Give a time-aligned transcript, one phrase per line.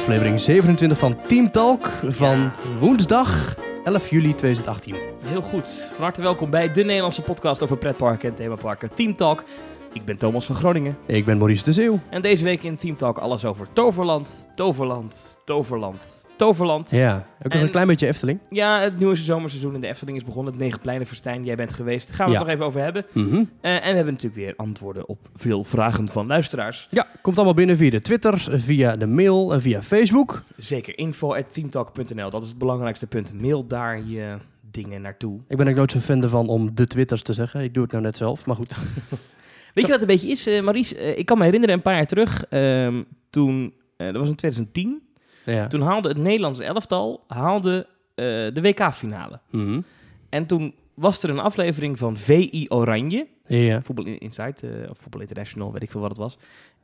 [0.00, 4.94] aflevering 27 van Team Talk van woensdag 11 juli 2018.
[5.26, 5.90] Heel goed.
[5.92, 9.44] Van harte welkom bij de Nederlandse podcast over pretparken en themaparken Team Talk.
[9.92, 10.96] Ik ben Thomas van Groningen.
[11.06, 12.00] Ik ben Maurice de Zeeuw.
[12.10, 16.90] En deze week in Team Talk alles over Toverland, Toverland, Toverland, Toverland.
[16.90, 18.40] Ja, ook nog En- een klein beetje Efteling.
[18.50, 20.52] Ja, het nieuwe zomerseizoen in de Efteling is begonnen.
[20.52, 22.08] Het Negenpleinenfestijn, jij bent geweest.
[22.08, 22.38] Daar gaan we Ja.
[22.38, 23.04] het nog even over hebben.
[23.12, 23.34] Mhm.
[23.60, 26.88] Eh, en we hebben natuurlijk weer antwoorden op veel vragen van luisteraars.
[26.90, 30.42] Ja, komt allemaal binnen via de Twitter, via de mail en via Facebook.
[30.56, 31.54] Zeker, info at.
[32.30, 33.40] Dat is het belangrijkste punt.
[33.40, 34.36] Mail daar je
[34.70, 35.40] dingen naartoe.
[35.48, 37.62] Ik ben ook nooit zo fan ervan om de Twitters te zeggen.
[37.62, 38.76] Ik doe het nou net zelf, maar goed.
[39.74, 40.96] Weet je wat het een beetje is, eh Maurice?
[40.98, 44.34] Eh, ik kan me herinneren een paar jaar terug, ehm, toen, eh, dat was in
[44.34, 45.02] 2010,
[45.44, 45.66] Ja.
[45.66, 49.40] toen haalde het Nederlandse elftal haalde, de WK-finale.
[49.50, 49.80] Mhm.
[50.28, 55.72] En toen was er een aflevering van VI Oranje, Ja, Voetbal Insight, of Voetbal International,
[55.72, 56.38] weet ik veel wat het was.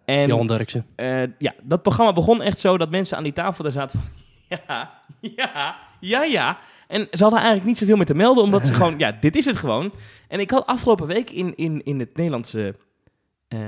[0.04, 0.86] En Johan Derksen.
[1.38, 4.08] ja, dat programma begon echt zo dat mensen aan die tafel daar zaten van...
[4.66, 6.58] Ja, ja, ja, ja.
[6.88, 8.98] En ze hadden eigenlijk niet zoveel meer te melden, omdat ze gewoon...
[8.98, 9.92] Ja, dit is het gewoon.
[10.28, 12.74] En ik had afgelopen week in, in, in het Nederlandse
[13.48, 13.58] eh,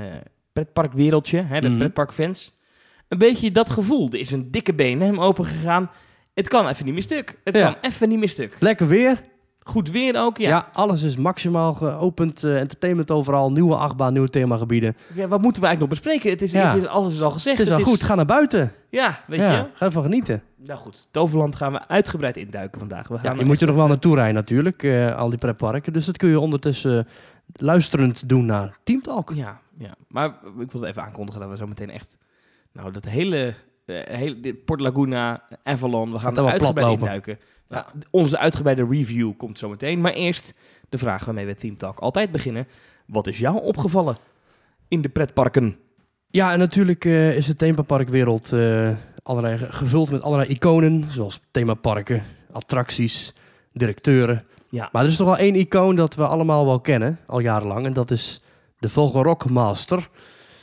[0.53, 1.77] pretparkwereldje, hè, de Mhm.
[1.77, 2.57] pretparkfans,
[3.07, 4.07] een beetje dat gevoel.
[4.11, 5.91] Er is een dikke BNM open gegaan.
[6.33, 7.39] Het kan even niet meer stuk.
[7.43, 7.71] Het Ja.
[7.71, 8.55] kan even niet meer stuk.
[8.59, 9.21] Lekker weer.
[9.69, 10.49] Goed weer ook, ja.
[10.49, 12.43] Ja, alles is maximaal geopend.
[12.43, 13.51] eh, entertainment overal.
[13.51, 14.97] Nieuwe achtbaan, nieuwe themagebieden.
[15.13, 16.29] Ja, Wat moeten we eigenlijk nog bespreken?
[16.29, 16.73] Het is, Ja.
[16.73, 17.57] het is alles is al gezegd.
[17.57, 18.03] Het is wel goed.
[18.03, 18.71] Ga naar buiten.
[18.89, 19.65] Ja, weet je.
[19.73, 20.43] Ga ervan genieten.
[20.55, 23.07] Nou goed, Toverland gaan we uitgebreid induiken vandaag.
[23.07, 25.93] We gaan Ja, je moet je nog wel naartoe rijden natuurlijk, eh, al die pretparken.
[25.93, 27.05] Dus dat kun je ondertussen eh,
[27.53, 29.31] luisterend doen naar Team Talk.
[29.35, 32.17] Ja, ja, maar ik wil even aankondigen dat we zo meteen echt...
[32.73, 33.53] Nou, dat hele...
[33.85, 37.39] eh, hele dit Port Laguna, Avalon, we gaan er uitgebreid induiken.
[37.69, 40.01] Nou, onze uitgebreide review komt zo meteen.
[40.01, 40.53] Maar eerst
[40.89, 42.67] de vraag waarmee we Team Talk altijd beginnen.
[43.05, 44.17] Wat is jou opgevallen
[44.87, 45.77] in de pretparken?
[46.27, 48.89] Ja, en natuurlijk eh, is de themaparkwereld eh,
[49.23, 51.05] allerlei, gevuld met allerlei iconen.
[51.11, 53.33] Zoals themaparken, attracties,
[53.73, 54.45] directeuren.
[54.69, 57.85] Ja, Maar er is toch wel één icoon dat we allemaal wel kennen, al jarenlang.
[57.85, 58.41] En dat is
[58.79, 60.09] de Vogelrok-master.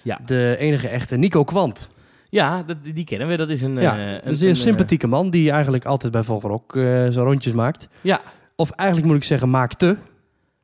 [0.03, 0.21] Ja.
[0.27, 1.89] De enige echte Nico Kwant.
[2.31, 3.37] Ja dat, die kennen we.
[3.37, 3.77] Dat is een...
[3.81, 7.53] ja, eh, een zeer eh, sympathieke man die eigenlijk altijd bij Vogelrok eh zo rondjes
[7.53, 7.89] maakt.
[8.01, 8.21] ja,
[8.57, 9.97] Of eigenlijk moet ik zeggen maakte.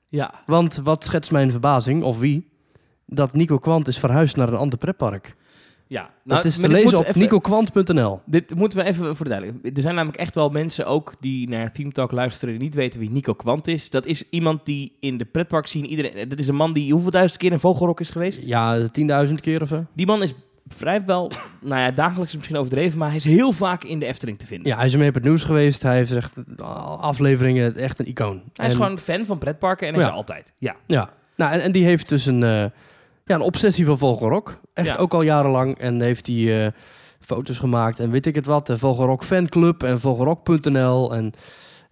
[0.09, 0.35] ja.
[0.47, 2.49] Want wat schetst mijn verbazing, of wie,
[3.07, 5.35] dat Nico Kwant is verhuisd naar een ander pretpark.
[5.87, 6.11] ja.
[6.25, 8.21] dat is te lezen op nicokwant.nl.
[8.27, 9.77] Dit moeten we even voor duidelijk.
[9.77, 13.01] Er zijn namelijk echt wel mensen ook die naar Team Talk luisteren die niet weten
[13.01, 13.91] wie Nico Kwant is.
[13.91, 16.29] Dat is iemand die in de pretpark zien iedereen.
[16.29, 18.43] Dat is een man die hoeveel duizend keer in Vogelrok is geweest.
[18.43, 18.89] Ja,
[19.27, 19.85] 10.000 keer of zo.
[19.95, 20.35] Die man is
[20.73, 24.39] vrijwel, nou ja, dagelijks is misschien overdreven, maar hij is heel vaak in de Efteling
[24.39, 24.69] te vinden.
[24.69, 25.83] Ja, hij is ermee op het nieuws geweest.
[25.83, 26.33] Hij heeft echt
[27.01, 28.43] afleveringen echt een icoon.
[28.55, 30.09] Hij is En- gewoon fan van pretparken en hij Ja.
[30.09, 30.53] is altijd.
[30.59, 30.77] Ja.
[30.87, 32.51] Ja, nou, en, en die heeft dus een, eh,
[33.25, 34.61] ja, een obsessie van Vogelrok.
[34.75, 34.97] Echt Ja.
[34.97, 35.79] ook al jarenlang.
[35.79, 36.73] En heeft hij eh,
[37.21, 38.67] foto's gemaakt en weet ik het wat.
[38.67, 41.15] De Vogelrok fanclub en Vogelrok.nl.
[41.15, 41.33] En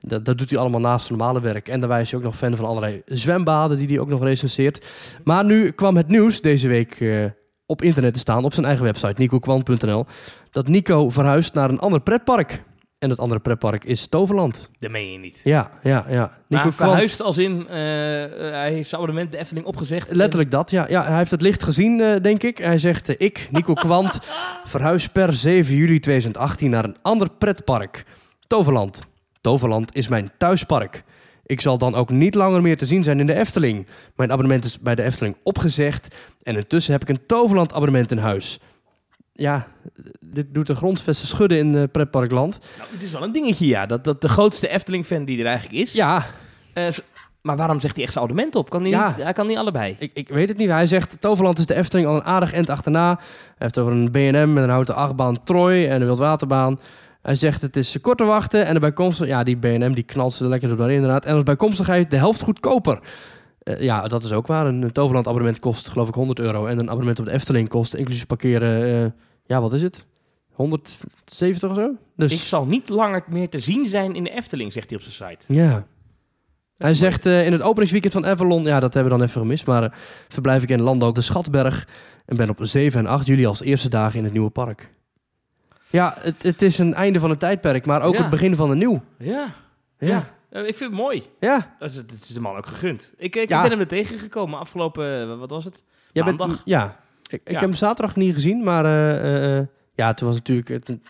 [0.00, 1.68] dat, dat doet hij allemaal naast zijn normale werk.
[1.68, 4.86] En daarbij is hij ook nog fan van allerlei zwembaden die hij ook nog recenseert.
[5.24, 7.24] Maar nu kwam het nieuws deze week eh,
[7.70, 10.06] op internet te staan, op zijn eigen website, nicokwant.nl,
[10.50, 12.62] dat Nico verhuist naar een ander pretpark.
[12.98, 14.68] En dat andere pretpark is Toverland.
[14.78, 15.40] Dat meen je niet.
[15.44, 16.38] Ja, ja, ja.
[16.48, 20.12] Maar Kwant- verhuisd als in, eh, eh, hij heeft zijn abonnement de Efteling opgezegd.
[20.12, 20.86] Letterlijk dat, ja.
[20.88, 21.04] ja.
[21.04, 22.58] Hij heeft het licht gezien, eh, denk ik.
[22.58, 24.18] Hij zegt, eh, ik, Nico Kwant,
[24.64, 28.04] verhuis per 7 juli 2018 naar een ander pretpark.
[28.46, 29.00] Toverland.
[29.40, 31.04] Toverland is mijn thuispark.
[31.50, 33.86] Ik zal dan ook niet langer meer te zien zijn in de Efteling.
[34.16, 36.14] Mijn abonnement is bij de Efteling opgezegd.
[36.42, 38.58] En intussen heb ik een Toverland abonnement in huis.
[39.32, 39.66] Ja,
[40.20, 42.58] dit doet de grondvesten schudden in eh, pretparkland.
[42.78, 43.86] Nou, het is wel een dingetje, ja.
[43.86, 45.92] Dat, dat de grootste Efteling-fan die er eigenlijk is.
[45.92, 46.26] Ja,
[46.72, 46.88] Eh,
[47.42, 48.70] maar waarom zegt hij echt zijn abonnement op?
[48.70, 49.08] Kan hij, Ja.
[49.08, 49.96] niet, hij kan niet allebei.
[49.98, 50.70] Ik, ik weet het niet.
[50.70, 53.08] Hij zegt, Toverland is de Efteling al een aardig end achterna.
[53.18, 53.18] Hij
[53.58, 56.80] heeft over een B&M met een houten achtbaan Troy en een wildwaterbaan.
[57.22, 59.26] Hij zegt, het is kort te wachten en de bijkomstig...
[59.26, 61.24] Ja, die B&M die knalt ze er lekker doorheen inderdaad.
[61.24, 63.00] En als bijkomstigheid de helft goedkoper.
[63.58, 64.66] Eh, ja, dat is ook waar.
[64.66, 66.66] Een Toverland abonnement kost geloof ik 100 euro.
[66.66, 69.04] En een abonnement op de Efteling kost inclusief parkeren...
[69.04, 69.10] eh,
[69.46, 70.04] ja, wat is het?
[70.52, 71.90] 170 of zo?
[72.16, 75.04] Dus Ik zal niet langer meer te zien zijn in de Efteling, zegt hij op
[75.04, 75.54] zijn site.
[75.54, 75.86] ja...
[76.76, 79.66] Hij zegt eh, in het openingsweekend van Avalon, ja, dat hebben we dan even gemist,
[79.66, 81.88] maar verblijf ik in Landok de Schatberg
[82.26, 84.90] en ben op 7 en 8 juli als eerste dagen in het nieuwe park.
[85.90, 88.20] Ja, het, het is een einde van een tijdperk, maar ook Ja.
[88.20, 89.02] het begin van een nieuw.
[89.18, 89.46] Ja,
[89.98, 90.24] Ja.
[90.50, 91.22] Eh, ik vind het mooi.
[91.40, 91.74] ja.
[91.78, 93.12] Dat is, dat is de man ook gegund.
[93.16, 93.60] Ik, ik Ja.
[93.62, 95.82] ben hem er tegengekomen afgelopen, eh, wat was het?
[96.12, 96.62] Jij bent- Maandag.
[96.64, 96.96] ja,
[97.26, 97.52] ik, ik Ja.
[97.52, 100.68] heb hem zaterdag niet gezien, maar eh, eh, ja, toen was natuurlijk...
[100.68, 101.00] Het, nee,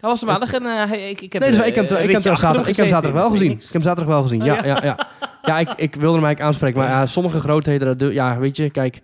[0.00, 1.96] Hij was er maandag en eh, hij, ik, ik heb, dus eh, ik heb, een
[1.96, 3.46] ik heb, ritje hem achter zaterdag, ik heb hem gezeten zaterdag wel in gezien.
[3.46, 3.66] Phoenix.
[3.66, 4.54] Ik heb hem zaterdag wel gezien, ja.
[4.54, 4.64] ja?
[4.64, 5.08] ja, ja.
[5.42, 8.56] ja, ik, ik wilde hem eigenlijk aanspreken, maar ja, sommige grootheden, dat doe- ja, weet
[8.56, 9.00] je, kijk...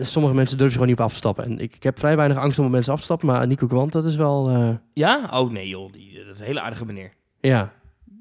[0.00, 1.44] sommige mensen durven gewoon niet op af te stappen.
[1.44, 3.66] En ik, ik heb vrij weinig angst om op mensen af te stappen, maar Nico
[3.66, 4.48] Kwant, dat is wel...
[4.48, 5.28] eh, Ja?
[5.32, 7.12] Oh nee joh, die, dat is een hele aardige meneer.
[7.40, 7.72] ja.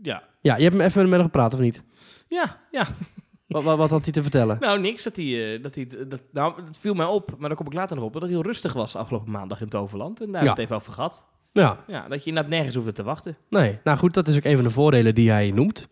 [0.01, 0.23] Ja.
[0.41, 1.81] ja, je hebt hem even met hem gepraat, of niet?
[2.27, 2.85] Ja, ja.
[3.47, 4.57] Wat, wat, wat had hij te vertellen?
[4.59, 5.03] Nou, niks.
[5.03, 7.73] Dat hij, eh, dat hij, dat, nou, het viel mij op, maar daar kom ik
[7.73, 8.13] later nog op.
[8.13, 10.21] Dat hij heel rustig was afgelopen maandag in Toverland.
[10.21, 10.43] En daar Ja.
[10.43, 11.25] we het even over gehad.
[11.51, 13.37] Ja, Ja, dat je inderdaad nergens hoefde te wachten.
[13.49, 13.79] nee.
[13.83, 15.87] Nou goed, dat is ook een van de voordelen die hij noemt.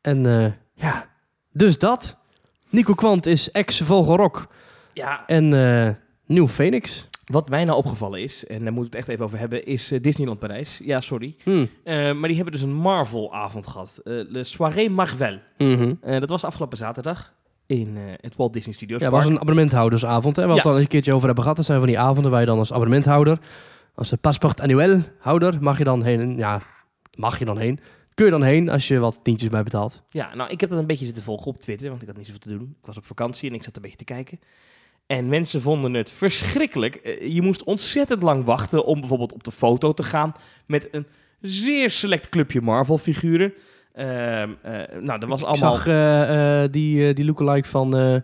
[0.00, 1.06] En eh, ja,
[1.52, 2.16] dus dat.
[2.68, 4.46] Nico Kwant is ex-Vogelrok
[4.96, 5.90] Ja, en eh,
[6.26, 7.08] nieuw Phoenix.
[7.24, 9.90] wat mij nou opgevallen is, en daar moeten we het echt even over hebben, is
[9.90, 10.80] eh, Disneyland Parijs.
[10.84, 11.36] Ja, sorry.
[11.42, 11.66] Hm.
[11.84, 14.00] Eh, maar die hebben dus een Marvel-avond gehad.
[14.04, 15.38] Eh de Soirée Marvel.
[15.58, 15.94] Mhm.
[16.20, 17.34] Dat was afgelopen zaterdag
[17.66, 19.22] in het Walt Disney Studios Ja, Park.
[19.22, 20.36] was een abonnementhoudersavond.
[20.36, 20.42] Hè?
[20.42, 20.54] We Ja.
[20.54, 21.56] hadden het al een keertje over hebben gehad.
[21.58, 23.38] Dat zijn van die avonden waar je dan als abonnementhouder,
[23.94, 26.36] als de paspoort annuel houder, mag je dan heen.
[26.36, 26.62] Ja,
[27.14, 27.80] mag je dan heen.
[28.14, 30.02] Kun je dan heen als je wat tientjes bij betaalt.
[30.10, 32.26] Ja, nou, ik heb dat een beetje zitten volgen op Twitter, want ik had niet
[32.26, 32.76] zoveel te doen.
[32.80, 34.40] Ik was op vakantie en ik zat een beetje te kijken.
[35.06, 36.94] En mensen vonden het verschrikkelijk.
[36.94, 40.32] Eh, je moest ontzettend lang wachten om bijvoorbeeld op de foto te gaan
[40.66, 41.06] met een
[41.40, 43.52] zeer select clubje Marvel-figuren.
[43.92, 45.72] Ehm, eh, nou, dat was Ik allemaal...
[45.72, 48.22] zag eh, die, die lookalike van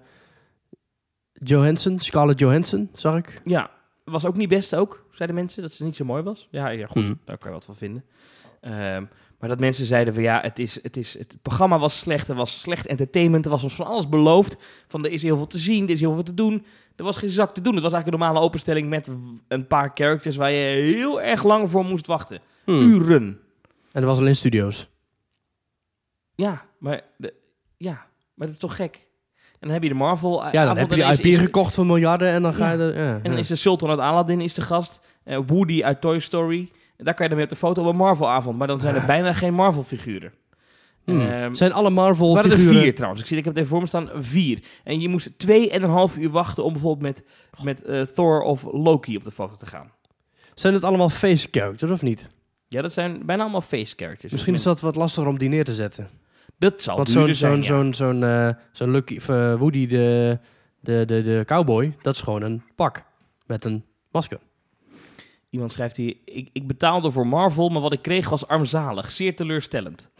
[1.33, 3.41] Johansson, Scarlett Johansson, zag ik.
[3.45, 3.71] Ja,
[4.05, 6.49] was ook niet best ook, zeiden mensen, dat ze niet zo mooi was.
[6.51, 7.15] Ja, ja goed, Mhm.
[7.25, 8.05] daar kan je wat van vinden.
[8.61, 9.05] Ehm,
[9.43, 12.35] maar dat mensen zeiden van ja, het, is, het, is, het programma was slecht, er
[12.35, 14.57] was slecht entertainment, er was ons van alles beloofd.
[14.89, 16.65] Van er is heel veel te zien, er is heel veel te doen.
[16.97, 17.75] Er was geen zak te doen.
[17.75, 19.11] Het was eigenlijk een normale openstelling met
[19.49, 22.41] een paar characters waar je heel erg lang voor moest wachten.
[22.65, 22.71] Hm.
[22.71, 23.23] Uren.
[23.93, 24.89] En dat was alleen studio's.
[26.35, 27.35] Ja, maar, de,
[27.77, 28.95] ja, maar dat is toch gek?
[29.53, 30.45] En dan heb je de Marvel.
[30.53, 32.79] Ja, dan heb je die IP is- gekocht voor miljarden en dan ga je...
[32.79, 33.39] er- ja, En dan ja.
[33.39, 35.01] is de Sultan uit Aladdin is de gast.
[35.25, 36.71] Eh, Woody uit Toy Story.
[37.03, 38.59] En daar kan je dan op de foto op een Marvel-avond.
[38.59, 40.33] Maar dan zijn er bijna geen Marvel-figuren.
[41.05, 41.21] Hm.
[41.21, 42.83] Ehm, zijn alle Marvel er waren er figuren...
[42.83, 43.23] vier trouwens.
[43.23, 44.11] Ik, zie, ik heb het even voor me staan.
[44.15, 44.59] Vier.
[44.85, 47.25] En je moest twee en een half uur wachten om bijvoorbeeld met,
[47.63, 49.91] met eh, Thor of Loki op de foto te gaan.
[50.55, 52.29] Zijn het allemaal face characters of niet?
[52.69, 54.33] Ja, dat zijn bijna allemaal face characters.
[54.33, 56.09] Misschien is dat wat lastiger om die neer te zetten.
[56.59, 57.63] Dat zal Want zo'n zo'n ja.
[57.63, 60.39] zo'n zo'n eh, zo'n Lucky eh, Woody de,
[60.81, 63.05] de, de, de cowboy, dat is gewoon een pak
[63.47, 64.39] met een masker.
[65.53, 66.17] Iemand schrijft hier...
[66.25, 69.13] Ik, ik betaalde voor Marvel, maar wat ik kreeg was armzalig.
[69.13, 70.11] Zeer teleurstellend.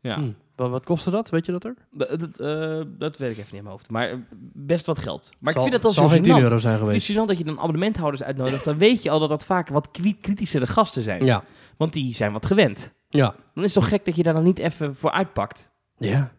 [0.00, 0.16] ja.
[0.16, 0.32] Hm.
[0.56, 1.30] Wat, wat kostte dat?
[1.30, 1.74] Weet je dat er?
[1.90, 3.90] Dat, dat, eh, dat weet ik even niet in mijn hoofd.
[3.90, 5.30] Maar best wat geld.
[5.38, 6.42] Maar Zal- ik vind dat al zo geen 10 gênant.
[6.42, 7.08] euro zijn Ik geweest.
[7.08, 8.64] het dat je dan abonnementhouders uitnodigt.
[8.64, 11.24] Dan weet je al dat dat vaak wat kri- kritischere gasten zijn.
[11.24, 11.44] Ja.
[11.76, 12.92] Want die zijn wat gewend.
[13.08, 13.34] Ja.
[13.54, 15.70] Dan is het toch gek dat je daar dan niet even voor uitpakt.
[15.96, 16.32] Ja.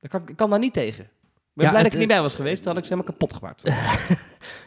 [0.00, 1.08] Dan kan, ik kan daar niet tegen.
[1.54, 2.64] Ik ben Ja, blij het- dat ik er niet bij was geweest.
[2.64, 3.62] Dan had ik ze helemaal kapot gemaakt.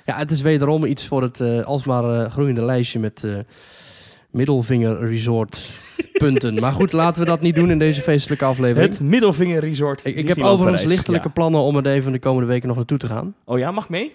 [0.06, 3.38] Ja, het is wederom iets voor het eh, alsmaar eh, groeiende lijstje met eh
[4.32, 5.70] middelvinger resort
[6.14, 6.54] punten.
[6.62, 8.92] maar goed, laten we dat niet doen in deze feestelijke aflevering.
[8.92, 10.06] Het Middelvinger Resort.
[10.06, 11.34] ik, ik heb overigens lichtelijke Ja.
[11.34, 13.36] plannen om er even de komende weken nog naartoe te gaan.
[13.46, 14.14] Oh ja, mag mee?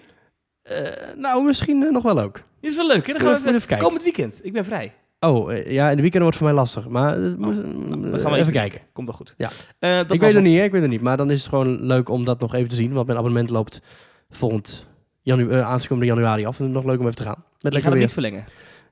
[0.61, 0.87] Eh,
[1.17, 2.41] nou, misschien eh, nog wel ook.
[2.61, 3.07] Dit is wel leuk.
[3.07, 3.13] Hè?
[3.13, 3.85] Dan Even- gaan we even kijken.
[3.85, 4.39] Komend weekend.
[4.43, 4.93] Ik ben vrij.
[5.25, 6.89] Oh, eh, ja, in de weekend wordt voor mij lastig.
[6.89, 8.81] Maar eh, moest- dan eh, gaan we even, kijken.
[8.93, 9.33] Komt wel goed.
[9.37, 9.49] Ja.
[9.79, 10.43] Eh, dat ik weet het het.
[10.43, 10.63] niet, hè?
[10.63, 11.01] ik weet het niet.
[11.01, 12.93] Maar dan is het gewoon leuk om dat nog even te zien.
[12.93, 13.81] Want mijn abonnement loopt
[14.29, 14.87] volgend
[15.21, 16.59] janu eh, aankomende januari af.
[16.59, 17.43] En het is nog leuk om even te gaan.
[17.61, 18.01] Met Je lekker gaat hem weer.
[18.01, 18.43] niet verlengen.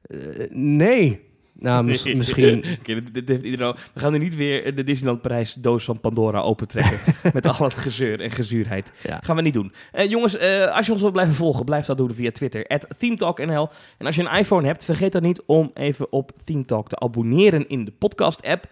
[0.01, 1.27] Eh, nee.
[1.59, 2.65] Nou, mis- misschien...
[2.83, 6.00] Dit, dit heeft iedereen al- We gaan nu niet weer de Disneyland Parijs doos van
[6.00, 7.00] Pandora opentrekken.
[7.33, 8.91] met al het gezeur en gezuurheid.
[9.03, 9.19] Ja.
[9.23, 9.73] Gaan we niet doen.
[9.91, 12.65] Eh, jongens, eh, als je ons wilt blijven volgen, blijf dat doen via Twitter.
[12.98, 13.69] ThemeTalkNL.
[13.98, 17.67] En als je een iPhone hebt, vergeet dan niet om even op ThemeTalk te abonneren
[17.69, 18.65] in de podcast-app.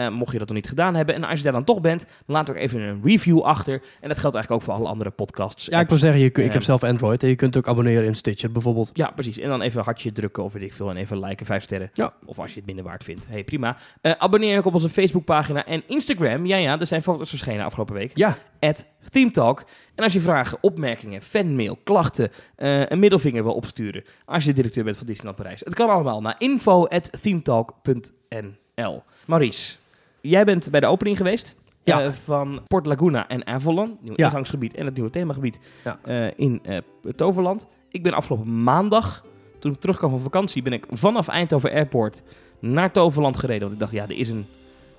[0.00, 1.14] Eh, mocht je dat nog niet gedaan hebben.
[1.14, 3.82] En als je daar dan toch bent, laat ook even een review achter.
[4.00, 5.66] En dat geldt eigenlijk ook voor alle andere podcasts.
[5.66, 7.22] Ja, ik wil zeggen, je, ik Eh, heb zelf Android.
[7.22, 8.90] En je kunt ook abonneren in Stitcher bijvoorbeeld.
[8.92, 9.38] Ja, precies.
[9.38, 10.90] En dan even een hartje drukken of weet ik veel.
[10.90, 11.90] En even liken, vijf sterren.
[11.92, 12.12] Ja.
[12.24, 13.26] Of als je het minder waard vindt.
[13.28, 13.76] Hey, prima.
[14.00, 16.46] Eh, abonneer je ook op onze Facebookpagina en Instagram.
[16.46, 18.10] Ja, ja, er zijn foto's verschenen afgelopen week.
[18.14, 19.64] Ja, At ThemeTalk.
[19.94, 24.04] En als je vragen, opmerkingen, fanmail, klachten, eh, een middelvinger wil opsturen.
[24.24, 25.60] Als je directeur bent van Disneyland Parijs.
[25.64, 29.02] Het kan allemaal naar info at themetalk.nl.
[29.26, 29.76] Maurice,
[30.20, 31.54] jij bent bij de opening geweest.
[31.84, 32.02] Ja.
[32.02, 33.98] eh, van Port Laguna en Avalon.
[34.00, 34.24] Nieuw Ja.
[34.26, 35.98] ingangsgebied en het nieuwe themagebied Ja.
[36.04, 36.78] eh, in eh,
[37.16, 37.66] Toverland.
[37.90, 39.24] Ik ben afgelopen maandag,
[39.58, 42.22] toen ik terugkwam van vakantie, ben ik vanaf Eindhoven Airport
[42.58, 43.60] naar Toverland gereden.
[43.60, 44.46] Want ik dacht, ja, er is, een,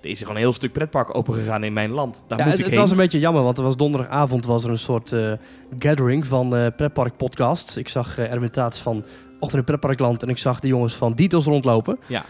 [0.01, 2.23] er is gewoon een heel stuk pretpark opengegaan in mijn land.
[2.27, 2.79] Daar ja moet het, ik het heen.
[2.83, 5.15] was een beetje jammer, want er was donderdagavond was er een soort
[5.79, 7.77] gathering van Pretpark Podcast.
[7.77, 9.03] Ik zag Erwin Taats van
[9.39, 11.99] Ochtend in Pretparkland en ik zag de jongens van Details rondlopen.
[12.07, 12.23] Ja.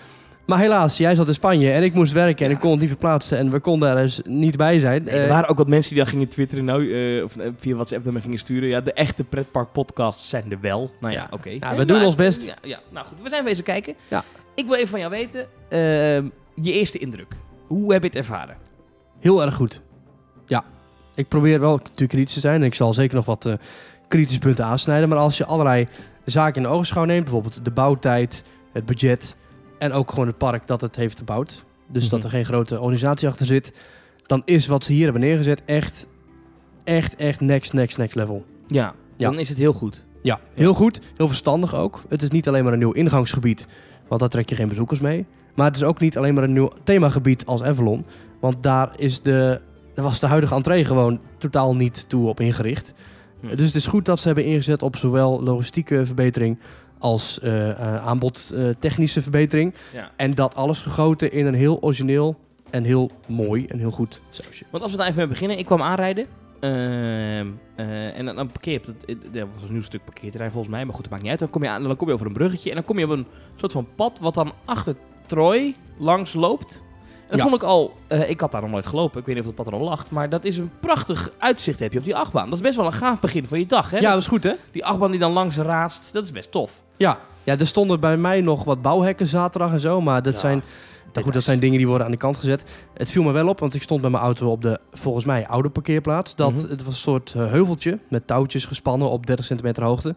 [0.46, 2.90] Maar helaas, jij zat in Spanje en ik moest werken en ik kon het niet
[2.90, 5.04] verplaatsen en we konden er dus niet bij zijn.
[5.04, 7.50] Nee, er Eh, waren ook wat mensen die dan gingen twitteren, nou, eh, of eh,
[7.58, 8.70] via WhatsApp naar me gingen sturen.
[8.70, 10.92] Ja, de echte pretpark podcasts zijn er wel.
[11.00, 11.50] Nou ja, oké.
[11.50, 12.44] Ja, we doen ons best.
[12.44, 13.96] Ja, ja, nou goed, we zijn wezen kijken.
[14.08, 14.24] Ja.
[14.56, 17.36] Ik wil even van jou weten, ehm, je eerste indruk.
[17.68, 18.56] Hoe heb je het ervaren?
[19.20, 19.82] Heel erg goed.
[20.46, 20.64] Ja.
[21.16, 23.56] Ik probeer wel natuurlijk kritisch te zijn en ik zal zeker nog wat
[24.08, 25.10] kritische punten aansnijden.
[25.10, 25.88] Maar als je allerlei
[26.26, 28.44] zaken in de ogenschouw neemt, bijvoorbeeld de bouwtijd,
[28.74, 29.36] het budget
[29.82, 31.64] en ook gewoon het park dat het heeft gebouwd.
[31.88, 32.28] Dus dat Mhm.
[32.28, 33.74] er geen grote organisatie achter zit.
[34.26, 36.08] Dan is wat ze hier hebben neergezet echt,
[36.84, 38.46] echt, echt next, next, next level.
[38.68, 39.30] Ja, Ja.
[39.30, 40.06] dan is het heel goed.
[40.22, 41.00] Ja, heel goed.
[41.16, 42.02] Heel verstandig ook.
[42.10, 43.66] Het is niet alleen maar een nieuw ingangsgebied,
[44.08, 45.26] want daar trek je geen bezoekers mee.
[45.56, 48.06] Maar het is ook niet alleen maar een nieuw themagebied als Avalon.
[48.40, 49.62] Want daar, is de,
[49.94, 52.94] daar was de huidige entree gewoon totaal niet toe op ingericht.
[53.40, 53.56] Hm.
[53.56, 56.58] Dus het is goed dat ze hebben ingezet op zowel logistieke verbetering
[57.02, 59.74] als eh, eh, aanbod eh, technische verbetering.
[59.94, 60.12] Ja.
[60.16, 62.36] En dat alles gegoten in een heel origineel
[62.70, 64.66] en heel mooi en heel goed sausje.
[64.72, 65.58] Want als we daar even mee beginnen.
[65.58, 66.26] Ik kwam aanrijden.
[66.60, 70.86] Ehm, eh, en dan, dan parkeer je er was een nieuw stuk parkeerterrein volgens mij,
[70.86, 71.40] maar goed, dat maakt niet uit.
[71.40, 73.12] Dan kom je aan, dan kom je over een bruggetje en dan kom je op
[73.12, 76.84] een soort van pad wat dan achter Troy langs loopt.
[77.22, 77.44] En dat Ja.
[77.44, 77.94] vond ik al,
[78.28, 80.12] ik had daar nog nooit gelopen, ik weet niet of dat pad er al lag,
[80.12, 82.46] maar dat is een prachtig uitzicht heb je op die achtbaan.
[82.46, 83.98] Dat is best wel een gaaf begin van je dag, hè?
[83.98, 84.54] Ja, dat is goed hè?
[84.72, 86.82] Die achtbaan die dan langs raast, dat is best tof.
[87.02, 87.18] Ja.
[87.44, 90.64] ja, er stonden bij mij nog wat bouwhekken zaterdag en zo, maar dat Ja, zijn...
[91.14, 92.64] Nou goed, dat zijn dingen die worden aan de kant gezet.
[92.94, 95.48] Het viel me wel op, want ik stond met mijn auto op de, volgens mij,
[95.48, 96.36] oude parkeerplaats.
[96.36, 96.70] Dat, Mhm.
[96.70, 100.16] Het was een soort eh, heuveltje met touwtjes gespannen op 30 centimeter hoogte.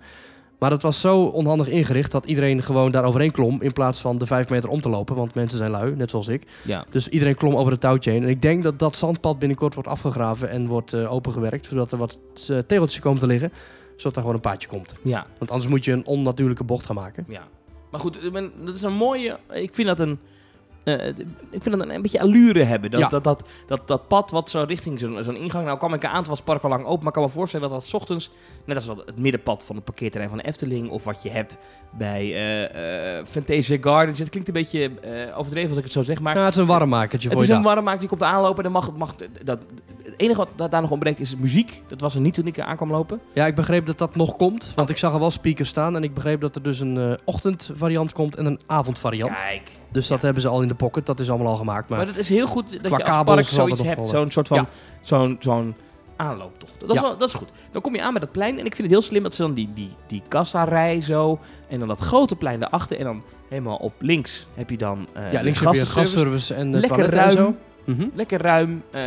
[0.58, 3.62] Maar dat was zo onhandig ingericht dat iedereen gewoon daar overheen klom...
[3.62, 6.28] in plaats van de 5 meter om te lopen, want mensen zijn lui, net zoals
[6.28, 6.46] ik.
[6.62, 6.84] Ja.
[6.90, 8.22] Dus iedereen klom over het touwtje heen.
[8.22, 11.66] En ik denk dat dat zandpad binnenkort wordt afgegraven en wordt eh, opengewerkt...
[11.66, 13.52] zodat er wat eh, tegeltjes komen te liggen,
[13.96, 14.94] zodat er gewoon een paadje komt.
[15.02, 17.24] Ja, Want anders moet je een onnatuurlijke bocht gaan maken.
[17.28, 17.42] Ja.
[17.90, 19.38] Maar goed, ik ben- dat is een mooie.
[19.52, 20.18] Ik vind dat een.
[20.84, 21.06] eh,
[21.50, 22.90] ik vind dat een, een beetje allure hebben.
[22.90, 23.08] Dat, Ja.
[23.08, 25.64] dat, dat, dat, dat pad wat zo richting zo'n ingang.
[25.64, 26.98] Nou kwam ik aan, het was het park al lang open.
[26.98, 28.30] Maar ik kan me voorstellen dat dat 's ochtends.
[28.64, 30.90] Net als het middenpad van het parkeerterrein van de Efteling.
[30.90, 31.58] Of wat je hebt
[31.98, 34.18] bij eh eh Fantasia Gardens.
[34.18, 36.20] Het klinkt een beetje eh, overdreven als ik het zo zeg.
[36.20, 38.64] Maar het is een warmmakertje het voor is je een warmmaak die komt aanlopen.
[38.64, 39.64] En dan mag, mag dat,
[40.14, 41.82] het enige wat da- daar nog ontbreekt is muziek.
[41.88, 43.20] Dat was er niet toen ik er aankwam lopen.
[43.32, 44.72] Ja, ik begreep dat dat nog komt.
[44.74, 45.96] Want ik zag al wel speakers staan.
[45.96, 49.34] En ik begreep dat er dus een eh, ochtendvariant komt en een avondvariant.
[49.40, 49.70] Kijk.
[49.92, 51.06] Dus dat hebben ze al in de pocket.
[51.06, 51.88] Dat is allemaal al gemaakt.
[51.88, 54.06] Maar, Maar dat is heel goed dat je als park zoiets hebt.
[54.06, 54.66] Zo'n soort van Ja.
[55.02, 55.74] zo'n zo'n
[56.16, 56.72] aanlooptocht.
[56.80, 57.00] Dat is, Ja.
[57.00, 57.48] wel, dat is goed.
[57.72, 58.58] Dan kom je aan bij dat plein.
[58.58, 61.38] En ik vind het heel slim dat ze dan die, die, die kassa-rij zo...
[61.68, 62.98] En dan dat grote plein daarachter.
[62.98, 66.54] En dan helemaal op links heb je dan eh ja, de links heb je gasservice
[66.54, 67.30] en de Lekker en ruim.
[67.30, 67.54] zo.
[67.84, 68.06] Mhm.
[68.14, 68.82] Lekker ruim.
[68.90, 69.02] Eh,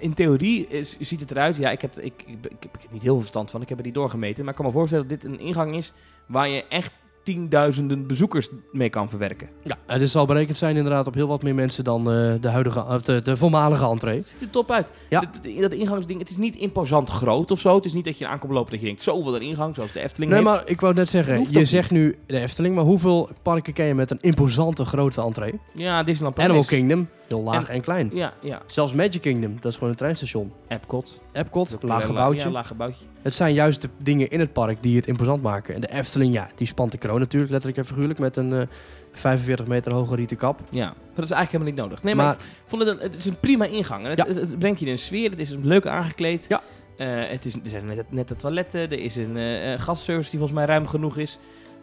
[0.00, 1.56] in theorie is, ziet het eruit.
[1.56, 3.62] Ja, ik heb, ik, ik, heb er niet heel veel verstand van.
[3.62, 4.40] Ik heb er niet doorgemeten.
[4.44, 5.92] Maar ik kan me voorstellen dat dit een ingang is...
[6.26, 9.48] waar je echt tienduizenden bezoekers mee kan verwerken.
[9.62, 12.84] Ja, het zal berekend zijn inderdaad op heel wat meer mensen dan eh, de huidige,
[12.84, 14.22] of de, de voormalige entree.
[14.22, 14.92] ziet er top uit.
[15.08, 15.20] Ja.
[15.20, 17.74] Dat, dat ingangsding, het is niet imposant groot of zo.
[17.74, 20.00] Het is niet dat je aankomt lopen dat je denkt, zoveel een ingang, zoals de
[20.00, 20.54] Efteling Nee, heeft.
[20.54, 23.94] maar ik wou net zeggen, je zegt nu de Efteling, maar hoeveel parken ken je
[23.94, 25.60] met een imposante grote entree?
[25.74, 26.52] Ja, Disneyland Parijs.
[26.52, 28.10] Animal Kingdom, heel laag en, klein.
[28.12, 28.62] Ja, ja.
[28.66, 30.52] Zelfs Magic Kingdom, dat is gewoon een treinstation.
[30.68, 31.20] Epcot.
[31.32, 32.46] Epcot, laag een gebouwtje.
[32.46, 33.04] Ja, laag gebouwtje.
[33.22, 35.74] Het zijn juist de dingen in het park die het imposant maken.
[35.74, 38.66] En de Efteling, ja, die spant de kroon natuurlijk, letterlijk en figuurlijk, met een eh,
[39.12, 40.60] 45 meter hoge rieten kap.
[40.70, 42.02] Ja, maar dat is eigenlijk helemaal niet nodig.
[42.02, 44.06] Nee, maar, maar ik vond het, een, het is een prima ingang.
[44.06, 44.26] Het, Ja.
[44.26, 46.46] het, het brengt je in een sfeer, het is leuk aangekleed.
[46.48, 46.60] Ja.
[46.96, 50.30] Eh, het is, er zijn net, net de toiletten, er is een eh eh, gastservice
[50.30, 51.38] die volgens mij ruim genoeg is.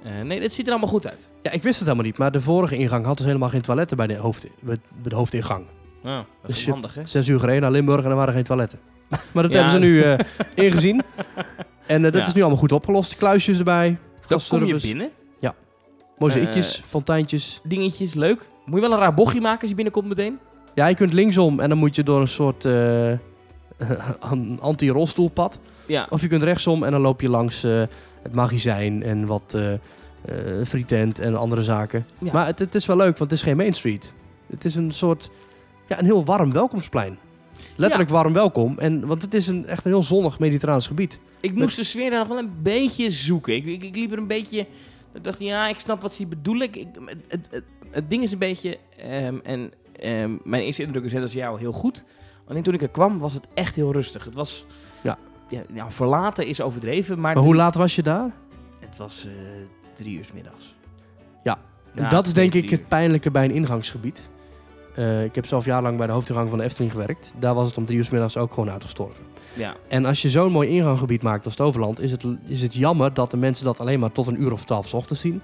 [0.08, 1.30] Eh, nee, het ziet er allemaal goed uit.
[1.42, 3.98] ja, ik wist het helemaal niet, maar de vorige ingang had dus helemaal geen toiletten
[3.98, 5.66] bij de, hoofd, bij de hoofdingang.
[6.04, 7.06] Ja, dat Dus is je- handig, hè?
[7.06, 8.80] Zes uur gereden naar Limburg en er waren geen toiletten.
[9.34, 9.58] maar dat Ja.
[9.64, 10.18] hebben ze nu eh,
[10.66, 11.04] ingezien.
[11.86, 12.28] En eh, dat Ja.
[12.28, 13.16] is nu allemaal goed opgelost.
[13.18, 13.98] Kluisjes erbij,
[14.28, 15.12] Dan kom je binnen,
[16.18, 17.60] mozaïekjes, Eh, fonteintjes.
[17.64, 18.46] dingetjes, leuk.
[18.66, 20.40] Moet je wel een raar bochtje maken als je binnenkomt meteen?
[20.76, 22.66] Ja, je kunt linksom en dan moet je door een soort
[24.60, 25.60] anti-rolstoelpad.
[25.86, 29.58] Ja, Of je kunt rechtsom en dan loop je langs het magazijn en wat
[30.28, 32.06] eh, frietent en andere zaken.
[32.18, 32.32] Ja.
[32.34, 34.14] Maar het, het is wel leuk, want het is geen Main Street.
[34.48, 35.30] Het is een soort,
[35.88, 37.18] ja, een heel warm welkomstplein.
[37.76, 38.80] Letterlijk warm welkom.
[38.80, 41.20] En, want het is een, echt een heel zonnig mediterraans gebied.
[41.40, 43.56] Ik moest de sfeer daar nog wel een beetje zoeken.
[43.56, 44.60] Ik, ik, ik liep er een beetje...
[45.14, 46.74] Ik dacht, ja, ik snap wat ze hier bedoelen.
[46.74, 46.88] Ik,
[47.28, 48.78] het, het, ding is een beetje...
[48.98, 52.06] ehm, en ehm, mijn eerste indruk is net als jou heel goed.
[52.48, 54.26] Alleen toen ik er kwam, was het echt heel rustig.
[54.26, 54.66] Het was...
[55.02, 55.18] Ja.
[55.50, 57.34] Ja, ja, verlaten is overdreven, maar...
[57.34, 58.32] Maar hoe laat was je daar?
[58.80, 59.32] Het was eh,
[59.98, 60.76] drie uur 's middags.
[61.44, 61.58] Ja,
[61.96, 64.30] Ja, dat is denk ik het pijnlijke bij een ingangsgebied.
[64.96, 67.34] Eh, ik heb zelf jarenlang bij de hoofdingang van de Efteling gewerkt.
[67.40, 69.24] Daar was het om drie uur 's middags ook gewoon uitgestorven.
[69.54, 73.14] Ja, En als je zo'n mooi inganggebied maakt als Toverland, is het, is het jammer
[73.14, 75.42] dat de mensen dat alleen maar tot een uur of twaalf 's ochtends zien.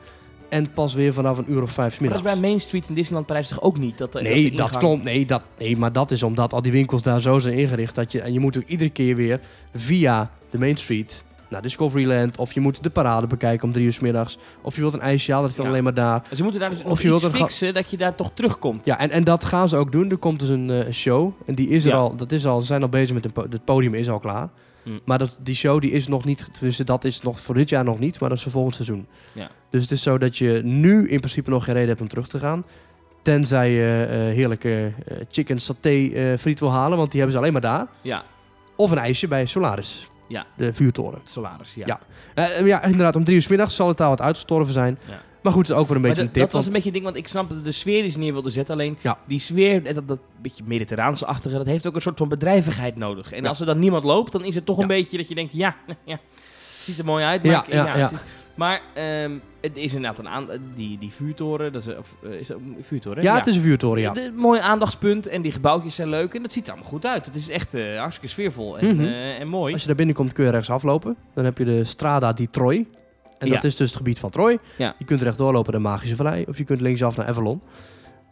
[0.50, 2.36] En pas weer vanaf een uur of vijf 's maar dat middags.
[2.36, 3.98] is bij Main Street in Disneyland Parijs toch ook niet?
[3.98, 5.04] Dat, de- Nee, dat, ingang- klopt.
[5.04, 7.96] Nee, dat, nee, maar dat is omdat al die winkels daar zo zijn ingericht.
[7.96, 9.40] Dat je, en je moet ook iedere keer weer
[9.74, 12.38] via de Main Street naar Discoveryland.
[12.38, 14.38] Of je moet de parade bekijken om drie uur 's middags.
[14.62, 15.70] Of je wilt een ijsje halen, dat Ja.
[15.70, 16.24] alleen maar daar.
[16.32, 18.86] Ze moeten daar dus Of je wilt fixen dat je daar toch terugkomt.
[18.86, 20.10] Ja, en, en dat gaan ze ook doen.
[20.10, 21.32] Er komt dus een eh, show.
[21.46, 21.98] En die is er Ja.
[21.98, 22.16] al.
[22.16, 22.60] Dat is al.
[22.60, 24.50] Ze zijn al bezig met een po- het podium is al klaar.
[24.84, 24.90] Hm.
[25.06, 27.84] Maar dat, die show die is nog niet, dus dat is nog voor dit jaar
[27.84, 29.08] nog niet, maar dat is voor volgend seizoen.
[29.34, 29.50] Ja.
[29.70, 32.28] Dus het is zo dat je nu in principe nog geen reden hebt om terug
[32.28, 32.64] te gaan.
[33.22, 37.54] Tenzij je eh, heerlijke eh, chicken saté friet wil halen, want die hebben ze alleen
[37.54, 37.88] maar daar.
[38.02, 38.24] Ja,
[38.76, 40.46] Of een ijsje bij Solaris, Ja.
[40.58, 41.20] de vuurtoren.
[41.24, 41.74] salaris.
[41.74, 41.86] Ja.
[41.86, 42.00] Ja.
[42.44, 45.00] Eh, ja, inderdaad, om drie uur 's middags zal het daar wat uitgestorven zijn.
[45.08, 45.22] Ja.
[45.42, 46.44] Maar goed, het is ook weer een beetje een tip.
[46.44, 48.34] dat was een beetje een ding, want ik snap dat de sfeer die ze neer
[48.34, 48.74] wilde zetten.
[48.74, 49.18] Alleen Ja.
[49.28, 53.32] die sfeer, en dat, dat beetje mediterraanse-achtige, dat heeft ook een soort van bedrijvigheid nodig.
[53.32, 53.50] En Ja.
[53.50, 55.76] als er dan niemand loopt, dan is het toch een beetje dat je denkt, ja,
[56.06, 56.20] ja
[56.72, 57.44] ziet er mooi uit.
[57.44, 58.04] Maar, Ja, ik- ja, ja.
[58.04, 58.24] Het is,
[58.56, 59.32] maar ehm,
[59.64, 62.76] het is inderdaad een aan, die, die vuurtoren, dat is, of, eh, is dat een
[62.82, 63.24] vuurtoren?
[63.24, 64.14] ja, het is een vuurtoren, ja.
[64.36, 67.26] Mooi aandachtspunt en die gebouwtjes zijn leuk en dat ziet er allemaal goed uit.
[67.26, 69.06] Het is echt eh, hartstikke sfeervol en, Mhm.
[69.06, 69.72] eh, en mooi.
[69.74, 71.16] Als je daar binnenkomt kun je rechts aflopen.
[71.34, 72.86] Dan heb je de Strada di Troy.
[73.38, 73.54] En Ja.
[73.54, 74.58] dat is dus het gebied van Troy.
[74.78, 74.96] Ja.
[74.98, 76.46] Je kunt recht doorlopen naar Magische Vallei.
[76.48, 77.62] Of je kunt linksaf naar Avalon.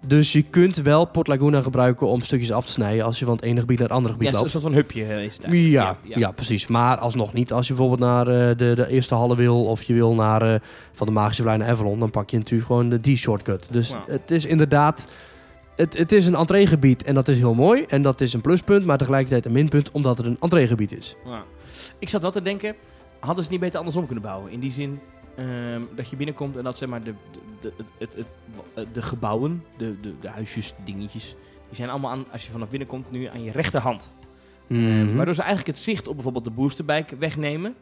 [0.08, 3.36] Dus je kunt wel Port Laguna gebruiken om stukjes af te snijden als je van
[3.36, 4.52] het ene gebied naar het andere Ja, gebied een loopt.
[4.52, 6.68] soort van hupje eh, is het Ja, ja, precies.
[6.68, 7.54] Maar alsnog niet.
[7.54, 10.60] Als je bijvoorbeeld naar eh, de, de eerste halle wil of je wil naar eh,
[10.94, 13.68] van de Magische Vallei naar Avalon, dan pak je natuurlijk gewoon de die shortcut.
[13.72, 14.04] Dus Ja.
[14.08, 15.06] het is inderdaad,
[15.76, 18.86] het, het is een entreegebied en dat is heel mooi en dat is een pluspunt,
[18.86, 21.16] maar tegelijkertijd een minpunt omdat het een entreegebied is.
[21.26, 21.44] Ja.
[22.00, 22.76] Ik zat wel te denken,
[23.20, 24.52] hadden ze het niet beter andersom kunnen bouwen?
[24.52, 25.00] In die zin
[25.36, 27.40] ehm, dat je binnenkomt en dat zeg maar de, de,
[27.78, 28.28] de, het, het,
[28.76, 31.36] het- de gebouwen, de, de, de huisjes, dingetjes,
[31.68, 34.12] die zijn allemaal aan, als je vanaf binnenkomt nu aan je rechterhand.
[34.68, 35.16] Mhm.
[35.16, 37.76] Waardoor ze eigenlijk het zicht op bijvoorbeeld de boosterbike wegnemen.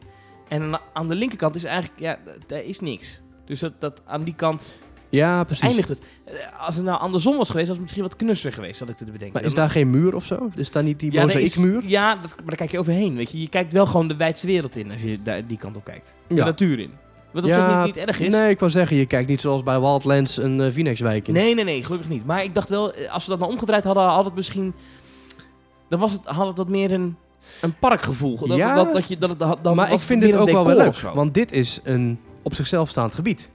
[0.48, 3.20] En aan- de linkerkant is eigenlijk, ja, daar is niks.
[3.44, 4.74] Dus dat, dat aan die kant
[5.08, 5.64] Ja, precies.
[5.64, 5.98] eindigt het.
[6.24, 6.34] Eh,
[6.66, 9.04] Als het nou andersom was geweest, was het misschien wat knusser geweest, had ik te
[9.04, 9.32] bedenken.
[9.32, 10.48] Maar is daar geen muur of zo?
[10.54, 11.82] Is daar niet die Ja, mozaïekmuur?
[11.86, 13.16] Ja, dat, maar daar kijk je overheen.
[13.16, 13.40] Weet je.
[13.40, 16.16] je kijkt wel gewoon de wijdse wereld in als je daar die kant op kijkt.
[16.26, 16.44] De Ja.
[16.44, 16.90] natuur in.
[17.32, 18.32] Wat op zich niet, niet erg is.
[18.32, 21.34] Nee, ik wou zeggen, je kijkt niet zoals bij Wildlands een uh, Phoenixwijk in.
[21.34, 22.26] nee, nee, nee, gelukkig niet.
[22.26, 24.74] Maar ik dacht wel, eh, als we dat nou omgedraaid hadden, had het misschien...
[25.88, 27.16] Dan was het, had het wat meer een,
[27.60, 28.36] een parkgevoel.
[28.46, 28.74] Dat, Ja.
[28.74, 31.00] dat, dat je, dat, het- dan maar ik vind dit ook wel leuk.
[31.00, 33.48] Want dit is een op zichzelf staand gebied.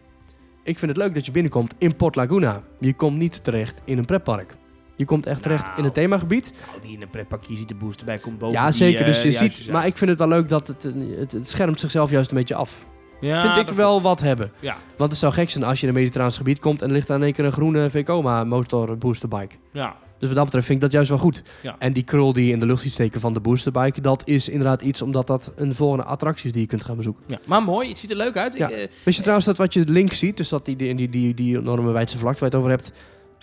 [0.63, 2.61] Ik vind het leuk dat je binnenkomt in Port Laguna.
[2.79, 4.55] Je komt niet terecht in een pretpark.
[4.95, 5.77] Je komt echt terecht Nou.
[5.77, 6.51] in het themagebied.
[6.69, 8.99] Nou, die in een pretparkje ziet de boost erbij, komt boven ja, die, zeker.
[8.99, 11.31] eh, Dus je die ziet, maar ik vind het wel leuk dat het, eh, het,
[11.31, 12.85] het schermt zichzelf juist een beetje af.
[13.21, 14.03] Ja, vind ik wel klopt.
[14.03, 14.51] wat hebben.
[14.59, 14.75] Ja.
[14.97, 17.07] Want het zou gek zijn als je in een mediterraans gebied komt en er ligt
[17.07, 19.55] daar in één keer een groene Vekoma motor boosterbike.
[19.71, 19.95] Ja.
[20.19, 21.43] Dus wat dat betreft vind ik dat juist wel goed.
[21.61, 21.75] Ja.
[21.79, 24.49] En die krul die je in de lucht ziet steken van de boosterbike, dat is
[24.49, 27.23] inderdaad iets omdat dat een volgende attractie is die je kunt gaan bezoeken.
[27.27, 27.39] ja.
[27.45, 28.57] Maar mooi, het ziet er leuk uit.
[28.57, 28.69] Ja.
[28.69, 31.09] Ik, eh, Weet je trouwens dat wat je links ziet, dus dat die, die, die,
[31.09, 32.91] die, die enorme wijdse vlakte waar je het over hebt,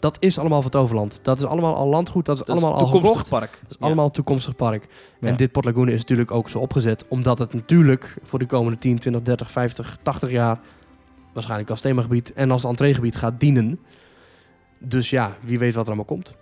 [0.03, 1.19] dat is allemaal van Toverland.
[1.23, 3.29] Dat is allemaal al landgoed, dat is dat is allemaal al gekocht.
[3.29, 3.59] park.
[3.62, 4.88] Dat is allemaal toekomstig park.
[5.21, 5.29] Ja.
[5.29, 8.79] En dit Port Laguna is natuurlijk ook zo opgezet, omdat het natuurlijk voor de komende
[8.79, 10.61] 10, 20, 30, 50, 80 jaar
[11.33, 13.81] waarschijnlijk als themagebied en als entreegebied gaat dienen.
[14.79, 16.35] Dus ja, wie weet wat er allemaal komt.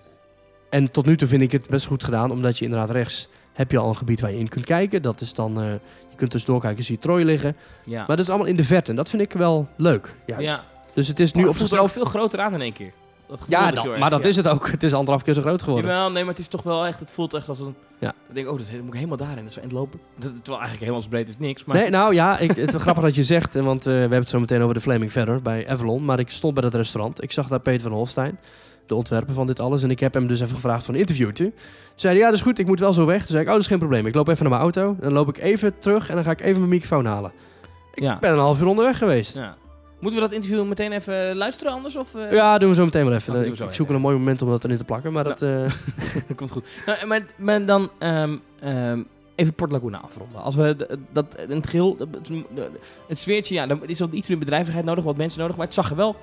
[0.71, 3.71] En tot nu toe vind ik het best goed gedaan, omdat je inderdaad rechts heb
[3.71, 5.03] je al een gebied waar je in kunt kijken.
[5.03, 5.73] Dat is dan, eh,
[6.11, 7.57] je kunt tussendoor kijken, zie je Troy liggen.
[7.85, 7.99] Ja.
[7.99, 10.15] Maar dat is allemaal in de verte en dat vind ik wel leuk.
[10.27, 10.47] Juist.
[10.47, 10.65] ja.
[10.95, 11.93] Dus het is nu Nu op zichzelf...
[11.93, 12.93] veel groter aan in één keer.
[13.31, 14.29] Dat Ja, dat- maar dat ja.
[14.29, 14.69] is het ook.
[14.71, 15.91] Het is anderhalf keer zo groot geworden.
[15.91, 17.75] Jawel, nee, maar het is toch wel echt, het voelt echt als een...
[17.99, 18.09] Ja.
[18.29, 20.01] Ik denk, oh, dat moet ik helemaal daarin, dat is lopen.
[20.17, 21.77] Dat, terwijl eigenlijk helemaal breed is niks, maar...
[21.77, 24.19] Nee, nou ja, ik, het is grappig dat je zegt, eh, want eh, we hebben
[24.19, 26.05] het zo meteen over de Flaming verder bij Avalon.
[26.05, 27.23] Maar ik stond bij dat restaurant.
[27.23, 28.39] Ik zag daar Peter van Holstein,
[28.87, 29.83] de ontwerper van dit alles.
[29.83, 31.45] En ik heb hem dus even gevraagd voor een interviewtje.
[31.45, 31.53] Toen
[31.95, 33.19] zei hij, ja, dat is goed, ik moet wel zo weg.
[33.19, 34.07] Toen zei ik, oh, dat is geen probleem.
[34.07, 34.97] Ik loop even naar mijn auto.
[35.01, 37.33] Dan loop ik even terug en dan ga ik even mijn microfoon halen.
[37.95, 38.19] Ik Ja.
[38.19, 39.35] ben een half uur onderweg geweest.
[39.37, 39.57] Ja.
[40.01, 41.97] Moeten we dat interview meteen even luisteren anders?
[41.97, 42.33] Of, eh?
[42.33, 43.35] Ja, doen we zo meteen maar even.
[43.35, 43.95] Oh, we ik, zo ik even, zoek ja.
[43.95, 45.13] een mooi moment om dat erin te plakken.
[45.13, 45.63] Maar dat, eh,
[46.29, 46.65] dat komt goed.
[46.87, 49.03] Nou, maar, maar dan ehm, ehm,
[49.35, 50.43] even Port Laguna afronden.
[50.43, 52.31] Als we dat in het geheel, het,
[53.09, 55.75] het sfeertje, ja, dan is er iets meer bedrijvigheid nodig, wat mensen nodig, maar het
[55.75, 56.17] zag er wel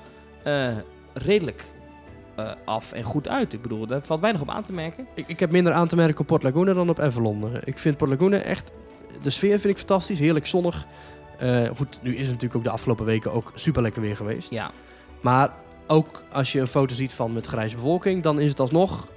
[0.43, 0.67] eh,
[1.13, 1.65] redelijk
[2.35, 3.53] eh, af en goed uit.
[3.53, 5.07] Ik bedoel, daar valt weinig op aan te merken.
[5.13, 7.43] ik, ik heb minder aan te merken op Port Laguna dan op Avalon.
[7.43, 8.71] Eh, Ik vind Port Laguna echt...
[9.21, 10.85] De sfeer vind ik fantastisch, heerlijk zonnig.
[11.37, 14.51] Eh, goed, nu is het natuurlijk ook de afgelopen weken ook super lekker weer geweest.
[14.51, 14.71] Ja,
[15.21, 15.53] Maar
[15.87, 19.07] ook als je een foto ziet van met grijze bewolking, dan is het alsnog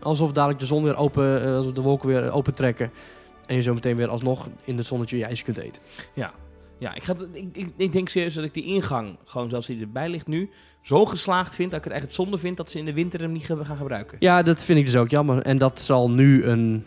[0.00, 2.90] alsof dadelijk de zon weer open, eh, alsof de wolken weer open trekken.
[3.46, 5.82] En je zo meteen weer alsnog in het zonnetje je ijsje kunt eten.
[6.78, 10.08] ja ik, ga, ik, ik denk serieus dat ik die ingang, gewoon zoals die erbij
[10.08, 10.50] ligt nu,
[10.86, 13.32] zo geslaagd vind dat ik het eigenlijk zonde vind dat ze in de winter hem
[13.32, 14.16] niet gaan gebruiken.
[14.20, 15.42] Ja, dat vind ik dus ook jammer.
[15.42, 16.84] En dat zal nu een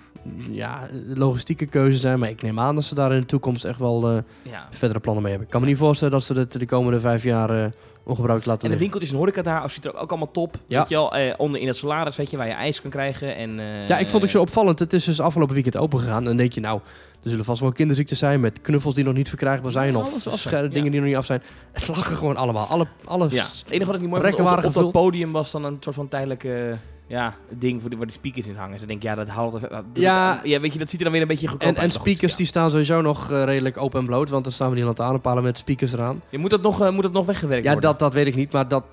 [0.49, 2.19] ja, logistieke keuze zijn.
[2.19, 4.17] Maar ik neem aan dat ze daar in de toekomst echt wel eh,
[4.51, 4.67] Ja.
[4.71, 5.47] verdere plannen mee hebben.
[5.47, 7.71] Ik kan me niet voorstellen dat ze het de komende vijf jaar eh,
[8.03, 8.79] ongebruikt laten En de liggen.
[8.79, 10.55] winkeltjes en horeca daar ziet er ook allemaal top.
[10.65, 10.79] Ja.
[10.79, 13.35] Weet je wel, eh, onder in het salaris, weet je, waar je ijs kan krijgen.
[13.35, 13.57] En,
[13.87, 14.79] Ja, ik vond het zo opvallend.
[14.79, 16.17] Het is dus afgelopen weekend open gegaan.
[16.17, 16.79] En dan denk je, nou,
[17.23, 19.93] er zullen vast wel kinderziektes zijn met knuffels die nog niet verkrijgbaar zijn.
[19.93, 20.61] Ja, of ja.
[20.61, 21.41] dingen die nog niet af zijn.
[21.71, 22.65] Het lag er gewoon allemaal.
[22.65, 23.33] Alle, alles.
[23.33, 25.77] Ja, het enige wat ik niet mooi vond, op, op dat podium was dan een
[25.79, 26.77] soort van tijdelijke
[27.09, 28.79] ja, ding voor die, waar die speakers in hangen.
[28.79, 29.59] Ze denken, ja, dat haalt...
[29.93, 30.39] Ja.
[30.43, 31.85] ja, weet je, dat ziet er dan weer een beetje goedkoop En, uit.
[31.85, 32.37] en goed, speakers ja.
[32.37, 34.29] die staan sowieso nog eh, redelijk open en bloot.
[34.29, 36.21] Want dan staan we die lantaarnpalen met speakers eraan.
[36.29, 37.89] Je moet dat nog, eh, moet dat nog weggewerkt Ja, worden?
[37.89, 38.51] dat, dat weet ik niet.
[38.51, 38.83] Maar dat,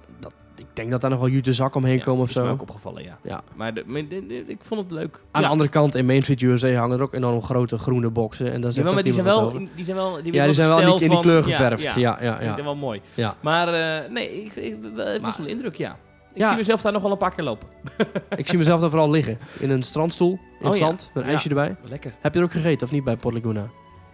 [0.77, 2.49] denk dat daar nog wel jute zak omheen Ja, komen of is zo.
[2.49, 3.19] ook opgevallen, ja.
[3.23, 3.43] Ja.
[3.57, 5.15] Maar, de, maar de- de- ik vond het leuk.
[5.31, 5.47] Aan ja.
[5.47, 8.53] de andere kant, in Main Street USA hangen er ook enorm grote groene boxen.
[8.53, 10.23] En daar Jawel, maar die zijn, wel, in- die zijn wel...
[10.23, 11.83] Die Ja, die zijn wel die, in die kleur ja, geverfd.
[11.83, 12.65] Ja, Ja, ja, Ik vind ja.
[12.65, 13.01] wel mooi.
[13.15, 13.35] Ja.
[13.43, 13.69] Maar
[14.03, 14.77] eh, nee, ik, ik,
[15.15, 15.97] ik was de indruk, ja.
[16.35, 16.49] Ik Ja.
[16.49, 17.69] zie mezelf daar nog wel een paar keer lopen.
[18.37, 19.39] Ik zie mezelf daar vooral liggen.
[19.59, 20.85] In een strandstoel, in Oh, het ja.
[20.87, 21.35] zand, met een Ja.
[21.35, 21.77] ijsje erbij.
[21.89, 22.13] Lekker.
[22.21, 23.67] Heb je er ook gegeten of niet bij Port Laguna?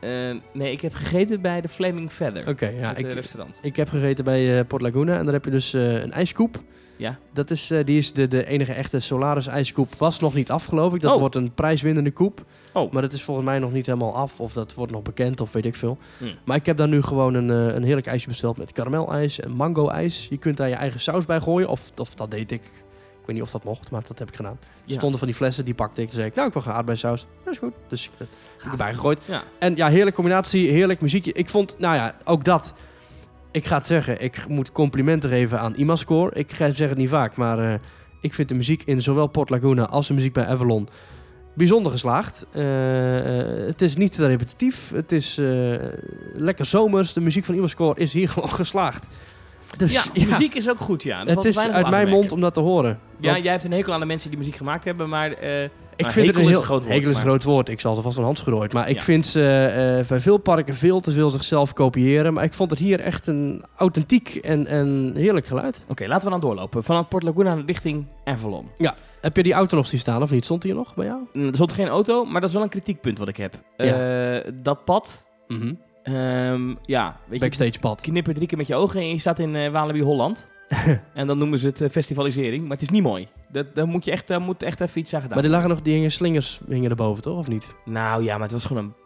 [0.03, 0.11] Eh,
[0.53, 2.49] nee, ik heb gegeten bij de Flaming Feather.
[2.49, 2.89] Oké, ja.
[2.89, 3.59] het eh, Ik, restaurant.
[3.63, 6.61] ik heb gegeten bij eh, Port Laguna en daar heb je dus eh, een ijskoep.
[6.97, 7.19] Ja.
[7.33, 9.95] Dat is, die is de, de enige echte Solaris ijskoep.
[9.95, 11.01] Was nog niet af, geloof ik.
[11.01, 11.21] Dat Oh.
[11.21, 12.45] wordt een prijswinnende koep.
[12.73, 12.93] Oh.
[12.93, 14.41] Maar dat is volgens mij nog niet helemaal af.
[14.41, 15.99] Of dat wordt nog bekend, of weet ik veel.
[16.19, 16.25] Hm.
[16.45, 20.27] Maar ik heb daar nu gewoon een, een heerlijk ijsje besteld met karamelijs en mango-ijs.
[20.31, 21.69] Je kunt daar je eigen saus bij gooien.
[21.69, 22.63] Of, of dat deed ik.
[23.23, 24.59] Ik weet niet of dat mocht, maar dat heb ik gedaan.
[24.87, 26.07] Er stonden van die flessen, die pakte ik.
[26.07, 27.27] Toen zei ik, nou, ik wil geen aardbeisaus.
[27.45, 27.73] Dat is goed.
[27.89, 28.27] Dus ik
[28.63, 29.21] heb erbij gegooid.
[29.59, 31.33] En ja, heerlijke combinatie, heerlijk muziekje.
[31.33, 32.75] Ik vond, nou ja, ook dat.
[33.51, 36.35] Ik ga het zeggen, ik moet complimenten geven aan Imascore.
[36.35, 37.75] Ik ga- zeg het niet vaak, maar eh,
[38.21, 40.89] ik vind de muziek in zowel Port Laguna als de muziek bij Avalon
[41.55, 42.47] bijzonder geslaagd.
[42.53, 43.19] Eh,
[43.61, 45.35] eh, het is niet te repetitief, het is
[46.33, 47.13] lekker zomers.
[47.13, 49.07] De muziek van Imascore is hier gewoon geslaagd.
[49.77, 51.25] Dus ja, ja, muziek is ook goed, ja.
[51.25, 52.99] Het is uit mijn mond om dat te horen.
[53.21, 55.33] Ja, jij hebt een hekel aan de mensen die muziek gemaakt hebben, maar...
[55.33, 55.63] eh,
[55.97, 57.69] ik maar vind het een heel groot woord, hekel is een groot woord.
[57.69, 58.73] Ik zal er vast een handschoen ooit.
[58.73, 59.03] Maar ik Ja.
[59.03, 59.41] vind ze
[60.01, 62.33] eh, bij veel parken veel te veel zichzelf kopiëren.
[62.33, 65.81] Maar ik vond het hier echt een authentiek en, en heerlijk geluid.
[65.89, 66.85] Oké, laten we dan doorlopen.
[66.85, 68.69] Vanaf Port Laguna richting Avalon.
[69.21, 70.45] Heb je die auto nog zien staan of niet?
[70.45, 71.21] Stond die hier nog bij jou?
[71.33, 73.55] Mm, Er stond geen auto, maar dat is wel een kritiekpunt wat ik heb.
[73.77, 74.35] Ja.
[74.41, 75.27] Eh, dat pad,
[76.03, 78.01] ehm, ja, weet je, Backstage pad.
[78.01, 80.51] knipper drie keer met je ogen en je staat in eh Walibi Holland.
[81.15, 83.29] en dan noemen ze het eh, festivalisering, maar het is niet mooi.
[83.49, 85.69] Dat, daar moet je echt, daar moet echt even iets aan gedaan Maar die lagen
[85.69, 87.39] nog, die hingen slingers hingen erboven, toch?
[87.39, 87.75] Of niet?
[87.85, 89.02] Nou ja, maar het was gewoon een...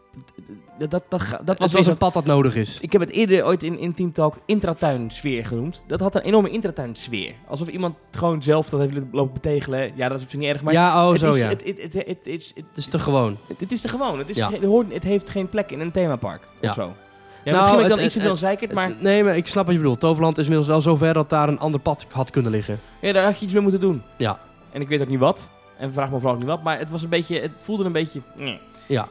[0.79, 1.03] Dat, dat,
[1.45, 2.79] dat, dat was een pad dat nodig is.
[2.81, 5.85] Ik heb het eerder ooit in, in Team Talk intratuin sfeer genoemd.
[5.87, 7.35] Dat had een enorme intratuin sfeer.
[7.49, 9.93] Alsof iemand gewoon zelf dat heeft lopen betegelen.
[9.95, 10.73] Ja, dat is op zich niet erg, maar...
[10.73, 11.49] ja, oh het zo is, ja.
[11.49, 13.39] Het, het, het, het, het, is- het, Het is te gewoon.
[13.59, 14.19] het, is er gewoon.
[14.19, 14.51] Het, is, Ja.
[14.51, 16.69] het, hoort, het heeft geen plek in een themapark Ja.
[16.69, 16.83] of zo.
[16.83, 19.47] Ja, Nou, misschien ben ik dan iets te veel zeikerd, maar Het- nee, maar ik
[19.47, 20.01] snap wat je bedoelt.
[20.01, 22.81] Toverland is inmiddels wel zover dat daar een ander pad had kunnen liggen.
[23.01, 24.03] ja, daar had je iets mee moeten doen.
[24.17, 24.39] Ja.
[24.73, 25.51] En ik weet ook niet wat.
[25.79, 26.63] En vraag me vooral ook niet wat.
[26.63, 28.21] Maar het was een beetje, het voelde een beetje...
[28.37, 28.61] nee.
[28.89, 29.09] Ja.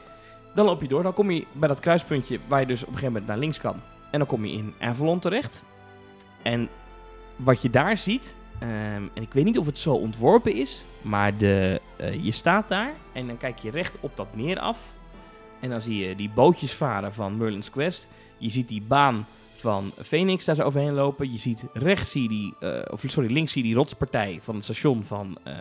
[0.56, 1.04] Dan loop je door.
[1.04, 3.60] Dan kom je bij dat kruispuntje waar je dus op een gegeven moment naar links
[3.60, 3.82] kan.
[4.12, 5.64] En dan kom je in Avalon terecht.
[6.42, 6.70] En
[7.36, 8.36] wat je daar ziet...
[8.60, 10.86] ehm, en ik weet niet of het zo ontworpen is.
[11.02, 14.94] Maar de, eh, je staat daar en dan kijk je recht op dat meer af.
[15.60, 18.10] En dan zie je die bootjes varen van Merlin's Quest.
[18.38, 21.32] Je ziet die baan van Phoenix daar zo overheen lopen.
[21.32, 24.56] Je ziet rechts zie je die, eh, of sorry, links zie je die rotspartij van
[24.56, 25.54] het station van eh,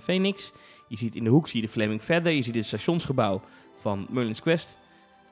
[0.00, 0.52] Phoenix.
[0.86, 2.32] Je ziet in de hoek zie je de Flaming Feather.
[2.32, 3.40] Je ziet het stationsgebouw
[3.80, 4.78] van Merlin's Quest.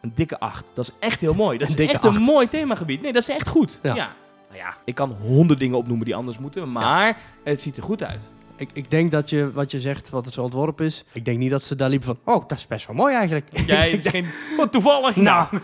[0.01, 0.71] Een dikke 8.
[0.75, 1.59] Dat is echt heel mooi.
[1.59, 3.03] Dat is echt een mooi themagebied.
[3.03, 3.81] Nee, dat is echt goed.
[3.83, 3.95] Ja.
[3.95, 4.13] Ja.
[4.49, 8.03] Nou ja, ik kan honderd dingen opnoemen die anders moeten, maar het ziet er goed
[8.03, 8.33] uit.
[8.57, 11.05] Ik, ik denk dat je, wat je zegt, wat het zo ontworpen is.
[11.13, 13.59] Ik denk niet dat ze daar liepen van, oh, dat is best wel mooi eigenlijk.
[13.67, 14.27] Jij is geen...
[14.57, 15.17] Wat toevallig.
[15.17, 15.47] Nou.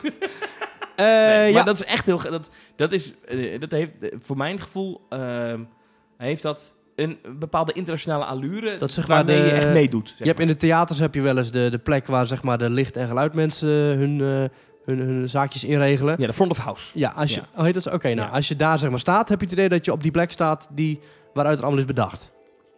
[0.96, 1.62] Eh, Nee, maar ja.
[1.62, 2.22] dat is echt heel...
[2.22, 3.14] Dat, dat is...
[3.24, 5.00] eh, dat heeft, eh, voor mijn gevoel...
[5.08, 5.60] ehm,
[6.18, 8.76] heeft dat een bepaalde internationale allure...
[8.76, 10.08] Dat zeg maar waarmee de- je echt meedoet.
[10.08, 10.46] zeg je hebt maar.
[10.46, 12.96] in de theaters heb je wel eens de, de plek waar zeg maar, de licht-
[12.96, 16.14] en geluidmensen hun, eh, hun, hun zaakjes inregelen.
[16.18, 16.98] Ja, de front of house.
[16.98, 17.46] Ja, als je, Ja.
[17.58, 17.86] Oh, heet dat?
[17.92, 18.34] Oké, nou, Ja.
[18.34, 20.30] als je daar zeg maar staat, heb je het idee dat je op die plek
[20.32, 21.00] staat die,
[21.34, 22.30] waaruit het allemaal is bedacht.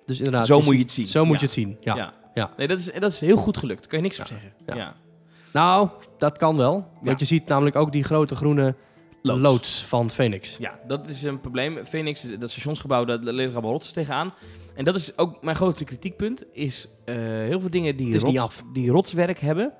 [0.07, 0.46] Dus inderdaad.
[0.46, 1.07] Zo je moet je het zien.
[1.07, 1.40] Zo moet Ja.
[1.40, 2.12] je het zien, ja.
[2.35, 2.50] Ja.
[2.57, 3.81] Nee, dat is, dat is heel goed gelukt.
[3.81, 4.52] Daar kan je niks op zeggen.
[4.74, 4.94] Ja.
[5.52, 6.88] Nou, dat kan wel.
[7.00, 8.74] Want je ziet namelijk ook die grote groene
[9.26, 9.42] Loods.
[9.42, 10.56] loods, van Phoenix.
[10.58, 11.86] Ja, dat is een probleem.
[11.86, 14.34] Phoenix, dat stationsgebouw, daar liggen allemaal rotsen tegenaan.
[14.74, 16.44] En dat is ook mijn grootste kritiekpunt.
[16.52, 18.64] Is eh, heel veel dingen die, rots- af.
[18.72, 19.72] die rotswerk hebben.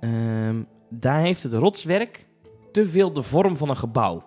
[0.00, 2.26] ehm, daar heeft het rotswerk
[2.72, 4.24] te veel de vorm van een gebouw.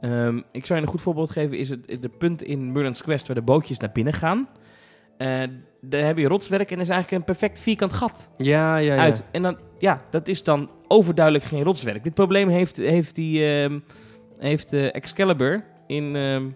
[0.00, 1.58] Ehm, ik zou je een goed voorbeeld geven.
[1.58, 4.48] Is het de punt in Merlin's Quest waar de bootjes naar binnen gaan.
[5.16, 5.42] Eh,
[5.80, 9.00] daar heb je rotswerk en is eigenlijk een perfect vierkant gat Ja, ja, ja.
[9.00, 9.24] uit.
[9.30, 12.04] En dan, ja, dat is dan overduidelijk geen rotswerk.
[12.04, 13.78] Dit probleem heeft, heeft, die, ehm,
[14.38, 16.46] heeft eh, Excalibur in, ehm,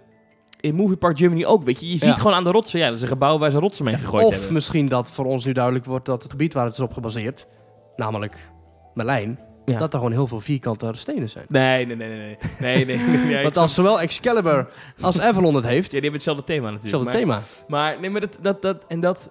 [0.60, 1.64] in Movie Park Germany ook.
[1.64, 2.14] Weet je, je ziet Ja.
[2.14, 2.78] gewoon aan de rotsen.
[2.78, 4.52] Ja, dat is een gebouw waar ze rotsen mee gegooid of hebben.
[4.52, 7.46] misschien dat voor ons nu duidelijk wordt dat het gebied waar het is op gebaseerd,
[7.96, 8.50] namelijk
[8.94, 9.78] Merlijn, Ja.
[9.78, 11.44] dat er gewoon heel veel vierkante stenen zijn.
[11.48, 12.36] Nee, nee, nee, nee.
[12.60, 12.84] nee.
[12.84, 14.68] nee, nee, Want als zowel Excalibur
[15.00, 17.04] als Avalon het heeft, Ja, die hebben hetzelfde thema natuurlijk.
[17.04, 17.66] hetzelfde maar, thema.
[17.68, 19.30] Maar nee, maar dat, dat, dat, en dat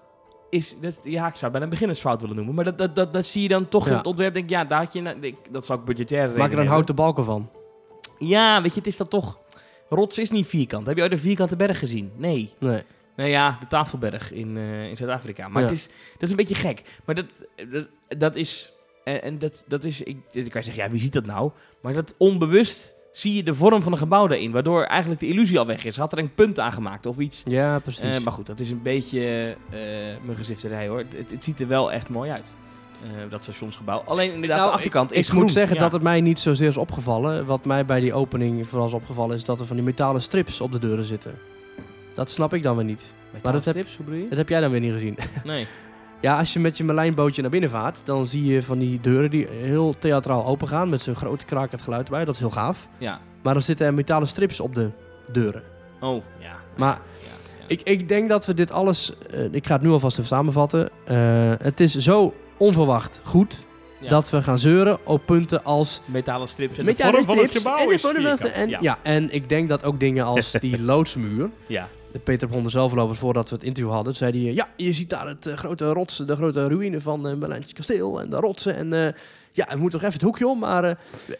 [0.53, 2.55] is, dat, ja, ik zou bijna een beginnersfout willen noemen.
[2.55, 4.33] Maar dat, dat, dat, dat zie je dan toch in het ontwerp.
[4.33, 6.67] Denk ik, ja, daar had je, nou, ik- dat zou ik budgetair Maak er hebben.
[6.67, 7.49] houten balken van.
[8.17, 9.39] Ja, weet je, het is dan toch...
[9.89, 10.87] Rots is niet vierkant.
[10.87, 12.11] Heb je ooit een vierkante berg gezien?
[12.15, 12.53] Nee.
[12.59, 12.83] Nee.
[13.15, 15.47] Nou ja, de Tafelberg in, eh, in Zuid-Afrika.
[15.47, 15.67] Maar Ja.
[15.67, 16.81] het is, dat is een beetje gek.
[17.05, 17.25] Maar dat,
[17.69, 18.73] dat, dat is...
[19.03, 20.01] En, en dat, dat is...
[20.01, 21.51] Ik, dan kan je zeggen, ja, wie ziet dat nou?
[21.81, 24.51] Maar dat onbewust zie je de vorm van een gebouw daarin.
[24.51, 25.97] Waardoor eigenlijk de illusie al weg is.
[25.97, 27.41] Had er een punt aan gemaakt of iets.
[27.45, 28.01] Ja, precies.
[28.01, 29.77] Eh, maar goed, dat is een beetje eh
[30.25, 30.97] mijn gezifterij hoor.
[30.97, 32.55] Het, het ziet er wel echt mooi uit.
[33.03, 33.99] eh, dat stationsgebouw.
[34.05, 35.43] Alleen inderdaad, Nou, de achterkant ik, is ik groen.
[35.43, 35.81] moet zeggen Ja.
[35.81, 37.45] dat het mij niet zozeer is opgevallen.
[37.45, 40.61] Wat mij bij die opening vooral is opgevallen is dat er van die metalen strips
[40.61, 41.33] op de deuren zitten.
[42.13, 43.13] Dat snap ik dan weer niet.
[43.31, 44.27] Met maar dat heb- strips, hoe bedoel je?
[44.29, 45.17] Dat heb jij dan weer niet gezien.
[45.43, 45.67] Nee.
[46.23, 49.29] Ja, als je met je Merlijnbootje naar binnen vaart, dan zie je van die deuren
[49.29, 52.25] die heel theatraal open gaan met zo'n grote krakend geluid bij.
[52.25, 52.87] Dat is heel gaaf.
[52.97, 53.19] Ja.
[53.41, 54.89] Maar er zitten er metalen strips op de
[55.31, 55.63] deuren.
[55.99, 56.55] Oh, ja.
[56.77, 56.99] Maar
[57.67, 60.89] ik, ik denk dat we dit alles, eh, ik ga het nu alvast even samenvatten.
[61.05, 61.17] Eh,
[61.59, 63.65] het is zo onverwacht goed
[63.99, 64.09] Ja.
[64.09, 67.57] dat we gaan zeuren op punten als metalen strips en Metalen de vorm van het
[67.57, 68.77] gebouw en is en, ja.
[68.81, 68.97] ja.
[69.01, 71.49] en ik denk dat ook dingen als die loodsmuur.
[71.67, 71.87] Ja.
[72.13, 74.15] De Peter er zelf voordat we het interview hadden.
[74.15, 77.35] Zei hij, ja, je ziet daar het eh, grote rots, de grote ruïne van uh,
[77.35, 78.75] Berlijntje kasteel en de rotsen.
[78.75, 79.13] En eh,
[79.53, 80.59] ja, we moeten toch even het hoekje om.
[80.59, 80.95] Maar eh,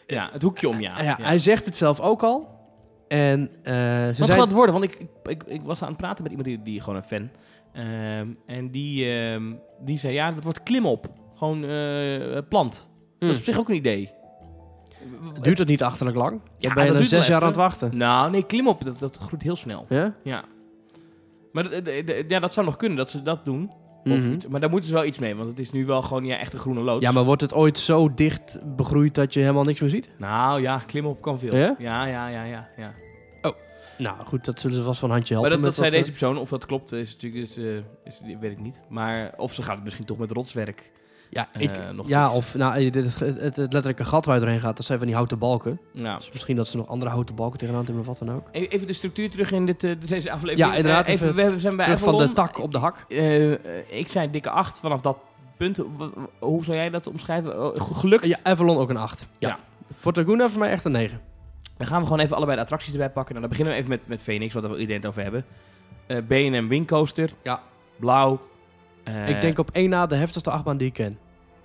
[0.06, 1.02] ja, het hoekje om, ja.
[1.02, 2.52] ja, hij zegt het zelf ook al.
[3.08, 4.72] En eh, ze Wat gaat het worden?
[4.74, 7.04] Want ik, ik, ik, ik was aan het praten met iemand die, die gewoon een
[7.04, 7.30] fan.
[7.72, 11.06] Ehm, en die, ehm, die zei, ja, dat wordt klimop.
[11.34, 12.90] Gewoon eh, plant.
[13.18, 14.10] Dat is op zich ook een idee.
[15.40, 16.40] Duurt het niet achterlijk lang?
[16.58, 17.96] Ja, ben je er zes jaar aan het wachten.
[17.96, 19.86] Nou, nee, klimop, dat, dat groeit heel snel.
[19.88, 20.14] Ja?
[20.22, 20.44] Ja.
[21.54, 21.90] Maar
[22.28, 23.70] ja, dat zou nog kunnen, dat ze dat doen.
[24.04, 24.38] Of Mhm.
[24.48, 26.52] Maar daar moeten ze wel iets mee, want het is nu wel gewoon ja, echt
[26.52, 27.02] een groene loods.
[27.02, 30.10] Ja, maar wordt het ooit zo dicht begroeid dat je helemaal niks meer ziet?
[30.18, 31.56] Nou ja, klimop kan veel.
[31.56, 31.74] Ja?
[31.78, 32.68] Ja, ja, ja, ja.
[32.76, 32.94] ja.
[33.98, 35.50] Nou goed, dat zullen ze vast van handje helpen.
[35.50, 37.64] Maar dat, dat zei deze persoon, of dat klopt, is natuurlijk, is, eh,
[38.04, 38.82] is, weet ik niet.
[38.88, 40.90] Maar of ze gaat het misschien toch met rotswerk.
[41.34, 44.40] Eh, Ja, eh, ik, nog ja of nou, het, het, het, letterlijke gat waar je
[44.40, 45.80] doorheen gaat, dat zijn van die houten balken.
[45.92, 48.48] Nou, Dus misschien dat ze nog andere houten balken tegenaan hebben of wat dan ook.
[48.52, 50.70] even de structuur terug in dit, eh, deze aflevering.
[50.70, 53.04] Ja, inderdaad, Eh, even, we zijn bij Terug van de tak op de hak.
[53.08, 55.16] Eh, eh, ik zei dikke 8 vanaf dat
[55.56, 55.80] punt.
[56.38, 57.52] Hoe- zou jij dat omschrijven?
[57.80, 58.24] Ge- gelukt?
[58.24, 59.26] Ja, Avalon ook een 8.
[59.38, 59.48] Ja.
[59.48, 59.58] Ja.
[59.98, 61.20] Fort Laguna voor mij echt een 9.
[61.76, 63.34] Dan gaan we gewoon even allebei de attracties erbij pakken.
[63.34, 65.44] Nou, dan beginnen we even met, met Phoenix, wat we iedereen het over hebben.
[66.06, 67.30] Eh B&M Wing Coaster.
[67.42, 67.60] Ja.
[67.96, 68.40] Blauw.
[69.04, 71.18] Eh, ik denk op één na de heftigste achtbaan die ik ken.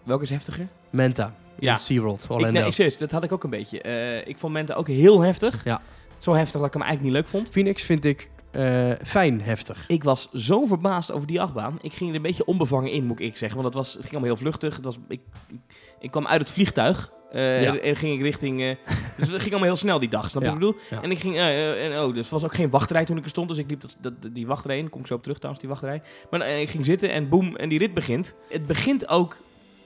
[0.03, 0.67] Welke is heftiger?
[0.89, 1.33] Menta.
[1.59, 1.77] Ja.
[1.77, 2.59] SeaWorld, Ik, Orlando.
[2.61, 3.81] nee, serieus, dat had ik ook een beetje.
[3.81, 5.63] Eh, ik vond Menta ook heel heftig.
[5.63, 5.81] Ja.
[6.17, 7.49] Zo heftig dat ik hem eigenlijk niet leuk vond.
[7.49, 9.83] Phoenix vind ik eh, fijn heftig.
[9.87, 11.77] Ik was zo verbaasd over die achtbaan.
[11.81, 13.61] Ik ging er een beetje onbevangen in, moet ik zeggen.
[13.61, 14.75] Want het, was, het ging allemaal heel vluchtig.
[14.75, 15.59] Het was, ik, ik,
[15.99, 17.11] ik kwam uit het vliegtuig.
[17.31, 17.77] eh, Ja.
[17.77, 18.57] en, ging ik richting...
[19.17, 20.97] dus het ging allemaal heel snel die dag, snap je Ja, wat ik bedoel?
[20.97, 21.03] ja.
[21.03, 21.37] En ik ging...
[21.37, 23.49] en, oh, dus er was ook geen wachtrij toen ik er stond.
[23.49, 24.89] Dus ik liep dat, dat, die wachtrij in.
[24.89, 26.01] Kom ik zo op terug trouwens, die wachtrij.
[26.29, 28.35] Maar ik ging zitten en boem, en die rit begint.
[28.49, 29.37] Het begint ook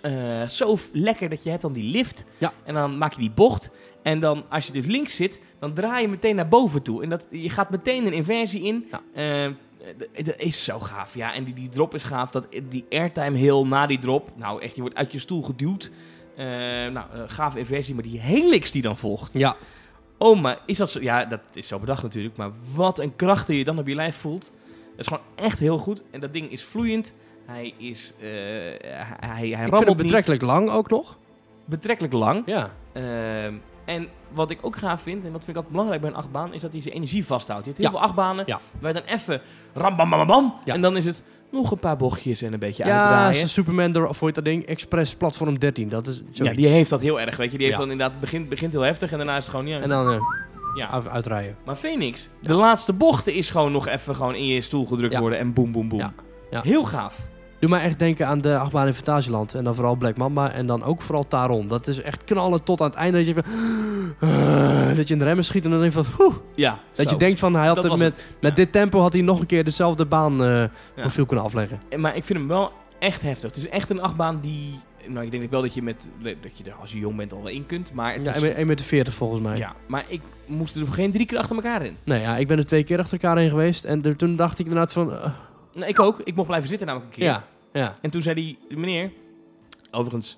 [0.04, 2.24] eh, zo lekker dat je hebt dan die lift.
[2.38, 2.54] Ja.
[2.64, 3.70] En dan maak je die bocht.
[4.02, 7.04] En dan, als je dus links zit, dan draai je meteen naar boven toe.
[7.04, 8.88] En dat, je gaat meteen een inversie in.
[8.92, 9.02] Ja.
[9.46, 9.52] Eh,
[9.98, 11.34] d- dat is zo gaaf, ja.
[11.34, 12.32] En die, die drop is gaaf.
[12.32, 14.30] Dat, die airtime heel na die drop.
[14.36, 15.92] Nou, echt, je wordt uit je stoel geduwd.
[16.36, 17.94] Eh nou, eh, gave inversie.
[17.94, 19.34] Maar die helix die dan volgt.
[19.34, 19.56] Ja.
[20.18, 21.02] Oh, maar is dat zo?
[21.02, 22.36] Ja, dat is zo bedacht natuurlijk.
[22.38, 24.54] Maar wat een kracht die je dan op je lijf voelt.
[24.92, 26.04] Dat is gewoon echt heel goed.
[26.12, 27.14] En dat ding is vloeiend.
[27.46, 28.14] Hij is...
[28.20, 28.80] eh, hij,
[29.20, 29.98] hij Ik vind rammelt het niet.
[29.98, 31.16] betrekkelijk lang ook nog.
[31.66, 32.44] Betrekkelijk lang.
[32.46, 32.70] Ja.
[32.94, 33.54] Ehm,
[33.86, 36.54] en wat ik ook gaaf vind, en dat vind ik altijd belangrijk bij een achtbaan,
[36.54, 37.66] is dat hij zijn energie vasthoudt.
[37.66, 37.98] Je hebt heel Ja.
[37.98, 38.60] veel achtbanen Ja.
[38.80, 39.42] waar je dan even
[39.74, 40.74] ram bam bam bam, Ja.
[40.74, 43.36] en dan is het nog een paar bochtjes en een beetje Ja, uitdraaien.
[43.36, 44.66] zoals Superman, of hoe heet dat ding?
[44.66, 45.90] Express Platform 13.
[45.90, 46.38] Dat is zoiets.
[46.38, 47.58] Ja, die heeft dat heel erg, weet je.
[47.58, 47.84] Die heeft Ja.
[47.84, 49.80] dan inderdaad, het begint, begint heel heftig en daarna is het gewoon, ja.
[49.80, 50.20] En dan eh,
[50.76, 50.90] ja.
[50.92, 51.56] uit- uitrijden.
[51.66, 55.20] Maar Phoenix, de laatste bochten is gewoon nog even gewoon in je stoel gedrukt Ja.
[55.20, 56.00] worden en boem boem boem.
[56.00, 56.14] Ja.
[56.52, 56.62] Ja.
[56.62, 57.20] Heel gaaf.
[57.64, 59.54] Doe mij echt denken aan de achtbaan in Fantasieland.
[59.54, 60.52] En dan vooral Black Mamba.
[60.52, 61.68] En dan ook vooral Taron.
[61.68, 63.18] Dat is echt knallen tot aan het einde.
[63.18, 66.42] Dat je, even, dat je in de remmen schiet en dan denk je van...
[66.56, 67.12] Ja, dat zo.
[67.14, 67.56] je denkt van...
[67.56, 68.56] Hij had Dat het met, met Ja.
[68.56, 70.70] dit tempo had hij nog een keer dezelfde baan eh Ja.
[70.96, 71.82] profiel kunnen afleggen.
[71.90, 73.50] En- Maar ik vind hem wel echt heftig.
[73.50, 74.80] Het is echt een achtbaan die...
[75.08, 77.38] Nou, ik denk wel dat je, met, dat je er als je jong bent al
[77.44, 77.94] wel in kunt.
[77.94, 79.58] Maar het Ja, is 1,40 meter volgens mij.
[79.58, 81.98] Ja, maar ik moest er geen drie keer achter elkaar in.
[82.04, 83.84] Nee, ja, ik ben er twee keer achter elkaar heen geweest.
[83.86, 85.14] En er- toen dacht ik inderdaad van...
[85.14, 85.30] eh,
[85.74, 86.20] Nee, ik ook.
[86.24, 87.30] Ik mocht blijven zitten namelijk een keer.
[87.30, 87.96] ja, ja.
[88.02, 89.12] En toen zei die meneer,
[89.92, 90.38] overigens,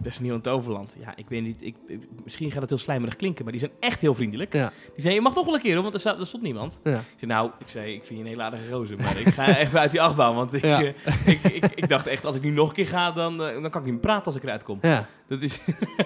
[0.00, 0.96] best niet aan Toverland.
[1.00, 3.72] Ja, ik weet niet, ik, ik- misschien gaat het heel slijmerig klinken, maar die zijn
[3.80, 4.52] echt heel vriendelijk.
[4.52, 4.72] Ja.
[4.92, 6.80] Die zei, je mag nog wel een keer hoor, want er, staat, er stond niemand.
[6.84, 6.98] Ja.
[6.98, 9.56] Ik zei, nou, ik zei, ik vind je een hele aardige gozer, maar ik ga
[9.56, 10.34] even uit die achtbaan.
[10.34, 10.82] Want ik, Ja.
[10.82, 10.92] eh,
[11.26, 13.70] ik, ik, ik dacht echt, als ik nu nog een keer ga, dan, eh, dan
[13.70, 14.78] kan ik niet meer praten als ik eruit kom.
[14.82, 15.06] ja.
[15.28, 15.60] Dat is,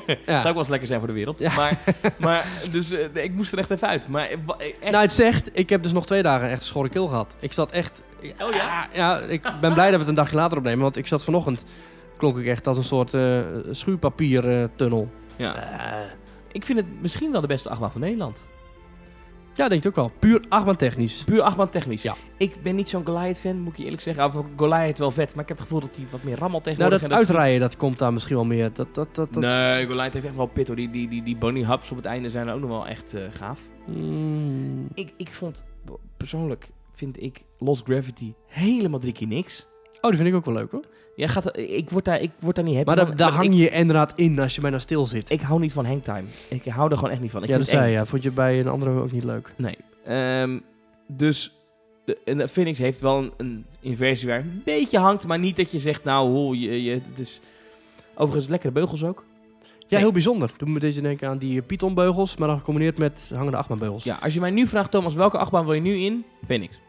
[0.07, 0.17] Ja.
[0.27, 1.41] zou ook wel eens lekker zijn voor de wereld.
[1.41, 1.55] Ja.
[1.55, 1.79] Maar,
[2.19, 4.09] maar dus eh, ik moest er echt even uit.
[4.09, 7.07] Maar echt, Nou, het zegt, ik heb dus nog twee dagen echt een schorre keel
[7.07, 7.37] gehad.
[7.41, 8.03] Ik zat echt...
[8.23, 8.87] Oh ja?
[8.95, 10.83] Ja, ik ben blij dat we het een dagje later opnemen.
[10.83, 11.65] Want ik zat vanochtend,
[12.17, 15.11] klonk ik echt als een soort eh schuurpapiertunnel.
[15.37, 15.55] ja.
[16.53, 18.49] ik vind het misschien wel de beste achtbaan van Nederland.
[19.55, 20.13] Ja, denk ik ook wel.
[20.19, 21.25] Puur achtbaantechnisch.
[21.25, 22.03] Puur achtbaan technisch.
[22.03, 22.15] Ja.
[22.37, 24.25] Ik ben niet zo'n Goliath-fan, moet ik je eerlijk zeggen.
[24.25, 26.77] Of Goliath wel vet, maar ik heb het gevoel dat hij wat meer rammelt Nou,
[26.77, 27.01] tegenwoordig.
[27.01, 28.71] dat en uitrijden, dat komt daar misschien wel meer.
[28.73, 29.43] Dat, dat, dat, dat...
[29.43, 30.77] Nee, Goliath heeft echt wel pit hoor.
[30.77, 33.23] Die, die, die, die bunny hubs op het einde zijn ook nog wel echt eh,
[33.31, 33.61] gaaf.
[33.87, 35.65] Mm, Ik, ik vond,
[36.17, 36.69] persoonlijk
[37.01, 39.67] vind ik Lost Gravity helemaal drie keer niks.
[40.01, 40.85] Oh, die vind ik ook wel leuk hoor.
[41.17, 43.17] Ja, gaat, ik, word daar, ik word daar niet happy Maar van.
[43.17, 45.31] daar, hang ik, je inderdaad in als je bijna stil zit.
[45.31, 46.25] ik hou niet van hangtime.
[46.51, 47.43] Ik hou er gewoon echt niet van.
[47.43, 47.93] Ik ja, dat zei.
[47.93, 48.05] Ja.
[48.05, 49.55] Vond je bij een andere ook niet leuk?
[49.57, 49.77] Nee.
[50.05, 50.59] Ehm,
[51.07, 51.59] dus
[52.05, 55.57] de, en de Phoenix heeft wel een, een inversie waar een beetje hangt, maar niet
[55.57, 57.41] dat je zegt, nou, ho, je, je, het is...
[58.15, 59.25] Overigens lekkere beugels ook.
[59.91, 60.53] Ja, heel bijzonder.
[60.57, 64.05] Doe me deze denken aan die Python-beugels, maar dan gecombineerd met hangende achtbaanbeugels.
[64.05, 66.25] Ja, als je mij nu vraagt, Thomas, welke achtbaan wil je nu in?
[66.47, 66.81] Phoenix.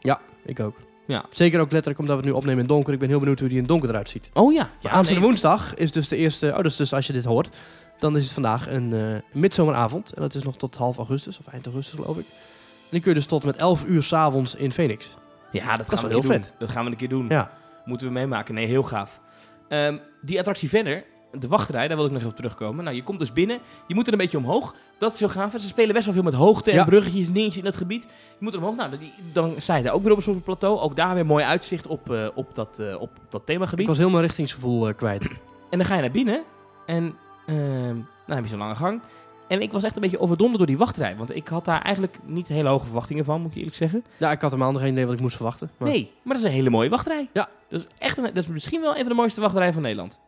[0.46, 0.76] Ik ook.
[1.08, 1.26] Ja.
[1.30, 2.94] Zeker ook letterlijk omdat we het nu opnemen in donker.
[2.94, 4.30] Ik ben heel benieuwd hoe die in donker eruit ziet.
[4.34, 4.60] Oh ja.
[4.60, 5.30] Ja, ja Aanstaande nee.
[5.30, 6.54] woensdag is dus de eerste...
[6.58, 7.50] Oh, dus, dus als je dit hoort,
[7.98, 10.14] dan is het vandaag een eh midzomeravond.
[10.14, 12.26] En dat is nog tot half augustus, of eind augustus geloof ik.
[12.26, 15.18] En die kun je dus tot met 11 uur s'avonds in Phoenix.
[15.52, 16.44] Ja, dat, gaan we wel heel doen.
[16.60, 17.26] Dat gaan we een keer doen.
[17.30, 17.52] Ja.
[17.86, 18.54] Moeten we meemaken.
[18.54, 19.20] Nee, heel gaaf.
[19.68, 21.04] Ehm, die attractie verder,
[21.40, 22.84] de wachtrij, daar wil ik nog even op terugkomen.
[22.84, 24.76] Nou, je komt dus binnen, je moet er een beetje omhoog.
[24.98, 25.52] Dat is heel gaaf.
[25.52, 26.86] Ze spelen best wel veel met hoogte en Ja.
[26.86, 28.02] bruggetjes en dingetjes in dat gebied.
[28.04, 28.76] Je moet er omhoog.
[28.76, 28.98] Nou,
[29.34, 30.80] dan sta je daar ook weer op een soort plateau.
[30.80, 33.88] Ook daar weer mooi uitzicht op, eh, op, dat, eh, op dat Ik themagebied.
[33.88, 35.28] was heel mijn richtingsgevoel eh, kwijt.
[35.70, 36.44] En dan ga je naar binnen
[36.86, 37.16] en
[37.48, 37.58] ehm,
[37.96, 39.02] nou, dan heb je zo'n lange gang.
[39.48, 41.16] En ik was echt een beetje overdonderd door die wachtrij.
[41.18, 44.04] Want ik had daar eigenlijk niet hele hoge verwachtingen van, moet ik je eerlijk zeggen.
[44.18, 45.72] Ja, ik had helemaal nog geen idee wat ik moest verwachten.
[45.78, 45.90] Maar...
[45.90, 47.30] Nee, maar dat is een hele mooie wachtrij.
[47.34, 47.50] Ja.
[47.70, 50.20] Dat is, echt een, dat is misschien wel een van de mooiste wachtrijen van Nederland.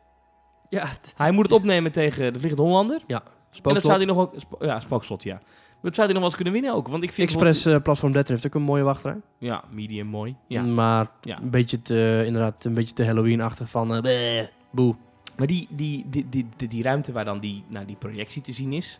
[0.74, 2.96] Ja, Hij moet het opnemen tegen de Vliegende Hollander.
[2.96, 3.84] En dat Spookslot.
[3.84, 4.68] zou hij nog wel...
[4.70, 5.40] ja, spookslot, ja.
[5.82, 6.88] Dat zou hij nog wel eens kunnen winnen ook.
[6.88, 7.30] Want ik vind...
[7.30, 9.16] Express eh, Platform 13 heeft ook een mooie wachtrij.
[9.38, 10.36] Ja, medium mooi.
[10.48, 10.62] Ja.
[10.62, 11.40] Maar Ja.
[11.42, 13.94] een beetje te, inderdaad, een beetje te Halloween-achtig van...
[13.96, 14.96] eh, bleh, boe.
[15.38, 18.52] Maar die, die, die, die, die, die ruimte waar dan die, nou, die projectie te
[18.52, 19.00] zien is...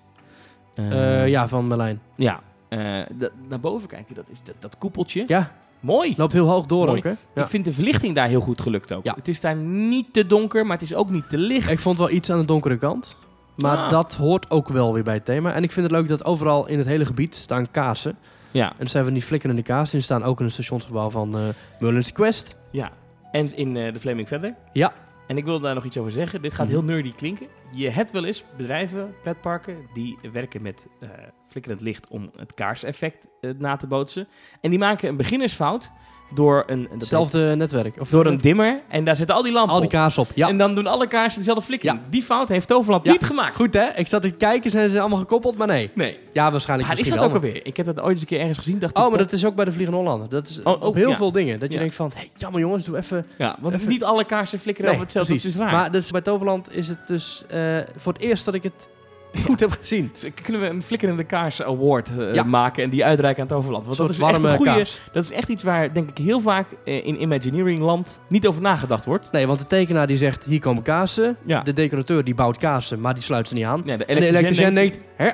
[0.76, 2.02] Eh, eh, ja, van Merlijn.
[2.16, 2.40] Ja.
[2.70, 2.80] eh,
[3.48, 5.24] naar boven kijken, dat is dat, dat koepeltje.
[5.28, 5.52] Ja,
[5.84, 6.14] Mooi.
[6.18, 6.98] loopt heel hoog door Mooi.
[6.98, 7.14] ook, hè?
[7.36, 7.42] Ja.
[7.42, 9.04] Ik vind de verlichting daar heel goed gelukt ook.
[9.04, 9.14] Ja.
[9.16, 11.70] Het is daar niet te donker, maar het is ook niet te licht.
[11.70, 13.18] Ik vond wel iets aan de donkere kant.
[13.56, 13.90] Maar Ah.
[13.90, 15.54] dat hoort ook wel weer bij het thema.
[15.54, 18.16] En ik vind het leuk dat overal in het hele gebied staan kaarsen.
[18.52, 19.96] Ja, En er zijn van die flikkerende kaarsen.
[19.96, 21.36] Die staan ook in het stationsgebouw van
[21.80, 22.56] Mullins Quest.
[22.72, 22.92] ja.
[23.32, 24.56] En in eh, de Flaming Feather.
[24.74, 24.94] Ja.
[25.28, 26.42] En ik wil daar nog iets over zeggen.
[26.42, 26.76] Dit gaat Mhm.
[26.76, 27.48] heel nerdy klinken.
[27.72, 31.10] Je hebt wel eens bedrijven, pretparken, die werken met eh,
[31.54, 34.28] flikkerend licht om het kaarseffect eh, na te bootsen.
[34.62, 35.92] En die maken een beginnersfout
[36.34, 38.00] door een, Hetzelfde netwerk.
[38.00, 38.82] Of door een dimmer.
[38.90, 39.94] En daar zitten al die lampen Al die op.
[39.94, 40.30] kaarsen op.
[40.36, 40.48] Ja.
[40.48, 42.00] En dan doen alle kaarsen dezelfde flikkering.
[42.04, 42.10] Ja.
[42.10, 43.12] Die fout heeft Toverland Ja.
[43.12, 43.56] niet gemaakt.
[43.56, 43.88] Goed hè?
[43.96, 45.58] Ik zat te kijken, zijn ze allemaal gekoppeld?
[45.58, 45.92] Maar nee.
[45.94, 46.20] Nee.
[46.34, 47.66] Ja, waarschijnlijk Waar is dat ook alweer?
[47.66, 48.80] Ik heb dat ooit eens een keer ergens gezien.
[48.80, 50.30] Dacht Oh, ik, maar dat is ook bij de Vliegende Hollander.
[50.30, 51.16] Dat is Oh, op ook, heel ja.
[51.16, 51.60] veel dingen.
[51.60, 53.26] Dat je denkt van, hey, jammer jongens, doe even...
[53.38, 55.34] Ja, want Even- niet alle kaarsen flikkeren Nee, over hetzelfde.
[55.34, 55.54] precies.
[55.58, 55.80] Dat is raar.
[55.82, 58.90] Maar dus bij Toverland is het dus eh, voor het eerst dat ik het
[59.46, 60.12] goed heb gezien.
[60.20, 63.86] Dus kunnen we een flikkerende kaars award eh, maken en die uitreiken aan Toverland?
[63.86, 64.72] Want Een dat is echt een goede.
[65.14, 68.62] Dat is echt iets waar denk ik heel vaak eh, in Imagineering land niet over
[68.62, 69.32] nagedacht wordt.
[69.32, 71.38] Nee, want de tekenaar die zegt, hier komen kaarsen.
[71.64, 73.82] De decorateur die bouwt kaarsen, maar die sluit ze niet aan.
[73.82, 75.30] De en de elektricien denkt, hè,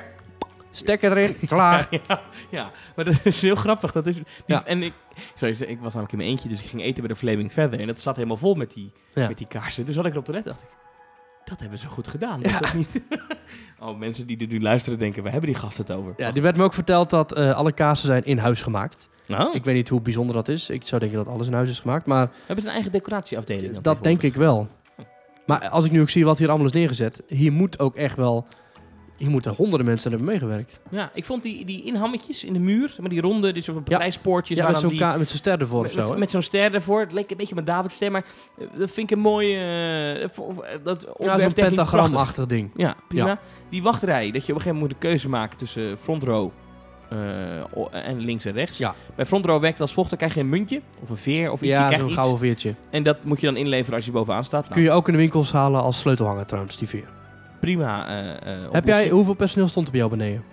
[0.70, 1.88] stekker erin, klaar.
[2.08, 3.92] ja, ja, maar dat is heel grappig.
[3.92, 4.64] Dat is, die- Ja.
[4.66, 4.92] En ik,
[5.34, 7.80] sorry, ik was namelijk in mijn eentje, dus ik ging eten bij de Flaming Feather.
[7.80, 9.86] En dat zat helemaal vol met die, met die kaarsen.
[9.86, 10.68] Dus had ik erop te letten, dacht ik,
[11.50, 12.40] dat hebben ze goed gedaan.
[12.42, 12.58] Ja.
[12.58, 13.00] Dat niet?
[13.80, 16.14] oh, mensen die dit nu luisteren denken, waar hebben die gasten het over?
[16.16, 19.08] Ja, die werd me ook verteld dat eh, alle kaarsen zijn in huis gemaakt.
[19.26, 20.70] Nou, Ik weet niet hoe bijzonder dat is.
[20.70, 23.80] Ik zou denken dat alles in huis is gemaakt, maar hebben ze een eigen decoratieafdeling?
[23.80, 24.68] dat denk ik wel.
[25.46, 28.16] Maar als ik nu ook zie wat hier allemaal is neergezet, hier moet ook echt
[28.16, 28.46] wel...
[29.20, 30.80] Hier moeten honderden mensen hebben meegewerkt.
[30.90, 33.86] Ja, ik vond die, die inhammetjes in de muur, maar die ronde, die soort van
[33.88, 34.68] Ja.
[34.68, 37.00] met zo'n die, ka- met zo'n ster ervoor of met, zo, met, zo'n ster ervoor.
[37.00, 38.24] Het leek een beetje met Davidster, maar
[38.58, 39.56] eh, dat vind ik een mooi...
[39.56, 42.70] eh, voor- voor- dat Ja, zo'n pentagramachtig ding.
[42.76, 43.38] Ja, prima.
[43.70, 46.50] Die wachtrij, dat je op een gegeven moment moet een keuze maken tussen front row
[47.10, 48.78] eh, en links en rechts.
[48.78, 48.94] Ja.
[49.14, 51.60] Bij front row werkt als volgt, dan krijg je een muntje of een veer of
[51.62, 51.70] iets.
[51.70, 52.74] je Ja, zo'n gouden veertje.
[52.90, 54.62] En dat moet je dan inleveren als je bovenaan staat.
[54.62, 57.08] Nou, Kun je ook in de winkels halen als sleutelhanger trouwens, die veer.
[57.60, 60.44] Prima eh, eh, Heb jij, hoeveel personeel stond er bij jou beneden?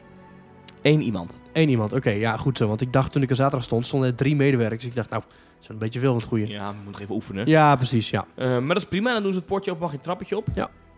[0.82, 1.40] Eén iemand.
[1.54, 2.68] Eén iemand, oké, ja goed zo.
[2.68, 4.86] Want ik dacht toen ik er zaterdag stond, stonden er drie medewerkers.
[4.86, 6.48] Ik dacht, nou, dat is een beetje veel van het goede.
[6.48, 7.48] Ja, we moeten even oefenen.
[7.48, 8.26] Ja, precies, ja.
[8.36, 9.14] Eh, maar dat is prima.
[9.14, 10.48] Dan doen ze het poortje op, mag je het trappetje op.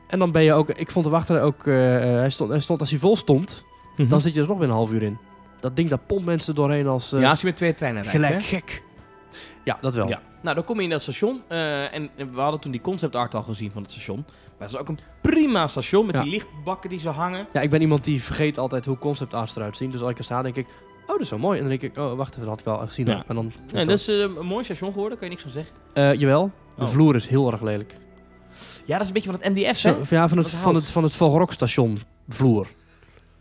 [0.08, 2.90] En dan ben je ook, ik vond de wachter ook, hij, stond, hij stond, als
[2.90, 3.64] hij vol stond,
[4.10, 5.18] dan zit je er nog binnen een half uur in.
[5.60, 8.18] Dat ding, dat pompt mensen doorheen als ja, als je met twee treinen rijdt.
[8.18, 8.40] gelijk hè?
[8.40, 8.84] gek.
[9.64, 10.08] Ja, dat wel.
[10.08, 10.22] Ja.
[10.42, 11.42] Nou, dan kom je in dat station.
[11.48, 14.26] en, en we hadden toen die concept art al gezien van het station.
[14.60, 16.22] Maar dat is ook een prima station met Ja.
[16.22, 17.48] die lichtbakken die zo hangen.
[17.54, 19.90] Ja, ik ben iemand die vergeet altijd hoe concept arts eruit zien.
[19.92, 20.68] Dus als ik er sta, denk ik,
[21.02, 21.56] oh, dat is wel mooi.
[21.60, 23.06] En dan denk ik, oh, wacht even, dat had ik al gezien.
[23.06, 23.24] Ja.
[23.28, 25.76] En dan, Nee, dat is eh, een mooi station geworden, kan je niks van zeggen.
[25.94, 26.90] Eh, jawel, de Oh.
[26.90, 27.98] vloer is heel erg lelijk.
[28.86, 30.16] Ja, dat is een beetje van het MDF, Zo, hè?
[30.16, 32.00] ja, van het, van het, van het Vogelrok station
[32.30, 32.68] vloer.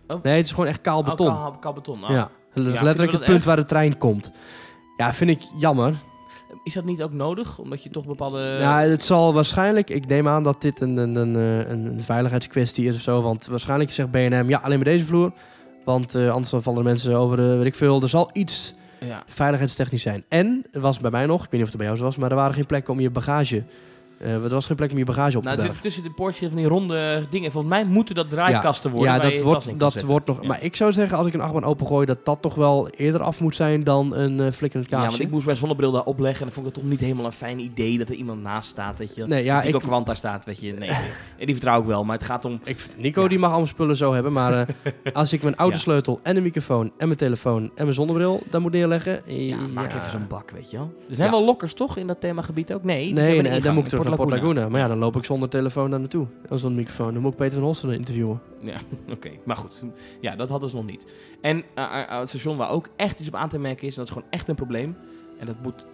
[0.07, 0.23] Oh.
[0.23, 1.27] Nee, het is gewoon echt kaal beton.
[1.27, 2.05] Oh, kaal, kaal beton.
[2.05, 2.11] Oh.
[2.11, 4.31] Ja, letterlijk het punt waar de trein komt.
[4.97, 5.95] Ja, vind ik jammer.
[6.69, 7.59] Is dat niet ook nodig?
[7.59, 8.57] Omdat je toch bepaalde...
[8.61, 12.87] ja, het zal waarschijnlijk, ik neem aan dat dit een, een, een, eh, een, veiligheidskwestie
[12.87, 13.23] is of zo.
[13.23, 15.33] Want waarschijnlijk zegt BNM, ja, alleen maar deze vloer.
[15.85, 18.03] Want eh, anders dan vallen er mensen over, de, weet ik veel.
[18.03, 19.23] Er zal iets ja.
[19.27, 20.25] veiligheidstechnisch zijn.
[20.29, 22.17] En, er was bij mij nog, ik weet niet of het bij jou zo was,
[22.17, 23.63] maar er waren geen plekken om je bagage...
[24.19, 25.83] eh, er was geen plek om je bagage op Nou, te bergen.
[25.83, 27.53] zit tussen de poortje van die ronde dingen.
[27.53, 29.13] Volgens mij moeten dat draaikasten worden.
[29.13, 30.41] Ja, dat, wordt, dat wordt nog...
[30.43, 30.49] Ja.
[30.49, 33.41] Maar ik zou zeggen, als ik een achtbaan opengooi, dat dat toch wel eerder af
[33.41, 35.11] moet zijn dan een eh flikkerend Ja, kaarsje.
[35.17, 37.25] want ik moest mijn zonnebril daar opleggen en dan vond ik het toch niet helemaal
[37.25, 39.27] een fijn idee dat er iemand naast staat, weet je.
[39.27, 40.73] Nee, ja, Nico ik- Kwant daar staat, weet je.
[40.73, 40.89] Nee,
[41.37, 42.61] nee, die vertrouw ik wel, maar het gaat om...
[42.65, 43.29] Ik Nico Ja.
[43.29, 44.53] die mag allemaal spullen zo hebben, maar
[44.83, 48.61] eh, als ik mijn autosleutel en een microfoon en mijn telefoon en mijn zonnebril daar
[48.61, 49.21] moet neerleggen...
[49.27, 49.97] Ja, maak ja.
[49.99, 50.93] even zo'n bak, weet je wel.
[51.09, 51.37] Er zijn Ja.
[51.37, 52.85] wel lokkers, toch, in dat themagebied ook?
[52.85, 54.69] Nee, Nee, nee dan moet ik naar Port Laguna.
[54.69, 56.27] Maar ja, dan loop ik zonder telefoon daar naartoe.
[56.49, 57.13] En zonder microfoon.
[57.13, 58.41] Dan moet ik Peter van Hossen interviewen.
[58.59, 58.79] Ja,
[59.15, 59.31] oké.
[59.45, 59.85] Maar goed,
[60.21, 61.13] ja, dat hadden ze nog niet.
[61.41, 63.99] En eh, eh, het station waar ook echt iets op aan te merken is, en
[63.99, 64.97] dat is gewoon echt een probleem.
[65.39, 65.87] En dat moet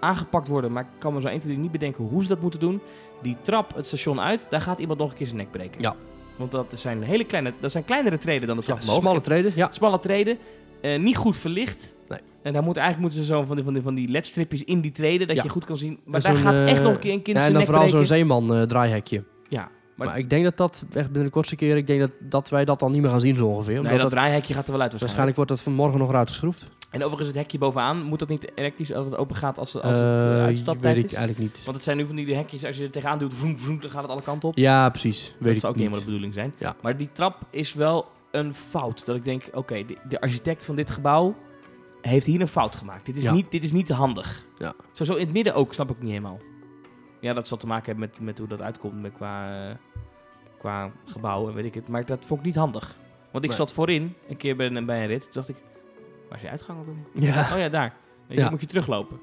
[0.00, 2.40] aangepakt worden, maar ik kan me zo 1, 2, 3 niet bedenken hoe ze dat
[2.40, 2.80] moeten doen.
[3.22, 5.82] Die trap het station uit, daar gaat iemand nog een keer zijn nek breken.
[5.82, 5.96] Ja.
[6.36, 9.52] Want dat zijn hele kleine, dat zijn kleinere treden dan de trap Ja, smalle treden,
[9.54, 9.70] ja.
[9.70, 10.38] Smalle treden,
[10.80, 11.94] eh, niet goed verlicht.
[12.08, 12.18] Nee.
[12.46, 14.80] En daar moet, eigenlijk moeten ze zo van die, van die, van die ledstripjes in
[14.80, 15.42] die treden, dat Ja.
[15.42, 15.98] je goed kan zien.
[16.04, 18.06] Maar daar gaat echt eh, nog een keer een kind Ja, en dan vooral zo'n
[18.06, 19.24] zeeman eh, draaihekje.
[19.48, 22.10] Ja, Maar, Maar- ik denk dat dat echt binnen de kortste keer, ik denk dat,
[22.20, 23.82] dat wij dat dan niet meer gaan zien zo ongeveer.
[23.82, 25.00] Nee, dat dat, draaihekje gaat er wel uit waarschijnlijk.
[25.00, 26.66] waarschijnlijk wordt dat vanmorgen nog eruit geschroefd.
[26.90, 29.96] En overigens het hekje bovenaan, moet dat niet elektrisch als het open gaat als, als
[29.98, 31.12] het Eh, uh, weet uitstaptijd ik is?
[31.14, 31.64] eigenlijk niet.
[31.64, 33.90] Want het zijn nu van die hekjes, als je er tegenaan doet, vroom, vroom, dan
[33.90, 34.56] gaat het alle kanten op.
[34.56, 35.26] Ja, precies.
[35.38, 35.86] Weet dat ik zou ook niet.
[35.88, 36.52] helemaal de bedoeling zijn.
[36.58, 36.76] Ja.
[36.82, 39.06] Maar die trap is wel een fout.
[39.06, 41.34] Dat ik denk, oké, de, de architect van dit gebouw
[42.08, 43.06] heeft hier een fout gemaakt.
[43.06, 43.32] Dit is, Ja.
[43.32, 44.46] niet, dit is niet handig.
[44.58, 44.74] Ja.
[44.92, 46.38] Zo, zo in het midden ook, snap ik niet helemaal.
[47.20, 49.74] Ja, dat zal te maken hebben met, met hoe dat uitkomt met qua, eh,
[50.58, 51.88] qua gebouw en weet ik het.
[51.88, 52.96] Maar dat vond ik niet handig.
[53.30, 53.58] Want ik Nee.
[53.58, 55.20] zat voorin, een keer bij een, bij een rit.
[55.22, 55.56] Toen dacht ik,
[56.28, 56.86] waar is je uitgang ook?
[57.22, 57.48] Ja.
[57.52, 57.94] Oh ja, daar.
[58.28, 58.50] Ja.
[58.50, 59.20] moet je teruglopen.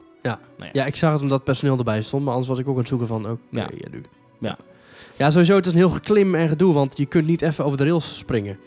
[0.74, 2.88] Ja, ik zag het omdat personeel erbij stond, maar anders was ik ook aan het
[2.88, 3.70] zoeken van, oké, Ja.
[3.78, 3.88] ja.
[3.92, 4.02] nu.
[4.40, 4.58] Ja.
[5.18, 7.78] Ja, sowieso, het is een heel geklim en gedoe, want je kunt niet even over
[7.78, 8.60] de rails springen.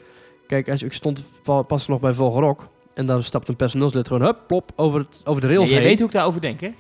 [0.47, 4.23] Kijk, als, ik stond pa- pas nog bij Vogelrok en daar stapt een personeelslid gewoon,
[4.23, 5.85] hup, plop, over, het, over de Ja, rails je heen.
[5.85, 6.71] weet hoe ik daarover denk, hè?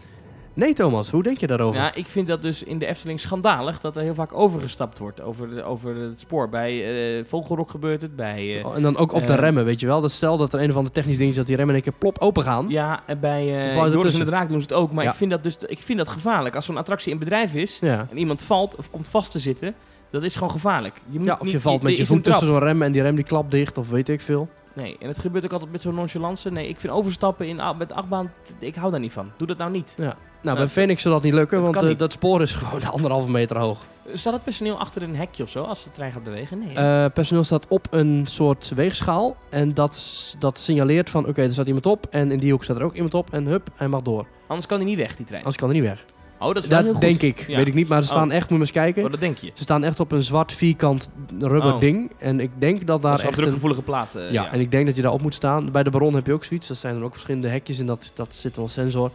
[0.54, 1.80] Nee, Thomas, hoe denk je daarover?
[1.80, 5.20] Ja, ik vind dat dus in de Efteling schandalig dat er heel vaak overgestapt wordt
[5.22, 6.48] over, de, over het spoor.
[6.48, 6.72] Bij
[7.18, 8.58] eh, Vogelrok gebeurt het, bij...
[8.58, 10.00] eh, Oh, en dan ook op de Eh, remmen, weet je wel.
[10.00, 11.90] Dat stel dat er een of ander technisch ding is dat die remmen in één
[11.90, 12.66] keer plop open gaan.
[12.68, 13.46] ja, en bij
[13.76, 14.92] uh, Joris en de Draak doen ze het ook.
[14.92, 15.10] Maar Ja.
[15.10, 16.54] ik, vind dat dus, ik vind dat gevaarlijk.
[16.54, 18.06] Als zo'n attractie in bedrijf is Ja.
[18.10, 19.74] en iemand valt of komt vast te zitten,
[20.10, 20.94] dat is gewoon gevaarlijk.
[21.08, 22.92] Je moet Ja, of niet, je valt met je een voet tussen zo'n rem en
[22.92, 24.48] die rem die klapt dicht of weet ik veel.
[24.76, 26.50] Nee, en het gebeurt ook altijd met zo'n nonchalance.
[26.50, 29.30] Nee, ik vind overstappen in, met achtbaan, ik hou daar niet van.
[29.36, 29.94] Doe dat nou niet.
[29.96, 30.02] Ja.
[30.04, 33.30] Nou, Nou, bij Phoenix zal dat niet lukken, want eh, dat spoor is gewoon anderhalve
[33.30, 33.84] meter hoog.
[34.12, 36.58] Staat het personeel achter een hekje of zo als de trein gaat bewegen?
[36.58, 36.74] Nee.
[36.74, 41.66] Eh personeel staat op een soort weegschaal en dat, dat signaleert van oké, er staat
[41.66, 44.02] iemand op en in die hoek staat er ook iemand op en hup, hij mag
[44.02, 44.26] door.
[44.46, 45.40] Anders kan hij niet weg, die trein.
[45.40, 46.04] Anders kan hij niet weg.
[46.38, 47.02] Oh, dat is wel heel Dat goed.
[47.18, 47.56] denk ik, Ja.
[47.56, 48.34] weet ik niet, maar ze staan Oh.
[48.34, 49.04] echt, moet je eens kijken.
[49.04, 49.50] Oh, dat denk je.
[49.54, 51.80] Ze staan echt op een zwart vierkant rubber Oh.
[51.80, 54.22] ding en ik denk dat Dat daar is wel echt een, drukgevoelige platen.
[54.22, 54.52] ja, ja.
[54.52, 55.70] en ik denk dat je daarop moet staan.
[55.72, 56.68] Bij de Baron heb je ook zoiets.
[56.68, 59.10] Dat zijn dan ook verschillende hekjes en dat, dat zit wel een sensor.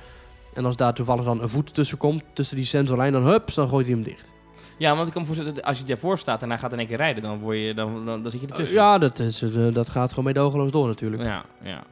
[0.53, 3.67] En als daar toevallig dan een voet tussen komt, tussen die sensorlijn, dan hup, dan
[3.67, 4.32] gooit hij hem dicht.
[4.78, 6.78] Ja, want ik kan me voorstellen, dat als je daarvoor staat en hij gaat in
[6.80, 8.78] één keer rijden, dan, word je, dan, dan, dan zit je Eh, ertussen.
[8.78, 11.24] ja, dat, is, eh, dat gaat gewoon meedogenloos door natuurlijk.
[11.24, 11.84] ja, ja.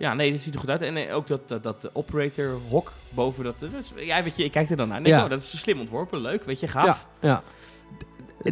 [0.00, 0.82] Ja, nee, dit ziet er goed uit.
[0.82, 4.44] En eh, ook dat, dat, dat operator hok boven dat, dat is- Ja, weet je,
[4.44, 5.00] ik kijk er dan naar.
[5.00, 5.22] Nee, Ja.
[5.24, 7.06] oh, dat is slim ontworpen, leuk, weet je, gaaf.
[7.20, 7.42] Ja, ja.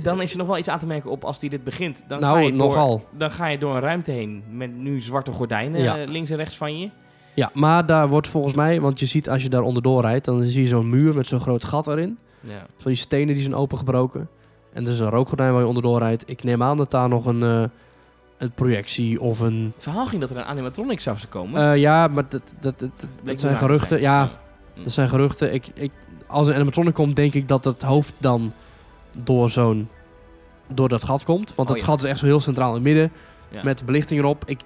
[0.00, 2.02] Dan is er nog wel iets aan te merken op als die dit begint.
[2.08, 2.88] Dan Nou, ga je nogal.
[2.88, 5.98] Door, dan ga je door een ruimte heen met nu zwarte gordijnen Ja.
[5.98, 6.90] eh, links en rechts van je.
[7.34, 10.42] Ja, maar daar wordt volgens mij, want je ziet als je daar onderdoor rijdt, dan
[10.42, 12.18] zie je zo'n muur met zo'n groot gat erin.
[12.40, 12.66] Ja.
[12.76, 14.28] Van die stenen die zijn opengebroken.
[14.72, 16.30] En er is een rookgordijn waar je onderdoor rijdt.
[16.30, 17.64] Ik neem aan dat daar nog een, eh,
[18.38, 19.72] een projectie of een...
[19.74, 21.72] Het verhaal ging dat er een animatronic zou komen.
[21.72, 22.90] Eh, ja, maar dat, dat, dat,
[23.22, 23.88] dat, zijn geruchten.
[23.88, 24.00] zijn.
[24.00, 24.30] Ja,
[24.82, 25.54] dat zijn geruchten.
[25.54, 25.90] Ik, ik,
[26.26, 28.52] als een animatronic komt, denk ik dat het hoofd dan
[29.22, 29.88] door zo'n...
[30.74, 31.54] Door dat gat komt.
[31.54, 31.84] Want Oh, ja.
[31.84, 33.12] gat is echt zo heel centraal in het midden.
[33.48, 33.62] Ja.
[33.62, 34.42] Met de belichting erop.
[34.46, 34.60] Ik,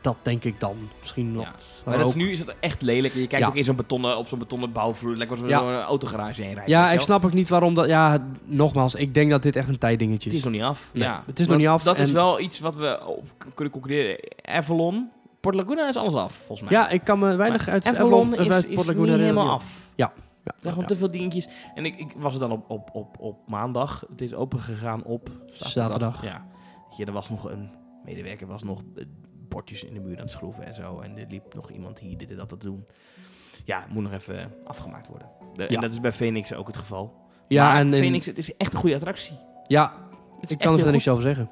[0.00, 0.76] dat, denk ik dan.
[1.00, 1.36] Misschien Ja.
[1.38, 3.14] wat Maar dat is, nu is het echt lelijk.
[3.14, 3.50] Je kijkt Ja.
[3.50, 5.16] ook in zo'n betonnen, op zo'n betonnen bouwvloer.
[5.16, 5.60] Lekker als we Ja.
[5.60, 6.70] door een autogarage heen rijden.
[6.74, 7.86] Ja, ik snap ook niet waarom dat...
[7.86, 10.38] Ja, nogmaals, ik denk dat dit echt een tijddingetje Het is.
[10.38, 10.90] is nog niet af.
[10.92, 11.22] Nee, ja.
[11.26, 13.24] het is nog niet af Dat is wel iets wat we op
[13.54, 14.18] kunnen concluderen.
[14.42, 15.08] Avalon,
[15.40, 16.78] Port Laguna is alles af, volgens mij.
[16.78, 19.16] Ja, ik kan me weinig Maar uit Avalon Avalon, is, uit is Port niet Laguna
[19.16, 19.52] helemaal herinneren.
[19.52, 19.90] af.
[19.94, 20.12] Ja.
[20.44, 20.94] Ja, zijn gewoon ja.
[20.94, 21.48] te veel dingetjes.
[21.74, 24.04] En ik, ik was er dan op, op, op, op maandag.
[24.10, 26.22] Het is open gegaan op Zaterdag.
[26.24, 26.46] Ja.
[26.88, 27.70] Weet je, er was nog een
[28.04, 29.04] medewerker, was nog eh,
[29.48, 31.00] bordjes in de muur aan het schroeven en zo.
[31.00, 32.86] En er liep nog iemand hier dit en dat te doen.
[33.64, 35.28] Ja, moet nog even afgemaakt worden.
[35.54, 35.68] De- Ja.
[35.68, 37.14] En dat is bij Phoenix ook het geval.
[37.48, 39.38] Ja, maar en, en- Phoenix, het is echt een goede attractie.
[39.66, 39.92] ja,
[40.40, 41.50] ik kan er verder niks over zeggen.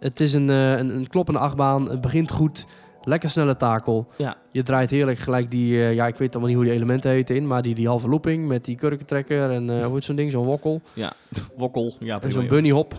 [0.00, 1.90] Het is een, eh, een, een kloppende achtbaan.
[1.90, 2.66] Het begint goed.
[3.02, 4.08] Lekker snelle takel.
[4.18, 4.36] Ja.
[4.52, 7.36] Je draait heerlijk gelijk die, eh, ja, ik weet allemaal niet hoe die elementen heten
[7.36, 10.30] in, maar die, die halve looping met die kurkentrekker en eh hoe heet zo'n ding,
[10.32, 10.80] zo'n wokkel.
[11.56, 11.94] Wokkel.
[12.00, 12.50] Ja, En zo'n joh.
[12.50, 12.94] bunny hop.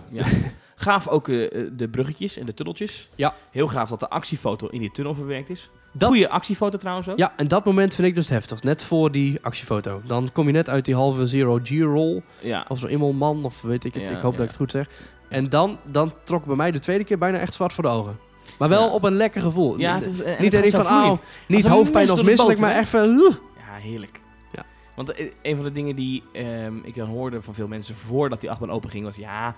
[0.79, 3.09] Gaaf ook eh, eh, de bruggetjes en de tunneltjes.
[3.15, 3.33] Ja.
[3.51, 5.69] Heel gaaf dat de actiefoto in die tunnel verwerkt is.
[5.91, 7.17] Dat- Goeie actiefoto trouwens ook.
[7.17, 8.63] Ja, en dat moment vind ik dus het heftigst.
[8.63, 10.01] Net voor die actiefoto.
[10.05, 12.21] Dan kom je net uit die halve zero G-roll.
[12.39, 12.65] Ja.
[12.67, 14.03] Of zo'n immelman, of weet ik het.
[14.07, 14.37] Ja, ik hoop ja.
[14.37, 14.89] dat ik het goed zeg.
[15.29, 18.19] En dan, dan trok bij mij de tweede keer bijna echt zwart voor de ogen.
[18.59, 19.79] Maar wel op een lekker gevoel.
[19.79, 21.17] Ja, het is, eh, niet erin van, ah,
[21.47, 23.17] niet hoofdpijn of misselijk, maar echt van...
[23.55, 24.19] Ja, heerlijk.
[24.51, 24.63] Ja.
[24.95, 28.49] Want een van de dingen die ehm, ik dan hoorde van veel mensen voordat die
[28.49, 29.55] achtbaan open ging, was ja,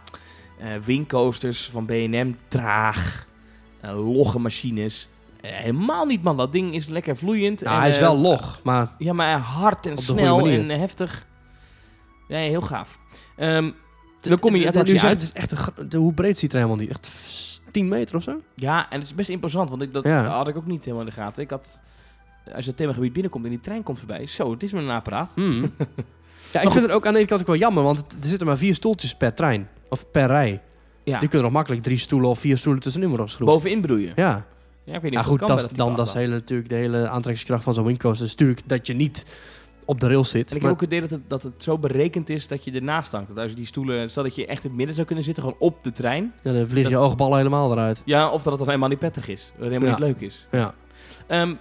[0.85, 3.27] wingcoasters van B&M traag,
[3.81, 5.07] eh, logge machines.
[5.41, 7.61] Eh, helemaal niet man, dat ding is lekker vloeiend.
[7.63, 11.25] Nou, en, hij is wel log, maar Ja, maar hard en snel en heftig.
[12.27, 12.99] Ja, heel gaaf.
[13.35, 13.71] Ehm,
[14.21, 15.11] dan kom je attractie uit.
[15.11, 16.89] Het is echt een, de, hoe breed ziet er helemaal niet?
[16.89, 18.41] Echt f- 10 meter of zo?
[18.55, 20.25] Ja, en het is best imposant, want ik, dat Ja.
[20.25, 21.43] had ik ook niet helemaal in de gaten.
[21.43, 21.79] Ik had,
[22.55, 24.89] als je het themagebied binnenkomt en die trein komt voorbij, zo, het is met een
[24.89, 25.31] apparaat.
[25.35, 25.61] Hmm.
[26.53, 28.29] ja, ik vind het ook aan de ene kant ook wel jammer, want het- er
[28.29, 29.69] zitten maar vier stoeltjes per trein.
[29.89, 30.61] Of per rij.
[31.03, 33.51] Ja, Die kunnen nog makkelijk drie stoelen of vier stoelen tussenin worden geschroefd.
[33.53, 34.13] bovenin broeien.
[34.15, 34.45] Ja,
[34.83, 37.63] Ja, ik weet niet ja goed, dat dan dat is hele, natuurlijk de hele aantrekkingskracht
[37.63, 38.25] van zo'n windcoaster.
[38.25, 39.25] is natuurlijk dat je niet
[39.85, 40.49] op de rails zit.
[40.49, 42.71] En ik heb ook het idee dat het, dat het zo berekend is dat je
[42.71, 43.27] ernaast hangt.
[43.27, 45.43] Dat als je die stoelen, stel dat je echt in het midden zou kunnen zitten,
[45.43, 46.33] gewoon op de trein.
[46.43, 48.01] ja, dan vliegen je oogballen helemaal eruit.
[48.05, 49.41] Ja, of dat het dan helemaal niet prettig is.
[49.41, 50.05] Dat het helemaal Ja.
[50.05, 50.47] niet leuk is.
[50.51, 50.73] Ja.
[51.27, 51.53] Ehm,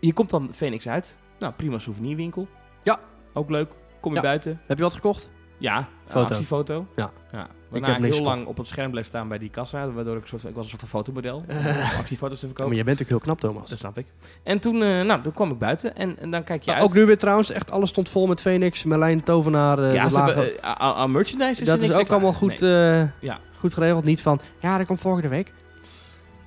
[0.00, 1.16] je komt dan Phoenix uit.
[1.38, 2.48] Nou, prima souvenirwinkel.
[2.82, 3.00] Ja.
[3.32, 3.72] Ook leuk.
[4.00, 4.22] Kom je Ja.
[4.24, 4.60] buiten.
[4.66, 5.30] Heb je wat gekocht?
[5.64, 6.20] Ja, Foto.
[6.32, 6.86] actiefoto.
[6.96, 7.10] Ja.
[7.32, 7.38] ja.
[7.38, 9.90] heb Waarna ik, niks heel lang op het scherm bleef staan bij die kassa.
[9.90, 11.36] Waardoor ik, soort, ik was een soort van fotomodel.
[11.36, 11.54] om
[11.98, 12.68] actiefoto's te verkopen.
[12.68, 13.68] maar je bent ook heel knap, Thomas.
[13.70, 14.06] Dat snap ik.
[14.42, 15.96] En toen, eh, nou, toen kwam ik buiten.
[15.96, 16.90] En, en dan kijk je Nou, uit.
[16.90, 19.78] ook nu weer trouwens, echt alles stond vol met Phoenix, Merlijn, Tovenaar.
[19.78, 23.08] eh, ja, ze hebben, eh, merchandise is dat is ook allemaal goed, Nee.
[23.20, 23.38] Ja.
[23.58, 24.04] goed geregeld.
[24.04, 25.52] Niet van, ja, dat komt volgende week.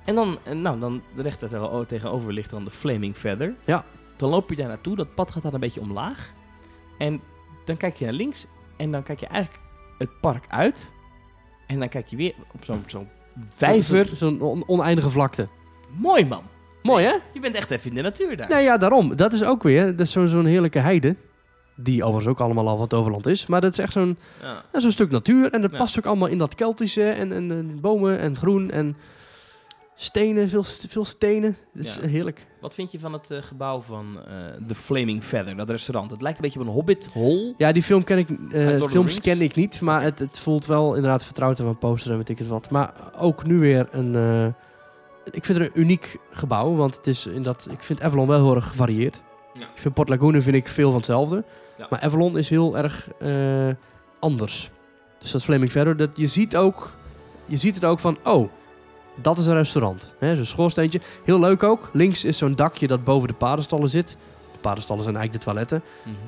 [0.04, 3.54] En dan, nou, dan recht tegen- tegenover ligt dan de Flaming Feather.
[3.64, 3.84] Ja.
[4.16, 4.96] Dan loop je daar naartoe.
[4.96, 6.32] Dat pad gaat dan een beetje omlaag.
[6.98, 7.20] En
[7.64, 8.46] dan kijk je naar links.
[8.78, 9.64] En dan kijk je eigenlijk
[9.98, 10.92] het park uit.
[11.66, 13.08] En dan kijk je weer op zo'n zo'n
[13.48, 14.06] vijver.
[14.06, 15.48] Zo- Zo'n on- oneindige vlakte.
[15.96, 16.42] Mooi man.
[16.82, 17.14] Mooi, hè?
[17.32, 18.48] Je bent echt even in de natuur daar.
[18.48, 19.16] Nou ja, daarom.
[19.16, 21.16] Dat is ook weer dat is zo'n zo'n heerlijke heide.
[21.76, 23.46] Die overigens ook allemaal al van Toverland is.
[23.46, 24.62] Maar dat is echt zo'n Ja.
[24.72, 25.52] ja, zo'n stuk natuur.
[25.52, 25.76] En dat Ja.
[25.76, 27.08] past ook allemaal in dat Keltische.
[27.10, 28.96] En, en, en bomen en groen en
[29.94, 30.48] stenen.
[30.48, 31.56] Veel, veel stenen.
[31.74, 32.08] Dat is Ja.
[32.08, 32.46] heerlijk.
[32.60, 34.34] Wat vind je van het eh, gebouw van eh
[34.66, 36.10] The Flaming Feather, dat restaurant?
[36.10, 37.54] Het lijkt een beetje op een Hobbit Hall.
[37.56, 39.80] Ja, die film ken ik, eh, films ken ik niet.
[39.80, 42.70] Maar het, het voelt wel inderdaad vertrouwd van poster en weet ik het wat.
[42.70, 44.14] Maar ook nu weer een...
[44.14, 44.46] eh,
[45.32, 46.74] ik vind het een uniek gebouw.
[46.74, 49.22] Want het is in dat, ik vind Avalon wel heel erg gevarieerd.
[49.54, 49.64] Ja.
[49.64, 51.44] Ik vind Port Lagune vind ik veel van hetzelfde.
[51.76, 51.86] Ja.
[51.90, 53.68] Maar Avalon is heel erg eh,
[54.20, 54.70] anders.
[55.18, 56.90] Dus dat Flaming Feather, dat je ziet ook...
[57.46, 58.50] Je ziet het ook van, oh,
[59.22, 60.14] dat is een restaurant.
[60.18, 61.00] Hè, Zo'n schoorsteentje.
[61.24, 61.90] Heel leuk ook.
[61.92, 64.16] Links is zo'n dakje dat boven de paardenstallen zit.
[64.52, 65.82] De paardenstallen zijn eigenlijk de toiletten.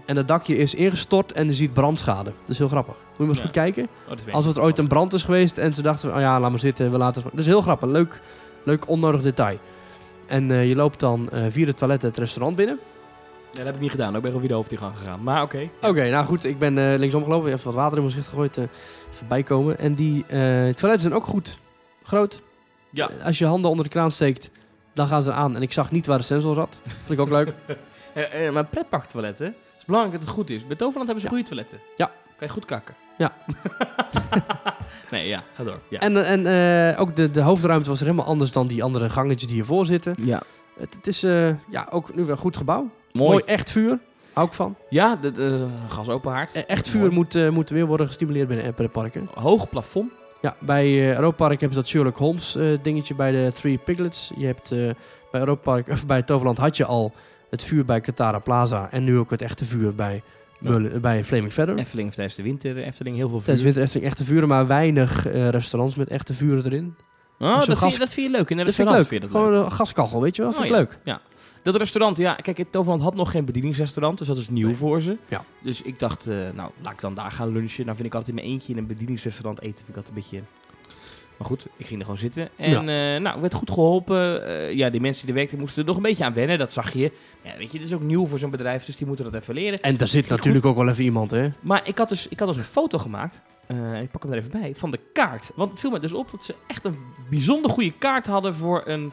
[0.07, 2.25] En dat dakje is ingestort en je ziet brandschade.
[2.41, 2.95] Dat is heel grappig.
[2.95, 3.43] Moet je maar eens Ja.
[3.45, 3.89] goed kijken.
[4.09, 6.51] Oh, weet Alsof er ooit een brand is geweest en ze dachten, oh ja, laat
[6.51, 7.31] maar zitten, we laten het.
[7.31, 7.89] Dat is heel grappig.
[7.89, 8.21] Leuk,
[8.63, 9.59] leuk onnodig detail.
[10.27, 12.79] En eh, je loopt dan eh, via de toiletten het restaurant binnen.
[13.51, 14.07] Ja, dat heb ik niet gedaan.
[14.07, 15.23] Ik ben gewoon weer de hoofdingang gegaan.
[15.23, 15.69] Maar oké.
[15.83, 17.53] Oké, nou goed, ik ben eh, linksom gelopen.
[17.53, 18.59] Even wat water in mijn gezicht gegooid.
[19.11, 19.79] voorbij komen.
[19.79, 21.59] En die toiletten zijn ook goed.
[22.03, 22.43] Groot.
[22.91, 23.11] Ja.
[23.19, 24.51] Eh, Als je handen onder de kraan steekt,
[24.95, 25.57] dan gaan ze aan.
[25.57, 26.81] En ik zag niet waar de sensor zat.
[27.05, 27.53] Vond ik ook leuk.
[28.15, 30.67] Eh, eh, maar pretparktoiletten, het is belangrijk dat het goed is.
[30.67, 31.29] Bij Toverland hebben ze Ja.
[31.37, 31.79] goede toiletten.
[31.97, 32.07] Ja.
[32.07, 32.95] Kan je goed kakken.
[33.19, 33.33] Ja.
[35.11, 35.79] nee, ja, ga door.
[35.91, 35.99] Ja.
[35.99, 36.47] En, en
[36.95, 39.87] eh, ook de, de hoofdruimte was er helemaal anders dan die andere gangetjes die hiervoor
[39.87, 40.15] zitten.
[40.19, 40.43] ja.
[40.79, 42.91] Het, het is eh, ja, ook nu weer een goed gebouw.
[43.13, 43.43] Mooi.
[43.45, 43.99] Echt vuur.
[44.33, 44.77] Hou ik van.
[44.89, 46.53] Ja, de, de, gas open haard.
[46.53, 46.99] Eh, Echt Mooi.
[47.07, 49.29] vuur moet, eh, moet weer worden gestimuleerd bij de, bij de parken.
[49.35, 50.13] Hoog plafond.
[50.43, 53.79] Ja, bij eh Europa Park hebben ze dat Sherlock Holmes eh, dingetje bij de Three
[53.79, 54.31] Piglets.
[54.37, 54.79] Je hebt eh,
[55.31, 57.13] bij Europa Park, of bij Toverland had je al
[57.51, 58.89] het vuur bij Katara Plaza.
[58.91, 60.23] En nu ook het echte vuur bij,
[61.01, 61.79] bij Flaming Feather.
[61.79, 63.45] Efteling tijdens de winter, Efteling heel veel vuur.
[63.45, 66.95] Tijdens winter Efteling echte vuren, maar weinig restaurants met echte vuren erin.
[67.39, 68.51] Oh, Zo'n dat, vind je, dat vind je leuk.
[68.51, 69.07] In een Dat vind ik leuk.
[69.07, 69.65] vind je dat Gewoon leuk.
[69.65, 70.51] een gaskachel, weet je wel?
[70.51, 70.79] Oh, vind ik ja.
[70.79, 71.21] leuk.
[71.63, 74.77] Dat restaurant, ja, kijk, het Toverland had nog geen bedieningsrestaurant, dus dat is nieuw Nee.
[74.77, 75.17] voor ze.
[75.29, 75.45] Ja.
[75.63, 77.85] Dus ik dacht, eh, nou, laat ik dan daar gaan lunchen.
[77.85, 80.23] Nou vind ik altijd in mijn eentje in een bedieningsrestaurant eten, vind ik altijd een
[80.23, 80.41] beetje...
[81.37, 82.49] Maar goed, ik ging er gewoon zitten.
[82.57, 84.47] En eh, nou, ik werd goed geholpen.
[84.47, 86.73] Eh, ja, die mensen die er werkten moesten er nog een beetje aan wennen, dat
[86.73, 87.13] zag je.
[87.43, 89.55] Ja, weet je, het is ook nieuw voor zo'n bedrijf, dus die moeten dat even
[89.55, 89.81] leren.
[89.81, 91.49] En daar zit natuurlijk ook wel even iemand, hè?
[91.61, 93.43] Maar ik had dus, ik had dus een foto gemaakt.
[94.03, 94.75] ik pak hem er even bij.
[94.75, 95.51] Van de kaart.
[95.55, 96.97] Want het viel me dus op dat ze echt een
[97.31, 99.13] bijzonder goede kaart hadden voor een.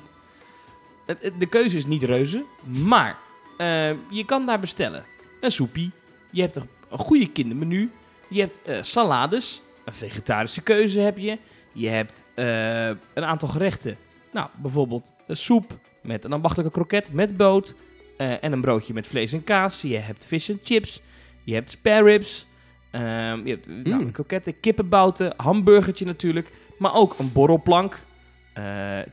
[1.38, 2.44] De keuze is niet reuze.
[2.64, 3.18] Maar
[3.58, 5.06] eh, je kan daar bestellen.
[5.42, 5.92] Een soepie.
[6.32, 7.92] Je hebt een, een goede kindermenu.
[8.30, 9.62] Je hebt eh, salades.
[9.86, 11.38] Een vegetarische keuze heb je.
[11.72, 13.98] Je hebt eh, een aantal gerechten
[14.32, 17.76] Nou, bijvoorbeeld een soep met een ambachtelijke kroket met boot.
[18.18, 19.82] en een broodje met vlees en kaas.
[19.82, 21.02] Je hebt vis en chips.
[21.44, 22.46] Je hebt spare ribs.
[22.92, 24.12] ehm, je hebt nou, Mm.
[24.12, 26.52] kroketten, kippenbouten, hamburgertje natuurlijk.
[26.78, 28.06] Maar ook een borrelplank.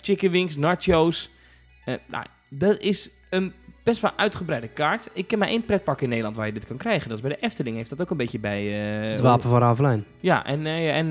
[0.00, 1.30] chicken wings, nachos.
[1.84, 5.10] Eh, nou, dat is een best wel uitgebreide kaart.
[5.12, 7.08] Ik ken maar één pretpark in Nederland waar je dit kan krijgen.
[7.08, 7.76] Dat is bij de Efteling.
[7.76, 8.62] Heeft dat ook een beetje bij...
[9.04, 10.04] eh, Het wapen van Ravelijn.
[10.20, 11.08] Ja, en, eh, en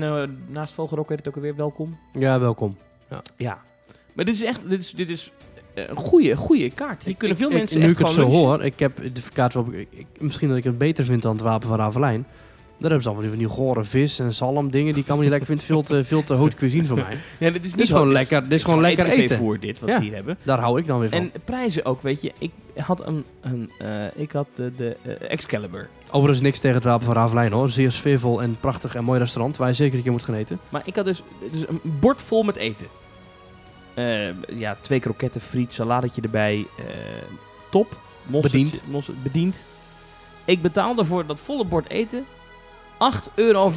[0.48, 1.98] naast Vogelrok heet het ook alweer welkom.
[2.12, 2.76] Ja, welkom.
[3.36, 3.62] Ja.
[4.12, 4.68] Maar dit is echt...
[4.70, 5.32] Dit is, dit is
[5.74, 7.04] een goede, goede kaart.
[7.04, 8.38] Hier kunnen veel Ik- mensen Nu echt ik het zo lunchen.
[8.40, 9.66] hoor, ik heb de kaart wel...
[10.18, 12.26] misschien dat ik het beter vind dan het wapen van Ravelijn.
[12.84, 15.38] Daar hebben ze allemaal van die gore vis en zalm dingen die ik allemaal niet
[15.38, 15.62] lekker vind.
[15.62, 17.18] Veel te, veel te haute cuisine voor mij.
[17.38, 19.36] Ja, dit is Dit is gewoon lekker, dit is gewoon lekker eten.
[19.36, 19.96] voor dit, wat Ja.
[19.96, 20.38] ze hier hebben.
[20.42, 21.18] Daar hou ik dan weer van.
[21.18, 22.32] En prijzen ook, weet je.
[22.38, 23.24] Ik had een...
[23.40, 25.88] een eh, ik had de, de eh, Excalibur.
[26.10, 27.70] Overigens niks tegen het wapen van Ravelijn hoor.
[27.70, 30.60] Zeer sfeervol en prachtig en mooi restaurant waar je zeker een keer moet gaan eten.
[30.68, 31.22] Maar ik had dus,
[31.52, 32.86] dus een bord vol met eten.
[33.94, 36.66] Eh, ja, twee kroketten, friet, saladetje erbij.
[37.70, 37.96] top.
[38.26, 38.80] Bediend.
[39.22, 39.62] bediend.
[40.44, 42.24] Ik betaalde voor dat volle bord eten
[42.94, 43.72] 8,95 euro.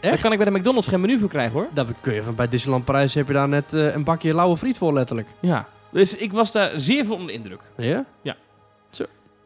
[0.00, 1.68] Daar kan ik bij de McDonald's geen menu voor krijgen hoor.
[1.74, 4.56] Dat kun je van bij Disneyland Parijs heb je daar net eh, een bakje lauwe
[4.56, 5.28] friet voor letterlijk.
[5.40, 5.68] Ja.
[5.90, 7.60] Dus ik was daar zeer veel onder de indruk.
[7.76, 8.04] Ja?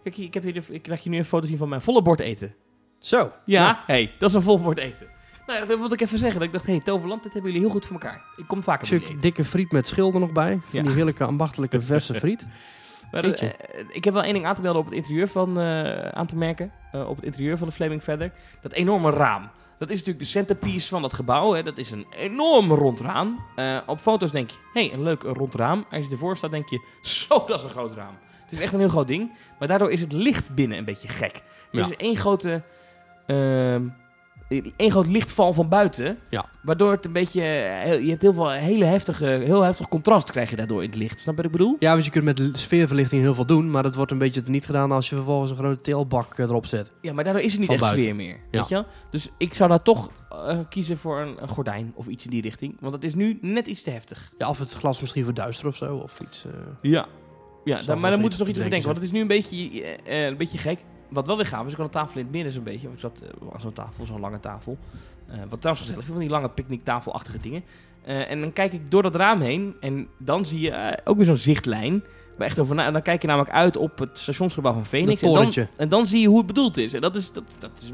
[0.03, 2.03] Kijk, hier, ik, heb hier ik laat je nu een foto zien van mijn volle
[2.03, 2.55] bord eten.
[2.99, 3.33] Zo.
[3.45, 5.07] Ja, hey, dat is een vol bord eten.
[5.47, 6.39] Nou, dat wilde ik even zeggen.
[6.39, 8.23] Dat ik dacht, hey, Toverland, dit hebben jullie heel goed voor elkaar.
[8.37, 10.51] Ik kom vaker stuk dikke friet met schil er nog bij.
[10.53, 10.83] Van Ja.
[10.83, 12.47] die heerlijke ambachtelijke verse friet.
[13.23, 13.25] Maar,
[13.75, 16.27] eh, ik heb wel één ding aan te melden op het interieur van, eh, aan
[16.27, 16.73] te merken.
[16.93, 18.33] eh, op het interieur van de Flaming Feather.
[18.61, 19.51] Dat enorme raam.
[19.79, 21.53] Dat is natuurlijk de centerpiece van dat gebouw.
[21.53, 21.62] Hè.
[21.62, 23.45] Dat is een enorm rond raam.
[23.87, 25.85] Op foto's denk je, hé, hey, een leuk rond raam.
[25.91, 28.14] Als je ervoor staat, denk je, zo, dat is een groot raam.
[28.45, 29.33] Het is echt een heel groot ding.
[29.59, 31.35] Maar daardoor is het licht binnen een beetje gek.
[31.35, 31.81] Het Ja.
[31.85, 32.62] is één grote...
[34.77, 36.19] één groot lichtval van buiten.
[36.31, 36.45] Ja.
[36.63, 37.43] Waardoor het een beetje...
[37.43, 39.25] eh, je hebt heel veel hele heftige...
[39.25, 41.21] Heel heftig contrast krijg je daardoor in het licht.
[41.21, 41.77] Snap je wat ik bedoel?
[41.79, 44.67] Ja, want je kunt met sfeerverlichting heel veel doen, maar dat wordt een beetje niet
[44.67, 46.91] gedaan als je vervolgens een grote teelbak erop zet.
[47.01, 48.03] Ja, maar daardoor is het niet Van echt buiten.
[48.05, 48.37] sfeer meer.
[48.51, 48.59] Ja.
[48.61, 48.85] Weet je?
[49.11, 52.43] Dus ik zou daar toch eh, kiezen voor een, een gordijn of iets in die
[52.43, 52.77] richting.
[52.81, 54.33] Want het is nu net iets te heftig.
[54.39, 56.45] Ja, of het glas misschien verduisteren of zo, of iets.
[56.45, 56.53] eh.
[56.91, 57.07] Ja.
[57.65, 58.87] Ja, dan, maar dan moeten ze nog iets bedenken denken.
[58.87, 59.97] Want het is nu een beetje,
[60.29, 60.79] een beetje gek.
[61.09, 62.83] Wat wel weer gaaf is, ik had een tafel in het midden zo'n beetje.
[62.83, 64.79] Want ik zat eh, aan zo'n tafel, zo'n lange tafel.
[65.29, 67.63] Eh, wat trouwens gezellig van die lange picknicktafelachtige dingen.
[68.05, 71.27] Eh, en dan kijk ik door dat raam heen en dan zie je ook weer
[71.27, 72.03] zo'n zichtlijn.
[72.39, 75.23] Waar echt over na, en dan kijk je namelijk uit op het stationsgebouw van Phoenix.
[75.23, 76.95] En dan, en dan zie je hoe het bedoeld is.
[76.95, 77.91] En dat is, dat, dat is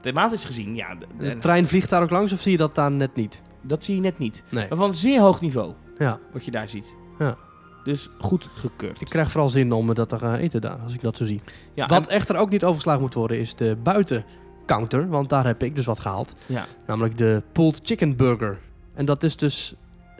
[0.00, 3.14] thematisch gezien, ja, De trein vliegt daar ook langs of zie je dat daar net
[3.16, 3.42] niet?
[3.62, 4.42] dat zie je net niet.
[4.48, 4.68] Nee.
[4.68, 6.96] Maar van zeer hoog niveau, Ja, wat je daar ziet.
[7.18, 7.36] Ja.
[7.84, 9.00] Dus goed gekeurd.
[9.00, 11.24] ik krijg vooral zin om eh, dat te gaan eten daar, als ik dat zo
[11.24, 11.40] zie.
[11.74, 15.62] Ja, wat en- echter ook niet overgeslagen moet worden is de buitencounter, want daar heb
[15.62, 16.34] ik dus wat gehaald.
[16.46, 16.64] ja.
[16.86, 18.58] Namelijk de pulled chicken burger.
[18.94, 19.74] En dat is dus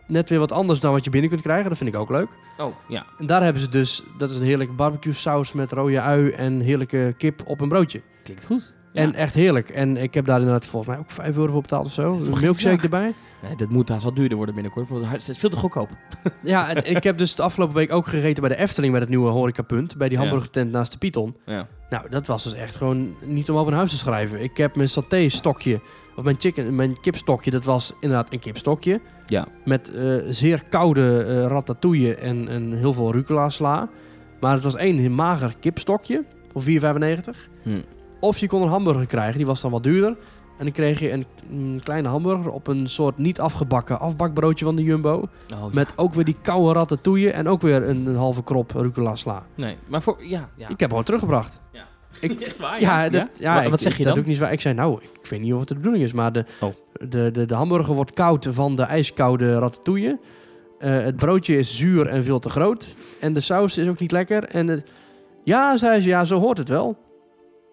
[0.07, 1.69] net weer wat anders dan wat je binnen kunt krijgen.
[1.69, 2.29] Dat vind ik ook leuk.
[2.59, 3.07] Oh, ja.
[3.19, 6.61] En daar hebben ze dus, dat is een heerlijke barbecue saus met rode ui en
[6.61, 8.01] heerlijke kip op een broodje.
[8.23, 8.75] Klinkt goed.
[8.93, 9.03] Ja.
[9.03, 9.69] En echt heerlijk.
[9.69, 12.13] En ik heb daar inderdaad volgens mij ook 5 euro voor betaald of zo.
[12.13, 13.15] Een milkshake erbij.
[13.43, 15.89] Nee, dat moet haast wel duurder worden binnenkort, want het is veel te goedkoop.
[16.43, 19.11] Ja, en ik heb dus de afgelopen week ook gegeten bij de Efteling met het
[19.11, 19.97] nieuwe horecapunt.
[19.97, 21.37] Bij die hamburgertent naast de Python.
[21.47, 21.67] Ja.
[21.91, 24.43] Nou, dat was dus echt gewoon niet om over een huis te schrijven.
[24.43, 25.81] Ik heb mijn saté stokje,
[26.17, 29.01] of mijn, chicken, mijn kipstokje, dat was inderdaad een kipstokje.
[29.27, 29.47] Ja.
[29.65, 33.89] Met eh, zeer koude eh ratatouille en, en heel veel rucola sla.
[34.41, 36.69] Maar het was één mager kipstokje voor 4,95.
[37.63, 37.81] Hm.
[38.21, 40.17] Of je kon een hamburger krijgen, die was dan wat duurder.
[40.59, 44.77] En dan kreeg je een, een kleine hamburger op een soort niet afgebakken afbakbroodje van
[44.77, 45.29] de Jumbo.
[45.55, 49.17] Oh, Met ook weer die koude ratatouille en ook weer een, een halve krop rucola
[49.17, 49.47] sla.
[49.55, 50.17] Nee, maar voor...
[50.21, 50.69] Ja, ja.
[50.69, 51.61] Ik heb gewoon teruggebracht.
[51.73, 51.85] Ja.
[52.21, 52.81] Ik, Echt waar?
[52.81, 53.55] ja, dat, ja?
[53.55, 54.15] Wa- ik- wat zeg je dat dan?
[54.15, 54.53] doe ik niet waar.
[54.53, 56.71] Ik zei, nou, ik weet niet of het de bedoeling is, maar de, Oh.
[57.09, 60.19] de, de, de hamburger wordt koud van de ijskoude ratatouille.
[60.79, 62.95] Eh, het broodje is zuur en veel te groot.
[63.21, 64.45] En de saus is ook niet lekker.
[64.45, 64.85] En
[65.45, 66.97] ja, zei ze, ja, zo hoort het wel.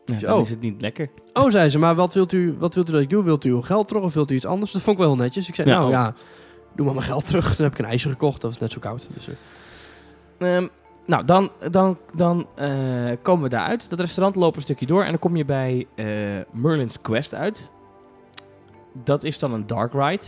[0.07, 1.09] Ja, dan is het niet lekker.
[1.33, 3.23] Oh, zei ze, maar wat wilt u, wat wilt u dat ik doe?
[3.23, 4.71] Wilt u uw geld terug of wilt u iets anders?
[4.71, 5.47] Dat vond ik wel heel netjes.
[5.47, 5.91] Ik zei, nou oh.
[5.91, 6.13] ja,
[6.75, 7.45] doe maar mijn geld terug.
[7.55, 9.07] Toen heb ik een ijsje gekocht, dat was net zo koud.
[9.13, 9.33] Dus, eh,
[10.37, 10.67] Ehm,
[11.05, 12.69] nou, dan, dan, dan eh,
[13.21, 13.89] komen we daaruit.
[13.89, 16.05] Dat restaurant loopt een stukje door en dan kom je bij eh,
[16.51, 17.69] Merlin's Quest uit.
[19.03, 20.23] Dat is dan een dark ride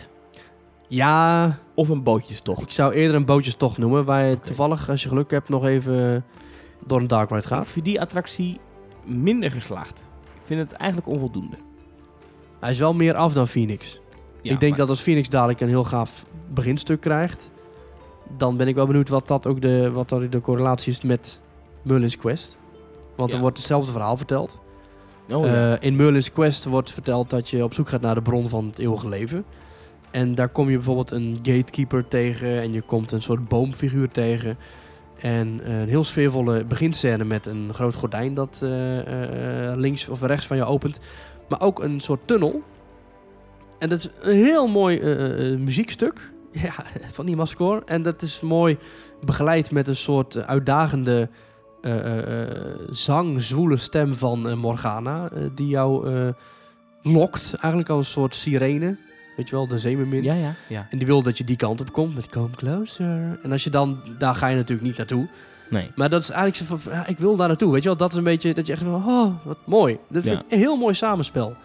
[0.88, 2.62] ja, of een bootjestocht.
[2.62, 4.06] ik zou eerder een bootjestocht noemen.
[4.06, 6.26] Waar je toevallig, als je geluk hebt, nog even
[6.86, 7.68] door een dark ride gaat.
[7.68, 8.60] vind die attractie
[9.06, 10.08] minder geslaagd.
[10.36, 11.56] Ik vind het eigenlijk onvoldoende.
[12.60, 14.00] Hij is wel meer af dan Phoenix.
[14.41, 17.52] Ja, ik denk maar- dat als Phoenix dadelijk een heel gaaf beginstuk krijgt,
[18.38, 21.39] dan ben ik wel benieuwd wat dat ook de, wat dat de correlatie is met
[21.82, 22.58] Merlin's Quest.
[23.16, 23.36] Want Ja.
[23.36, 24.60] er wordt hetzelfde verhaal verteld.
[25.34, 25.74] Oh, ja.
[25.76, 28.66] Eh, in Merlin's Quest wordt verteld dat je op zoek gaat naar de bron van
[28.66, 29.45] het eeuwige leven.
[30.12, 34.58] En daar kom je bijvoorbeeld een gatekeeper tegen en je komt een soort boomfiguur tegen.
[35.22, 40.22] En eh, een heel sfeervolle beginscène met een groot gordijn dat eh, eh, links of
[40.22, 40.99] rechts van je opent.
[41.49, 42.63] Maar ook een soort tunnel.
[43.80, 44.99] En dat is een heel mooi
[45.57, 46.74] muziekstuk ja,
[47.11, 47.82] van die Mascore.
[47.86, 48.78] En dat is mooi
[49.22, 51.30] begeleid met een soort uitdagende
[52.89, 55.30] zang, zwoele stem van Morgana.
[55.55, 56.07] die jou
[57.01, 58.97] lokt, eigenlijk als een soort sirene.
[59.40, 60.24] Weet je wel, de zeemermin.
[60.24, 60.88] Ja, ja, ja.
[60.90, 63.40] En die wil dat je die kant op komt met come closer.
[63.44, 65.28] En als je dan, daar ga je natuurlijk niet naartoe.
[65.70, 65.92] Nee.
[65.96, 67.72] Maar dat is eigenlijk zo van, ja, ik wil daar naartoe.
[67.72, 69.98] Weet je wel, dat is een beetje, dat je echt van, oh, wat mooi.
[70.10, 70.40] Dat vind Ja.
[70.46, 71.48] ik een heel mooi samenspel.
[71.50, 71.56] En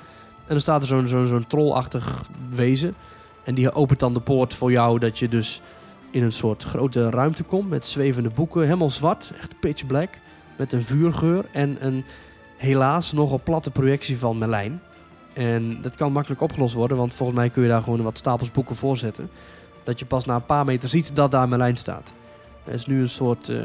[0.46, 2.94] dan staat er zo'n zo'n zo'n trollachtig wezen.
[3.44, 5.60] En die opent dan de poort voor jou dat je dus
[6.10, 8.62] in een soort grote ruimte komt met zwevende boeken.
[8.62, 10.08] Helemaal zwart, echt pitch black.
[10.56, 12.04] Met een vuurgeur en een
[12.56, 14.80] helaas nogal platte projectie van Merlijn.
[15.34, 18.50] En dat kan makkelijk opgelost worden, want volgens mij kun je daar gewoon wat stapels
[18.50, 19.30] boeken voor zetten.
[19.82, 22.12] Dat je pas na een paar meter ziet dat daar Merlijn staat.
[22.64, 23.58] Er is nu een soort eh,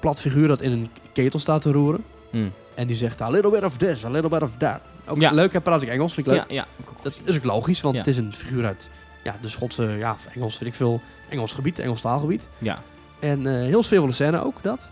[0.00, 2.04] plat figuur dat in een ketel staat te roeren.
[2.30, 2.52] Mm.
[2.74, 4.80] En die zegt a little bit of this, a little bit of that.
[5.06, 5.30] Ook Ja.
[5.32, 6.44] leuk, hij praat ook Engels, vind ik leuk.
[6.48, 6.66] Ja, ja.
[6.76, 8.88] ik Dat is ook logisch, want het is een figuur uit
[9.24, 12.48] ja, de Schotse, ja, of Engels, weet ik veel, Engels gebied, Engels taalgebied.
[12.58, 12.78] Ja.
[13.18, 14.88] En eh, heel sfeervolle scène ook, dat.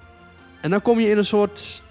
[0.61, 1.83] En dan kom je in een soort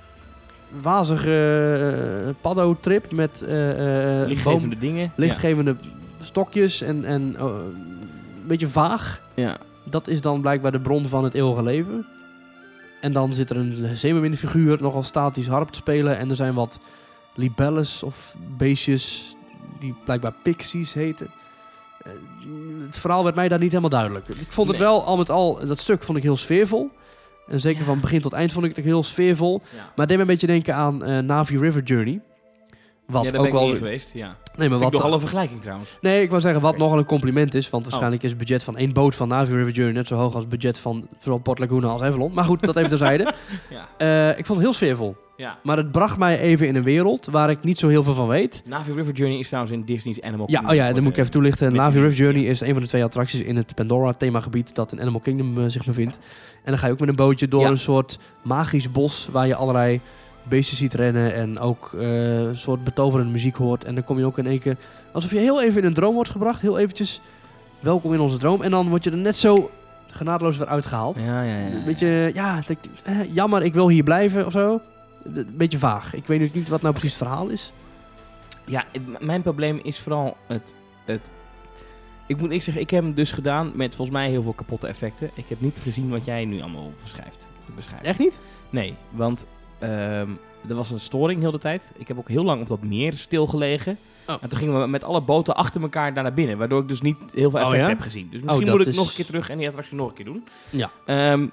[0.81, 5.11] wazige uh, paddo-trip met eh, eh, Lichtgevende dingen.
[5.15, 5.75] lichtgevende
[6.21, 9.21] stokjes en, en eh, een beetje vaag.
[9.33, 9.57] Ja.
[9.83, 12.05] Dat is dan blijkbaar de bron van het eeuwige leven.
[13.01, 16.17] En dan zit er een zeemermin-figuur nogal statisch harp te spelen.
[16.17, 16.79] En er zijn wat
[17.35, 19.35] libelles of beestjes
[19.79, 21.27] die blijkbaar pixies heten.
[22.03, 22.11] Eh,
[22.85, 24.27] het verhaal werd mij daar niet helemaal duidelijk.
[24.27, 24.87] Ik vond het Nee.
[24.87, 26.89] wel, al met al, dat stuk vond ik heel sfeervol.
[27.51, 27.85] En zeker Ja.
[27.85, 29.61] van begin tot eind vond ik het heel sfeervol.
[29.75, 29.91] Ja.
[29.95, 32.21] Maar deed me een beetje denken aan eh, Navi River Journey.
[33.07, 33.67] Wat ja, daar ook ben ik wel...
[33.67, 34.09] niet geweest.
[34.13, 34.35] Ja.
[34.57, 35.97] Nee, maar Wat nogal een vergelijking trouwens.
[36.01, 36.81] Nee, ik wou zeggen wat Oké.
[36.81, 37.69] nogal een compliment is.
[37.69, 40.31] Want waarschijnlijk is het budget van één boot van Navi River Journey net zo hoog
[40.33, 42.33] als het budget van zowel Port Laguna als Avalon.
[42.33, 43.33] Maar goed, dat even terzijde.
[43.69, 43.87] Ja.
[43.97, 45.15] Eh ik vond het heel sfeervol.
[45.41, 45.57] Ja.
[45.63, 48.27] Maar het bracht mij even in een wereld waar ik niet zo heel veel van
[48.27, 48.61] weet.
[48.65, 50.79] Navi River Journey is trouwens in Disney's Animal Ja, Kingdom.
[50.79, 51.73] oh ja, dan moet ik even toelichten.
[51.73, 52.49] Navi River Journey ja.
[52.49, 55.63] is een van de twee attracties in het Pandora themagebied dat in Animal Kingdom eh,
[55.67, 56.17] zich bevindt.
[56.63, 57.67] En dan ga je ook met een bootje door Ja.
[57.69, 59.99] een soort magisch bos waar je allerlei
[60.43, 63.83] beestjes ziet rennen en ook eh, een soort betoverende muziek hoort.
[63.85, 64.77] En dan kom je ook in één keer,
[65.13, 67.21] alsof je heel even in een droom wordt gebracht, heel eventjes
[67.79, 68.61] welkom in onze droom.
[68.61, 69.69] En dan word je er net zo
[70.11, 71.17] genadeloos weer uitgehaald.
[71.25, 71.65] Ja, ja, ja.
[71.75, 74.81] Een beetje, ja, dat- eh, jammer, ik wil hier blijven of zo.
[75.23, 76.13] Een beetje vaag.
[76.13, 77.71] Ik weet nu niet wat nou precies het verhaal is.
[78.65, 81.31] Ja, het- mijn probleem is vooral het, het...
[82.27, 84.87] Ik moet ik zeggen, ik heb hem dus gedaan met volgens mij heel veel kapotte
[84.87, 85.31] effecten.
[85.33, 87.47] Ik heb niet gezien wat jij nu allemaal beschrijft.
[87.75, 88.05] beschrijft.
[88.05, 88.39] Echt niet?
[88.69, 89.45] Nee, want
[89.79, 90.29] ehm,
[90.67, 91.91] er was een storing heel de tijd.
[91.97, 93.97] Ik heb ook heel lang op dat meer stilgelegen.
[94.27, 94.35] Oh.
[94.41, 96.57] En toen gingen we met alle boten achter elkaar daar naar binnen.
[96.57, 97.87] Waardoor ik dus niet heel veel Oh, effect ja?
[97.89, 98.27] heb gezien.
[98.31, 100.13] Dus misschien dat moet ik is- nog een keer terug en die attractie nog een
[100.15, 100.47] keer doen.
[100.69, 100.91] Ja.
[101.05, 101.47] Ehm,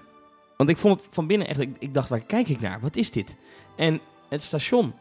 [0.56, 1.60] want ik vond het van binnen echt...
[1.60, 2.80] Ik, ik dacht, waar kijk ik naar?
[2.80, 3.36] Wat is dit?
[3.78, 4.92] En het station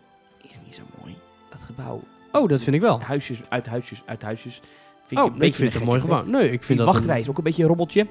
[0.41, 1.15] is niet zo mooi.
[1.49, 2.01] Dat gebouw
[2.31, 3.01] Oh, dat vind ik wel.
[3.01, 4.61] huisjes, uit huisjes, uit huisjes.
[5.05, 6.23] Vind Oh, een ik beetje vind het een mooi gebouw.
[6.25, 8.07] Nee, ik vind Die dat wachtrij een, is ook een beetje een robbeltje.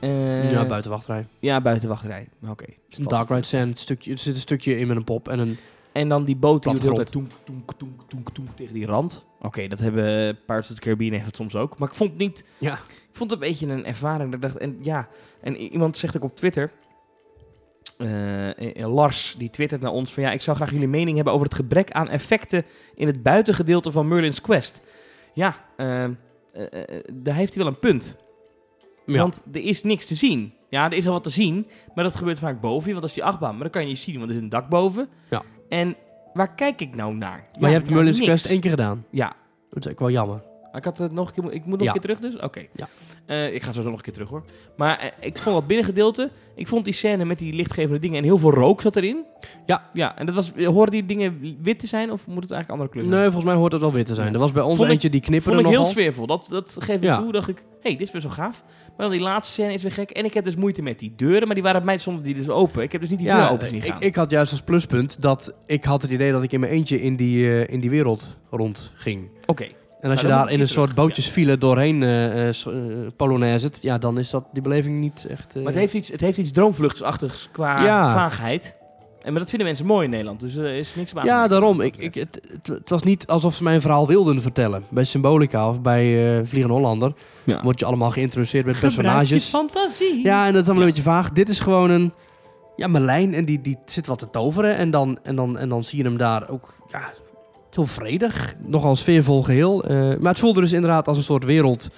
[0.00, 1.26] Eh, ja, buiten wachtrij.
[1.38, 2.28] Ja, buiten wachtrij.
[2.48, 2.64] Oké.
[2.88, 5.58] Een dark ride het stukje, er zit een stukje in met een pop en een...
[5.92, 6.98] En dan die boot die doet Plattegrond.
[7.14, 9.26] altijd toenk, toenk, toenk, toenk, toenk tegen die rand.
[9.40, 11.78] Oké, dat hebben Pirates of the Caribbean heeft het soms ook.
[11.78, 12.44] Maar ik vond het niet...
[12.58, 12.72] Ja.
[12.72, 14.30] Ik vond het een beetje een ervaring.
[14.30, 15.08] Dat ik dacht, en ja,
[15.40, 16.70] en iemand zegt ook op Twitter...
[17.96, 20.22] eh, eh, Lars, die twittert naar ons van...
[20.22, 22.64] Ja, ik zou graag jullie mening hebben over het gebrek aan effecten...
[22.94, 24.82] in het buitengedeelte van Merlin's Quest.
[25.34, 26.04] Ja, eh,
[27.12, 28.16] daar heeft hij wel een punt.
[29.06, 29.18] Ja.
[29.18, 30.54] Want er is niks te zien.
[30.68, 33.10] Ja, er is al wat te zien, maar dat gebeurt vaak boven je, want dat
[33.10, 33.52] is die achtbaan.
[33.52, 35.08] Maar dan kan je niet zien, want er is een dak boven.
[35.30, 35.42] Ja.
[35.68, 35.96] En
[36.32, 37.48] waar kijk ik nou naar?
[37.52, 38.20] Maar Ja, je hebt naar Merlin's.
[38.20, 39.06] Quest één keer gedaan.
[39.10, 39.36] Ja,
[39.70, 40.42] Dat is ook wel jammer.
[40.78, 41.94] Ik had het nog een keer, ik moet nog Ja.
[41.94, 42.40] een keer terug dus?
[42.42, 42.62] Oké.
[42.74, 42.88] Ja.
[43.26, 44.42] Eh, ik ga zo nog een keer terug hoor.
[44.76, 48.24] Maar eh, ik vond dat binnengedeelte, ik vond die scène met die lichtgevende dingen en
[48.24, 49.24] heel veel rook zat erin.
[49.66, 49.90] Ja.
[49.92, 52.88] Ja, en dat was, horen die dingen wit te zijn of moet het eigenlijk andere
[52.90, 53.14] kleur zijn?
[53.16, 54.32] Nee, volgens mij hoort het wel wit te zijn.
[54.32, 55.92] Er was bij ons Vond ik- eentje die knipperde Vond ik heel nogal.
[55.92, 56.26] sfeervol.
[56.26, 57.16] Dat, dat geef ik Ja.
[57.22, 57.32] toe.
[57.32, 58.64] dacht ik, hé, hey, dit is best wel gaaf.
[58.96, 60.10] Maar dan die laatste scène is weer gek.
[60.10, 61.46] En ik heb dus moeite met die deuren.
[61.46, 62.82] Maar die waren bij mij zonder die dus open.
[62.82, 64.02] Ik heb dus niet die deur Ja, open zien ik, gaan.
[64.02, 67.00] ik had juist als pluspunt dat ik had het idee dat ik in mijn eentje
[67.02, 69.28] in die, eh, in die wereld rondging.
[69.46, 69.66] Oké.
[70.02, 72.72] En als je daar in een soort bootjesfile doorheen eh eh, eh,
[73.16, 75.56] polonaise het, ja, dan is dat die beleving niet echt...
[75.56, 78.12] eh, Maar het heeft iets, het heeft iets droomvluchtsachtigs qua Ja.
[78.12, 78.80] vaagheid.
[79.22, 80.40] En, maar dat vinden mensen mooi in Nederland.
[80.40, 81.24] Dus er is niks aan.
[81.24, 81.80] Ja, daarom.
[81.80, 84.84] Ik, ik, het, het, het was niet alsof ze mijn verhaal wilden vertellen.
[84.88, 87.12] Bij Symbolica of bij eh Vliegende Hollander
[87.44, 87.62] ja.
[87.62, 89.48] word je allemaal geïntroduceerd met Gebruik je personages.
[89.48, 90.22] fantasie.
[90.24, 90.88] Ja, en dat is allemaal Ja.
[90.88, 91.30] een beetje vaag.
[91.30, 92.12] Dit is gewoon een...
[92.76, 94.76] Ja, Merlijn en die, die zit wat te toveren.
[94.76, 97.12] En dan, en, dan, en dan zie je hem daar ook ja,
[97.74, 98.54] heel vredig.
[98.58, 99.84] Nogal sfeervol geheel.
[99.84, 101.88] Eh, maar het voelde dus inderdaad als een soort wereld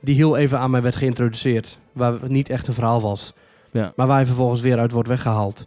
[0.00, 1.78] die heel even aan mij werd geïntroduceerd.
[1.92, 3.32] Waar het niet echt een verhaal was.
[3.72, 3.92] Ja.
[3.96, 5.66] Maar waar je vervolgens weer uit wordt weggehaald.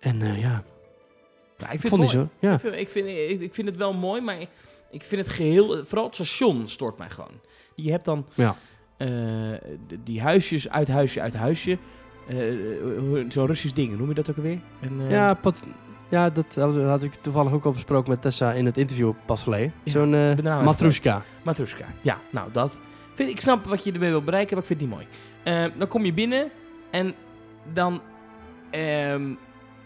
[0.00, 0.62] En eh, ja,
[1.58, 2.28] Ja, ik vind vond het zo.
[2.38, 2.52] Ja.
[2.54, 4.36] Ik, vind, ik, vind, ik, ik vind het wel mooi, maar
[4.90, 5.84] ik vind het geheel...
[5.84, 7.30] Vooral het station stoort mij gewoon.
[7.74, 8.56] Je hebt dan Ja.
[8.96, 9.08] eh,
[10.04, 11.78] die huisjes, uit huisje, uit huisje.
[13.28, 14.58] Zo'n Russisch ding, noem je dat ook alweer?
[14.80, 15.66] En, Ja, pat-
[16.08, 19.72] ja, dat had- ik toevallig ook al besproken met Tessa in het interview pas geleden.
[19.82, 21.22] Ja, Zo'n eh, matrushka.
[21.42, 21.84] Matrushka.
[22.00, 22.80] Ja, nou dat.
[23.14, 25.08] Vind, ik snap wat je ermee wil bereiken, maar ik vind het niet mooi.
[25.66, 26.50] Eh, dan kom je binnen
[26.90, 27.14] en
[27.72, 28.00] dan,
[28.70, 29.32] ehm,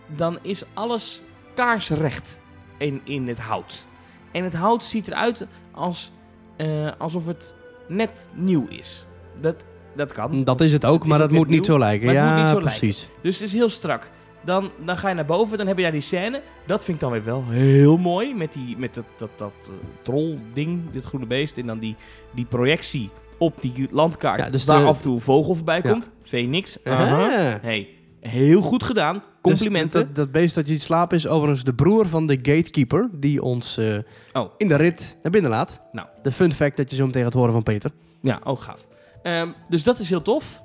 [0.07, 1.23] dan is alles
[1.55, 2.41] kaarsrecht
[2.79, 3.87] in, in het hout.
[4.33, 6.12] En het hout ziet eruit als,
[6.57, 7.55] eh, alsof het
[7.89, 9.07] net nieuw is.
[9.41, 9.64] Dat,
[9.97, 10.45] dat kan.
[10.45, 12.07] Dat is het ook, maar dat moet niet zo lijken.
[12.07, 12.79] maar het ja, moet niet zo lijken.
[12.79, 13.09] precies.
[13.23, 14.11] Dus het is heel strak.
[14.49, 16.41] Dan, dan ga je naar boven, dan heb je daar die scène.
[16.67, 18.35] Dat vind ik dan weer wel heel mooi.
[18.35, 19.71] Met, die, met dat, dat, dat eh,
[20.03, 21.59] troll-ding, dit groene beest.
[21.59, 21.97] En dan die,
[22.35, 24.45] die projectie op die landkaart.
[24.45, 25.91] Ja, dus waar de- af en toe een vogel voorbij Ja.
[25.91, 26.11] komt.
[26.23, 26.79] Phoenix.
[26.85, 27.25] aha.
[27.25, 27.63] Ah.
[27.63, 27.89] Hey,
[28.21, 29.23] heel goed gedaan.
[29.43, 29.99] Complimenten.
[30.01, 33.09] Dus dat, dat beest dat je slapen is overigens de broer van de gatekeeper.
[33.13, 33.99] Die ons eh,
[34.33, 34.51] Oh.
[34.57, 35.81] in de rit naar binnen laat.
[35.93, 36.07] Nou.
[36.23, 37.91] De fun fact dat je zo meteen gaat horen van Peter.
[38.21, 38.87] Ja, ook gaaf.
[39.23, 40.63] Ehm, dus dat is heel tof.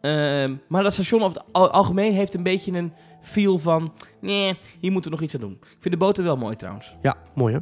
[0.00, 2.92] Ehm, maar dat station over het al- algemeen heeft een beetje een
[3.24, 3.92] feel van...
[4.20, 5.58] Nee, hier moeten we nog iets aan doen.
[5.60, 6.96] Ik vind de boten wel mooi trouwens.
[7.02, 7.60] Ja, mooi hè?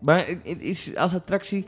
[0.00, 1.64] Maar het is als attractie.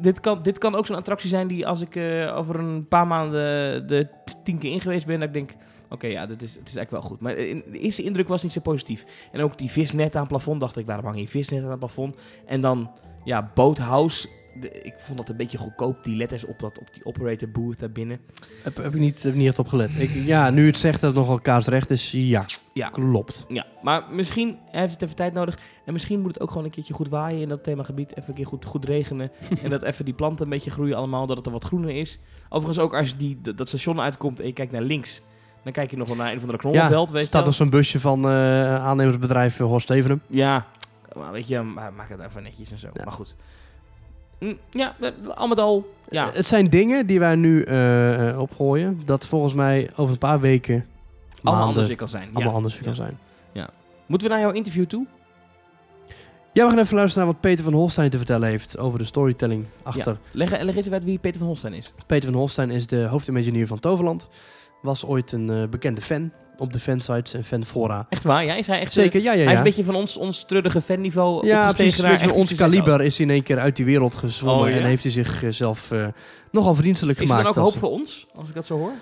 [0.00, 3.06] Dit kan, dit kan ook zo'n attractie zijn die als ik eh, over een paar
[3.06, 4.08] maanden de
[4.44, 5.50] tien keer in geweest ben, dat ik denk.
[5.90, 7.20] Oké, ja, dit is, het is eigenlijk wel goed.
[7.20, 9.04] Maar in- de eerste indruk was niet zo positief.
[9.32, 11.78] En ook die visnet aan het plafond, dacht ik, waarom hang je visnet aan het
[11.78, 12.16] plafond?
[12.46, 12.90] En dan,
[13.24, 14.28] ja, Boathouse.
[14.60, 17.78] De- ik vond dat een beetje goedkoop, die letters op, dat, op die operator booth
[17.78, 18.20] daar binnen.
[18.62, 19.90] Heb, heb ik niet, heb niet echt op gelet.
[19.98, 22.88] Ik, ja, nu het zegt dat het nogal kaarsrecht is, ja, Ja.
[22.88, 23.44] klopt.
[23.48, 25.58] Ja, maar misschien heeft het even tijd nodig.
[25.84, 28.10] En misschien moet het ook gewoon een keertje goed waaien in dat themagebied.
[28.10, 29.30] Even een keer goed, goed regenen.
[29.62, 32.18] en dat even die planten een beetje groeien allemaal, dat het er wat groener is.
[32.48, 35.20] Overigens ook als je die, dat dat station uitkomt en je kijkt naar links.
[35.64, 37.52] Dan kijk je nog wel naar een van de knollenveld, ja, weet je staat er
[37.52, 40.20] zo'n busje van eh aannemersbedrijf eh, Horst Stevenum.
[40.28, 40.66] Ja,
[41.16, 42.88] maar weet je, ma- maak het even netjes en zo.
[42.92, 43.04] Ja.
[43.04, 43.36] Maar goed.
[44.40, 46.30] Mm, Ja, eh, al met al, ja.
[46.32, 49.00] Het zijn dingen die wij nu eh, eh, opgooien.
[49.04, 50.86] Dat volgens mij over een paar weken,
[51.42, 52.24] allemaal anders weer kan zijn.
[52.24, 52.48] allemaal ja.
[52.56, 52.98] anders weer kan Ja.
[53.02, 53.18] zijn.
[54.06, 55.06] Moeten we naar jouw interview toe?
[56.52, 59.04] Ja, we gaan even luisteren naar wat Peter van Holstein te vertellen heeft over de
[59.04, 60.18] storytelling achter.
[60.32, 61.92] Leg, leg eens even uit wie Peter van Holstein is.
[62.06, 64.28] Peter van Holstein is de hoofdimagineer van Toverland.
[64.82, 66.30] Was ooit een eh, bekende fan
[66.60, 68.06] op de fansites en fanfora.
[68.08, 68.44] Echt waar?
[68.44, 68.92] Ja, is hij echt...
[68.92, 69.58] Zeker, ja, ja, Hij is ja.
[69.58, 72.30] een beetje van ons, ons truddige fanniveau ja, precies.
[72.32, 74.64] ons kaliber is in één keer uit die wereld gezwommen.
[74.64, 74.76] Oh, ja?
[74.76, 76.06] En heeft hij zichzelf eh
[76.50, 77.54] nogal vriendelijk Is er gemaakt.
[77.54, 78.92] dan ook hoop voor ons, als ik dat zo hoor?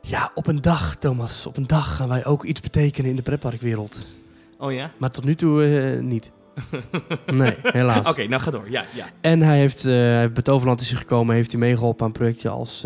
[0.00, 1.46] Ja, op een dag, Thomas.
[1.46, 4.06] Op een dag gaan wij ook iets betekenen in de pretparkwereld.
[4.58, 4.90] Oh ja?
[4.96, 6.30] Maar tot nu toe eh, niet.
[7.32, 8.08] Nee, helaas.
[8.08, 8.70] Oké, nou ga door.
[8.70, 9.06] Ja, ja.
[9.20, 12.84] En hij heeft eh, bij Toverland is hij gekomen, heeft hij meegeholpen aan projecten als...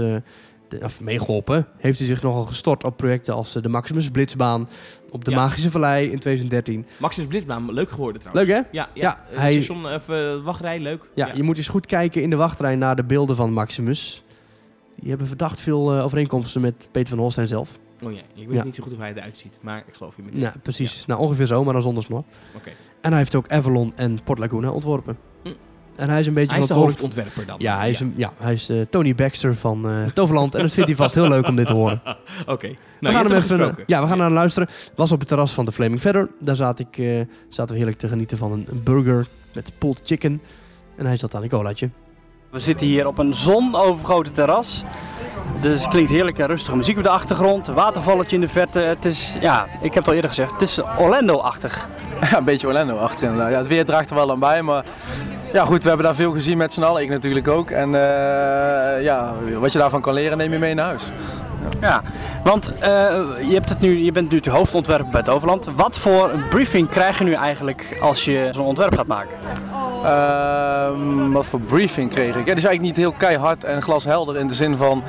[0.75, 4.69] eh, of meegeholpen, heeft hij zich nogal gestort op projecten als eh, de Maximus Blitzbaan,
[5.11, 5.37] op de Ja.
[5.37, 6.87] Magische Vallei in 2013.
[6.99, 8.49] Maximus Blitzbaan, leuk geworden trouwens.
[8.49, 8.69] Leuk hè?
[8.79, 9.03] Ja, ja.
[9.03, 11.03] Ja, Eh, hij- Station, even wachtrij, leuk.
[11.15, 14.23] Ja, je moet eens goed kijken in de wachtrij naar de beelden van Maximus.
[14.95, 17.79] Die hebben verdacht veel overeenkomsten met Peter van Holstein zelf.
[18.03, 20.23] Oh ja, ik weet niet zo goed hoe hij eruit ziet, maar ik geloof je
[20.23, 20.41] meteen.
[20.41, 21.07] Ja, precies.
[21.07, 22.25] Nou, ongeveer zo, maar dan zonder snor.
[22.57, 22.71] Oké.
[23.01, 25.19] En hij heeft ook Avalon en Port Laguna ontworpen.
[26.01, 27.57] En hij is een beetje Hij is de hoofdontwerper dan.
[27.59, 30.55] Ja, hij is, Een, ja, hij is de Tony Baxter van eh, Toverland.
[30.55, 32.03] en dat vindt hij vast heel leuk om dit te horen.
[32.47, 32.69] Oké.
[32.69, 33.85] we Nou, gaan je hem even, gesproken.
[33.87, 34.69] ja, we gaan naar luisteren.
[34.95, 36.29] Was op het terras van de Flaming Feather.
[36.41, 40.01] Daar zat ik, eh, zaten we heerlijk te genieten van een, een burger met pulled
[40.05, 40.43] chicken.
[40.97, 41.91] En hij zat aan een colaatje.
[42.51, 44.85] We zitten hier op een zonovergoten terras.
[45.61, 47.69] Dus het klinkt heerlijk en rustige muziek op de achtergrond.
[47.69, 48.79] Een watervalletje in de verte.
[48.81, 51.89] Het is, ja, ik heb het al eerder gezegd, het is Orlando-achtig.
[52.21, 53.51] Ja, een beetje Orlando achter inderdaad.
[53.51, 54.85] Ja, het weer draagt er wel aan bij, maar
[55.53, 57.03] ja goed, we hebben daar veel gezien met z'n allen.
[57.03, 57.71] Ik natuurlijk ook.
[57.71, 61.03] En eh, ja, wat je daarvan kan leren neem je mee naar huis.
[61.81, 62.03] Ja,
[62.45, 62.91] want eh,
[63.49, 65.69] je, hebt het nu, je bent nu de hoofdontwerper bij Toverland.
[65.77, 69.37] Wat voor een briefing krijg je nu eigenlijk als je zo'n ontwerp gaat maken?
[70.05, 72.37] Ehm, wat voor briefing kreeg ik?
[72.37, 75.03] Ja, die is eigenlijk niet heel keihard en glashelder in de zin van...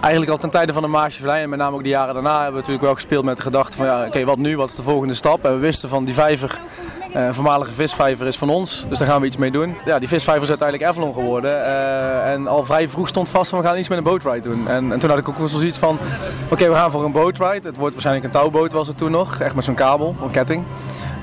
[0.00, 2.34] Eigenlijk al ten tijde van de Maasje Vallei en met name ook de jaren daarna
[2.34, 4.74] hebben we natuurlijk wel gespeeld met de gedachte van ja, oké, wat nu, wat is
[4.74, 5.44] de volgende stap?
[5.44, 6.60] En we wisten van die vijver,
[7.14, 9.76] een voormalige visvijver is van ons, dus daar gaan we iets mee doen.
[9.84, 13.60] Ja, die visvijver is uiteindelijk Avalon geworden eh, en al vrij vroeg stond vast van
[13.60, 14.68] we gaan iets met een boatride doen.
[14.68, 15.98] En, en toen had ik ook wel zoiets van,
[16.50, 17.68] oké, we gaan voor een boatride.
[17.68, 20.64] Het wordt waarschijnlijk een touwboot was het toen nog, echt met zo'n kabel, een ketting.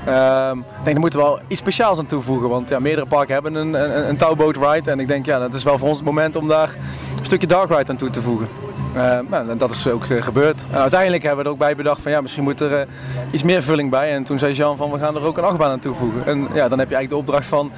[0.05, 3.33] Ehm, ik denk, daar moeten we wel iets speciaals aan toevoegen, want ja, meerdere parken
[3.33, 4.91] hebben een, een, een touwbootride.
[4.91, 6.75] En ik denk, ja, dat is wel voor ons het moment om daar
[7.19, 8.47] een stukje dark ride aan toe te voegen.
[8.95, 10.65] Uh, nou, dat is ook gebeurd.
[10.71, 12.87] En uiteindelijk hebben we er ook bij bedacht van ja, misschien moet er
[13.31, 14.11] iets meer vulling bij.
[14.11, 16.25] En toen zei Jean van we gaan er ook een achtbaan aan toevoegen.
[16.25, 17.71] En ja, dan heb je eigenlijk de opdracht van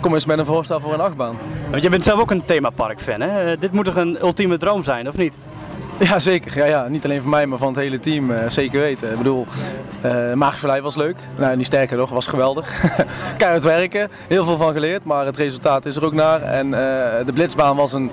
[0.00, 1.36] kom eens met een voorstel voor een achtbaan.
[1.70, 3.58] Want je bent zelf ook een themapark-fan, hè?
[3.58, 5.34] dit moet toch een ultieme droom zijn, of niet?
[5.98, 6.56] Ja, zeker.
[6.56, 6.88] Ja, ja.
[6.88, 8.30] Niet alleen voor mij, maar van het hele team.
[8.30, 9.10] Uh, zeker weten.
[9.10, 9.46] Ik bedoel,
[10.04, 11.16] uh, Maagse was leuk.
[11.36, 12.84] Nou, niet sterker nog, was geweldig.
[13.38, 16.42] Keihard werken, heel veel van geleerd, maar het resultaat is er ook naar.
[16.42, 16.74] En uh,
[17.26, 18.10] de Blitzbaan was een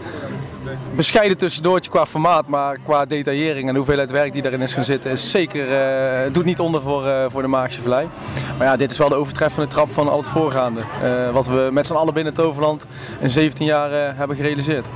[0.96, 5.12] bescheiden tussendoortje qua formaat, maar qua detaillering en hoeveelheid werk die daarin is gaan zitten,
[5.12, 5.70] is zeker,
[6.28, 8.08] uh, doet niet onder voor, uh, voor de Maagse Vallei.
[8.58, 10.82] Maar ja, dit is wel de overtreffende trap van al het voorgaande.
[11.04, 12.86] Uh, wat we met z'n allen binnen Toverland
[13.20, 14.90] in 17 jaar hebben gerealiseerd.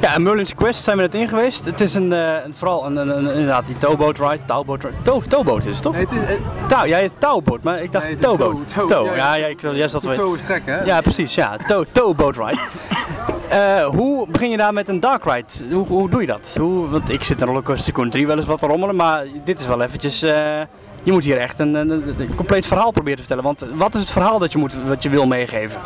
[0.00, 1.64] Ja, Merlin's Quest zijn we net in geweest.
[1.64, 2.14] Het is een,
[2.52, 4.96] vooral een, een, een, inderdaad die towboat ride, touwboot ride.
[5.02, 5.92] Tow, towboat is het toch?
[5.92, 8.68] Nee, het is, uh, touw, jij towboat, maar ik dacht nee, towboat.
[8.68, 9.16] Tow, tow, tow.
[9.16, 10.16] Ja, ja, ik, jij zat weer.
[10.16, 10.84] Tow is trekken, hè?
[10.84, 11.56] Ja, precies, ja.
[11.66, 12.60] Tow, towboat ride.
[13.52, 15.74] uh, hoe begin je daar met een dark ride?
[15.74, 16.54] Hoe, hoe doe je dat?
[16.58, 19.60] Hoe, want ik zit in Rollercoaster Tycoon 3 wel eens wat te rommelen, maar dit
[19.60, 20.20] is wel eventjes...
[20.20, 23.44] je moet hier echt een, een, compleet verhaal proberen te vertellen.
[23.44, 25.80] Want wat is het verhaal dat je, moet, wat je wil meegeven?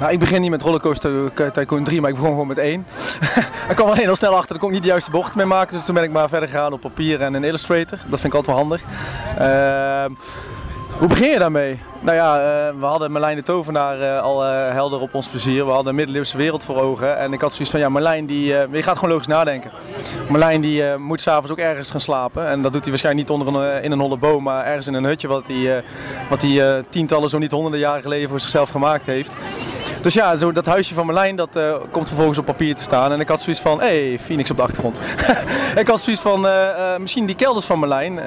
[0.00, 2.86] Nou, ik begin niet met Rollercoaster Tycoon 3, maar ik begon gewoon met 1.
[3.70, 5.76] ik kwam alleen al snel achter, dat kon ik niet de juiste bocht mee maken.
[5.76, 7.98] Dus toen ben ik maar verder gegaan op papier en een Illustrator.
[8.06, 8.82] Dat vind ik altijd wel handig.
[9.38, 10.16] Uh,
[10.98, 11.78] hoe begin je daarmee?
[12.00, 15.64] Nou ja, uh, we hadden Marlijn de Tovenaar uh, al uh, helder op ons vizier.
[15.64, 17.18] We hadden een middeleeuwse wereld voor ogen.
[17.18, 19.70] En ik had zoiets van, ja, Marlijn die, je gaat gewoon logisch nadenken.
[20.28, 22.46] Marlijn die moet s'avonds ook ergens gaan slapen.
[22.46, 24.94] En dat doet hij waarschijnlijk niet onder een, in een holle boom, maar ergens in
[24.94, 25.84] een hutje wat hij,
[26.28, 29.36] wat hij tientallen, zo niet honderden jaren geleden voor zichzelf gemaakt heeft.
[30.04, 33.12] Dus ja, zo dat huisje van Marlijn, dat uh, komt vervolgens op papier te staan.
[33.12, 35.00] En ik had zoiets van, hé, hey, Phoenix op de achtergrond.
[35.82, 38.20] ik had zoiets van, uh, uh, misschien die kelders van Marlijn.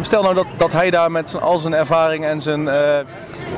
[0.00, 2.68] stel nou dat, dat hij daar met al zijn ervaring en zijn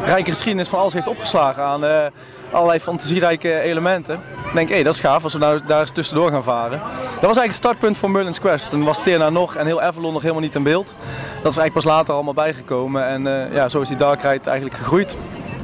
[0.04, 2.10] rijke geschiedenis van alles heeft opgeslagen aan
[2.50, 4.14] allerlei fantasierijke elementen.
[4.14, 6.78] Ik denk, hé, hey, dat is gaaf als we nou daar eens tussendoor gaan varen.
[6.78, 8.70] Dat was eigenlijk het startpunt voor Merlin's Quest.
[8.70, 10.96] Toen was Terna nog en heel Avalon nog helemaal niet in beeld.
[11.42, 13.06] Dat is eigenlijk pas later allemaal bijgekomen.
[13.06, 15.16] En ja, zo is die Dark Ride eigenlijk gegroeid.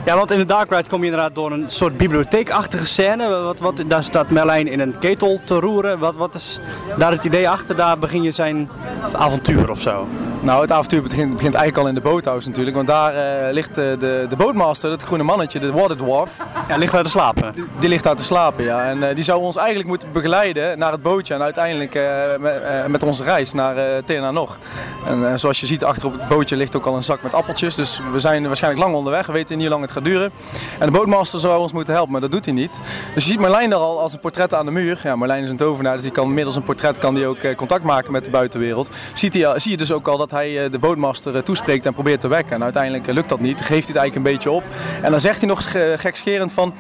[0.05, 3.29] Ja, want in de Dark Ride kom je inderdaad door een soort bibliotheekachtige scène.
[3.29, 5.99] Wat, wat, daar staat Merlijn in een ketel te roeren.
[5.99, 6.59] Wat, wat is
[6.99, 7.77] daar het idee achter?
[7.77, 8.71] Daar begin je zijn
[9.13, 10.07] avontuur of zo.
[10.43, 12.77] Nou, het avontuur begint, begint eigenlijk al in de boothouse natuurlijk.
[12.77, 16.37] Want daar uh, ligt de, de, de bootmaster, het groene mannetje, de Water Dwarf.
[16.69, 17.53] Ja, ligt daar te slapen.
[17.55, 18.85] Die, die ligt daar te slapen, ja.
[18.85, 21.35] En uh, die zou ons eigenlijk moeten begeleiden naar het bootje.
[21.35, 21.99] En uiteindelijk
[22.41, 24.59] met, met, onze reis naar uh, Tena nog.
[25.07, 27.75] En zoals je ziet, achter op het bootje ligt ook al een zak met appeltjes.
[27.75, 29.27] Dus we zijn waarschijnlijk lang onderweg.
[29.27, 30.31] We weten niet hoe lang het gaat duren.
[30.79, 32.81] En de bootmaster zou ons moeten helpen, maar dat doet hij niet.
[33.15, 35.01] Dus je ziet Marlijn daar al als een portret aan de muur.
[35.03, 37.85] Ja, Marlijn is een tovenaar, dus die kan middels een portret kan die ook contact
[37.85, 38.89] maken met de buitenwereld.
[39.15, 42.21] Ziet hij, zie je dus ook al dat hij de bootmaster eh, toespreekt en probeert
[42.21, 42.55] te wekken.
[42.55, 44.63] En uiteindelijk eh, lukt dat niet, geeft hij het eigenlijk een beetje op.
[45.03, 46.75] En dan zegt hij nog gekscherend van...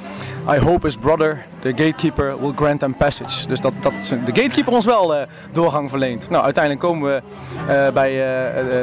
[0.54, 3.46] I hope his brother, the gatekeeper, will grant them passage.
[3.46, 3.92] Dus dat, dat
[4.24, 5.14] de gatekeeper ons wel
[5.52, 6.30] doorgang verleent.
[6.30, 7.22] Nou, uiteindelijk komen we
[7.92, 8.10] bij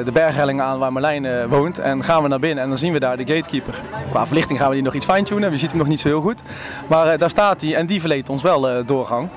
[0.04, 1.80] de berghelling aan waar Marlijn woont.
[1.80, 3.82] En gaan we naar binnen en dan zien we daar de gatekeeper.
[4.18, 5.52] Qua verlichting gaan we die nog iets fine-tunen.
[5.52, 6.42] Je ziet hem nog niet zo heel goed.
[6.88, 9.30] Maar daar staat hij en die verleent ons wel doorgang.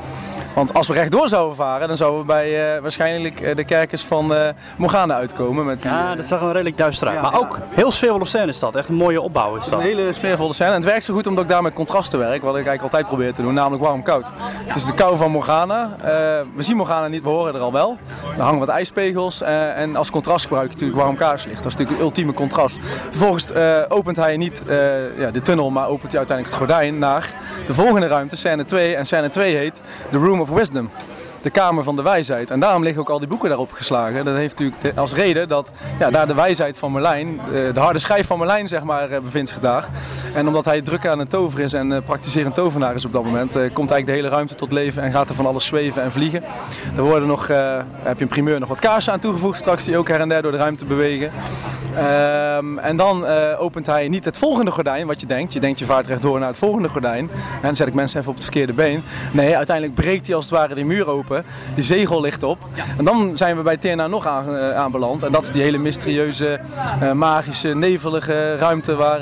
[0.55, 4.03] Want als we rechtdoor zouden varen, dan zouden we bij uh, waarschijnlijk uh, de kerkers
[4.03, 5.64] van uh, Morgana uitkomen.
[5.64, 7.16] Met die, ja, dat zag er redelijk duister uit.
[7.16, 8.74] Ja, maar ook heel sfeervolle scène is dat.
[8.74, 9.78] Echt een mooie opbouw is dat.
[9.78, 10.70] Een hele sfeervolle scène.
[10.70, 12.42] En het werkt zo goed omdat ik daar met contrasten werk.
[12.42, 14.32] Wat ik eigenlijk altijd probeer te doen, namelijk warm-koud.
[14.66, 15.96] Het is de kou van Morgana.
[16.55, 17.98] we zien Morgana niet, we horen er al wel.
[18.36, 19.42] Er hangen wat ijspegels.
[19.42, 21.62] en als contrast gebruik je natuurlijk warm kaarslicht.
[21.62, 22.78] Dat is natuurlijk het ultieme contrast.
[23.11, 23.46] Vervolgens
[23.88, 24.62] opent hij niet
[25.16, 27.34] ja, de tunnel, maar opent hij uiteindelijk het gordijn naar
[27.66, 28.96] de volgende ruimte, scène 2.
[28.96, 30.91] En scène 2 heet The Room of Wisdom
[31.43, 32.51] de Kamer van de Wijsheid.
[32.51, 34.24] En daarom liggen ook al die boeken daarop geslagen.
[34.24, 37.41] Dat heeft natuurlijk als reden dat ja, daar de wijsheid van Merlijn,
[37.72, 39.88] de, harde schijf van Merlijn zeg maar, eh, bevindt zich daar.
[40.34, 43.24] En omdat hij druk aan het toveren is en uh, praktiserend tovenaar is op dat
[43.24, 46.12] moment, komt eigenlijk de hele ruimte tot leven en gaat er van alles zweven en
[46.12, 46.43] vliegen.
[46.97, 50.09] Er worden nog, heb je een primeur, nog wat kaarsen aan toegevoegd straks die ook
[50.09, 51.30] her en der door de ruimte bewegen.
[52.57, 53.26] Um, en dan
[53.59, 55.53] opent hij niet het volgende gordijn, wat je denkt.
[55.53, 57.30] Je denkt je vaart rechtdoor naar het volgende gordijn.
[57.30, 59.03] En dan zet ik mensen even op het verkeerde been.
[59.32, 61.30] Nee, uiteindelijk breekt hij als het ware die muur open
[61.74, 62.59] die zegel ligt op.
[62.99, 65.22] En dan zijn we bij TNA nog aan, uh, aanbeland.
[65.22, 66.61] En dat is die hele mysterieuze,
[67.03, 69.20] uh, magische, nevelige ruimte waar...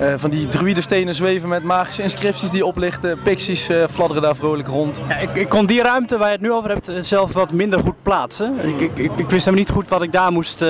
[0.00, 3.18] Uh, van die druïdenstenen zweven met magische inscripties die oplichten.
[3.22, 5.02] Pixies fladderen daar vrolijk rond.
[5.08, 7.80] Ja, ik, ik, kon die ruimte waar je het nu over hebt zelf wat minder
[7.80, 8.54] goed plaatsen.
[8.62, 10.64] Ik, ik, ik wist helemaal niet goed wat ik daar moest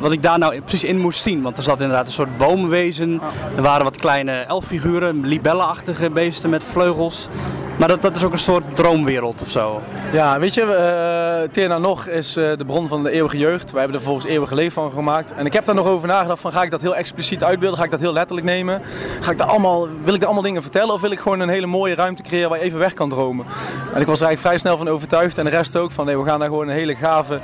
[0.00, 1.42] wat ik daar nou precies in moest zien.
[1.42, 3.20] Want er zat inderdaad een soort boomwezen.
[3.56, 7.28] Er waren wat kleine elffiguren, libellenachtige beesten met vleugels.
[7.76, 9.80] Maar dat, dat is ook een soort droomwereld of zo.
[10.12, 13.70] Ja, weet je, eh Tena Nog is eh, de bron van de eeuwige jeugd.
[13.70, 15.32] Wij hebben er volgens eeuwige leven van gemaakt.
[15.32, 17.78] En ik heb daar nog over nagedacht van ga ik dat heel expliciet uitbeelden?
[17.78, 18.82] Ga ik dat heel letterlijk nemen?
[19.20, 20.94] Ga ik daar allemaal, wil ik daar allemaal dingen vertellen?
[20.94, 23.46] Of wil ik gewoon een hele mooie ruimte creëren waar je even weg kan dromen?
[23.94, 26.18] En ik was er eigenlijk vrij snel van overtuigd en de rest ook van nee,
[26.18, 27.40] we gaan daar gewoon een hele gave,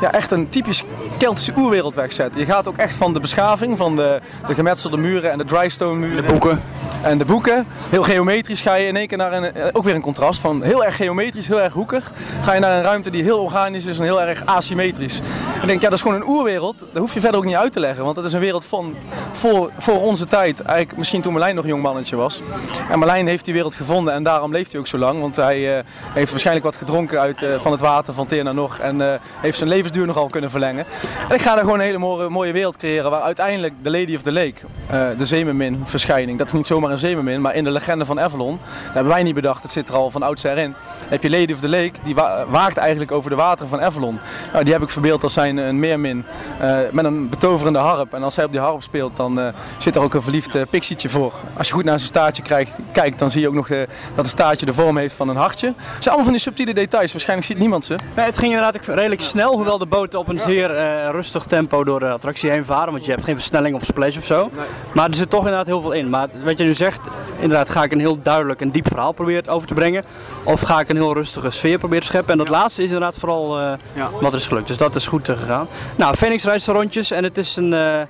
[0.00, 0.84] ja echt een typisch
[1.18, 2.40] Keltische oerwereld wegzetten.
[2.40, 5.98] Je gaat ook echt van de beschaving, van de, de gemetselde muren en de drystone
[5.98, 6.16] muren.
[6.26, 6.62] De boeken.
[7.02, 9.94] En de boeken, heel geometrisch ga je in één keer naar een, eh, ook weer
[9.94, 12.12] een contrast van heel erg geometrisch, heel erg hoekig.
[12.42, 15.20] Ga je naar een ruimte die heel organisch is en heel erg asymmetrisch.
[15.60, 16.78] Ik denk, ja, dat is gewoon een oerwereld.
[16.78, 18.94] Dat hoef je verder ook niet uit te leggen, want dat is een wereld van
[19.32, 20.60] voor, voor onze tijd.
[20.60, 22.42] Eigenlijk misschien toen Marlijn nog een jong mannetje was.
[22.90, 25.78] En Marlijn heeft die wereld gevonden en daarom leeft hij ook zo lang, want hij
[25.78, 29.58] eh, heeft waarschijnlijk wat gedronken uit, eh, van het water van Terna nog en heeft
[29.58, 30.84] zijn levensduur nogal kunnen verlengen.
[31.28, 34.14] En ik ga daar gewoon een hele mooie, mooie wereld creëren waar uiteindelijk de Lady
[34.14, 34.54] of the Lake,
[34.86, 38.20] eh, de zeemermin verschijning, dat is niet zomaar een zeemermin, maar in de legende van
[38.20, 40.74] Avalon, dat hebben wij niet bedacht, het zit er al van oudsher in,
[41.08, 44.18] heb je Lady of the Lake, die wa- waakt eigenlijk over de wateren van Avalon.
[44.52, 46.24] Nou, die heb ik verbeeld als zijn een meermin
[46.60, 48.14] eh, met een betoverende harp.
[48.14, 49.48] En als hij op die harp speelt, dan eh,
[49.78, 51.32] zit er ook een verliefd pixietje voor.
[51.56, 53.88] Als je goed naar zijn staartje krijgt, kijkt, dan zie je ook nog eh, dat
[54.16, 55.66] het staartje de vorm heeft van een hartje.
[55.66, 57.96] Het zijn allemaal van die subtiele details, waarschijnlijk ziet niemand ze.
[58.16, 61.67] Nee, het ging inderdaad redelijk snel, hoewel de boten op een zeer eh, rustig tempo
[61.68, 62.92] door de attractie heen varen.
[62.92, 64.50] Want je hebt geen versnelling of splash of zo.
[64.92, 66.08] Maar er zit toch inderdaad heel veel in.
[66.08, 67.00] Maar wat je nu zegt,
[67.38, 70.04] inderdaad ga ik een heel duidelijk en diep verhaal proberen over te brengen.
[70.42, 72.32] Of ga ik een heel rustige sfeer proberen te scheppen.
[72.32, 73.72] En dat laatste is inderdaad vooral eh,
[74.20, 74.68] wat er is gelukt.
[74.68, 75.66] Dus dat is goed eh, gegaan.
[75.96, 78.00] Nou, Phoenix rijdt rondjes en het is een, eh,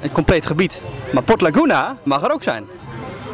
[0.00, 0.80] een compleet gebied.
[1.12, 2.64] Maar Port Laguna mag er ook zijn.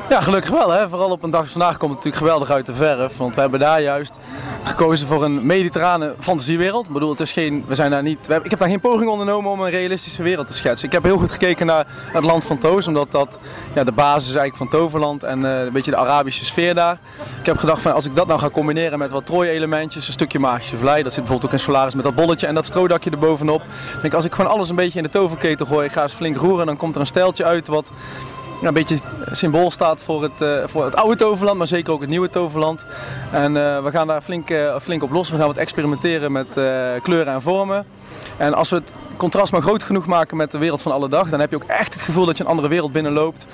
[0.08, 0.70] Ja, gelukkig wel.
[0.70, 0.88] Hè?
[0.88, 3.16] Vooral op een dag als vandaag komt het natuurlijk geweldig uit de verf.
[3.16, 4.18] Want we hebben daar juist
[4.62, 6.86] gekozen voor een mediterrane fantasiewereld.
[6.86, 8.80] Ik bedoel, het is geen, we zijn daar niet, we hebben, ik heb daar geen
[8.80, 10.86] poging ondernomen om een realistische wereld te schetsen.
[10.86, 13.38] Ik heb heel goed gekeken naar het land van Toos, omdat dat
[13.74, 16.98] ja, de basis is eigenlijk van Toverland en eh, een beetje de Arabische sfeer daar.
[17.40, 20.38] Ik heb gedacht van als ik dat nou ga combineren met wat Troje-elementjes, een stukje
[20.38, 23.62] magische vlei, dat zit bijvoorbeeld ook in Solaris met dat bolletje en dat stroodakje erbovenop.
[23.94, 26.36] Ik denk als ik gewoon alles een beetje in de toverketel gooi, ga eens flink
[26.36, 27.92] roeren, dan komt er een stijltje uit wat
[28.62, 28.98] een beetje
[29.30, 32.86] symbool staat voor het, eh, voor het oude Toverland, maar zeker ook het nieuwe Toverland.
[33.32, 35.30] En eh, we gaan daar flink, eh, flink op los.
[35.30, 36.48] We gaan wat experimenteren met
[37.02, 37.84] kleuren en vormen.
[38.36, 41.28] En als we het contrast maar groot genoeg maken met de wereld van alle dag,
[41.28, 43.46] dan heb je ook echt het gevoel dat je een andere wereld binnenloopt.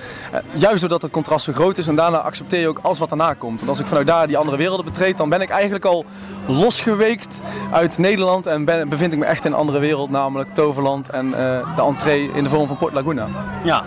[0.52, 3.34] Juist doordat het contrast zo groot is en daarna accepteer je ook alles wat daarna
[3.34, 3.56] komt.
[3.56, 6.04] Want als ik vanuit daar die andere werelden betreed, dan ben ik eigenlijk al
[6.46, 7.40] losgeweekt
[7.72, 11.82] uit Nederland en bevind ik me echt in een andere wereld, namelijk Toverland en de
[11.82, 13.28] entree in de vorm van Port Laguna.
[13.64, 13.84] Ja.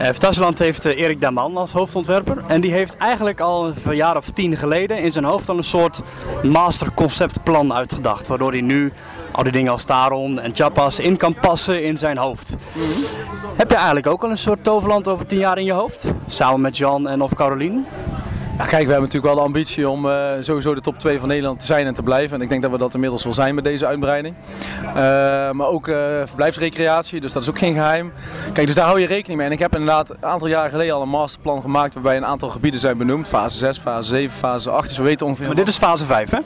[0.00, 2.44] Uh, Fantasieland heeft eh, Erik Daman als hoofdontwerper.
[2.46, 5.64] En die heeft eigenlijk al een jaar of tien geleden in zijn hoofd al een
[5.64, 6.02] soort
[6.42, 8.26] masterconceptplan uitgedacht.
[8.26, 8.92] Waardoor hij nu
[9.32, 12.56] al die dingen als Taron en Chapas in kan passen in zijn hoofd.
[13.56, 16.12] Heb je eigenlijk ook al een soort toverland over tien jaar in je hoofd?
[16.26, 17.80] Samen met Jan en of Caroline?
[18.58, 21.28] Ja, kijk, we hebben natuurlijk wel de ambitie om eh, sowieso de top 2 van
[21.28, 22.36] Nederland te zijn en te blijven.
[22.36, 24.34] En ik denk dat we dat inmiddels wel zijn met deze uitbreiding.
[24.86, 24.94] Uh,
[25.50, 28.12] maar ook uh, verblijfsrecreatie, dus dat is ook geen geheim.
[28.52, 29.46] Kijk, dus daar hou je rekening mee.
[29.46, 32.48] En ik heb inderdaad een aantal jaar geleden al een masterplan gemaakt waarbij een aantal
[32.48, 33.28] gebieden zijn benoemd.
[33.28, 34.88] Fase 6, fase 7, fase 8.
[34.88, 35.46] Dus we weten ongeveer...
[35.46, 36.38] Maar dit is fase 5, hè?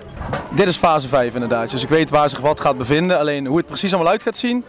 [0.54, 1.70] Dit is fase 5 inderdaad.
[1.70, 3.18] Dus ik weet waar zich wat gaat bevinden.
[3.18, 4.64] Alleen hoe het precies allemaal uit gaat zien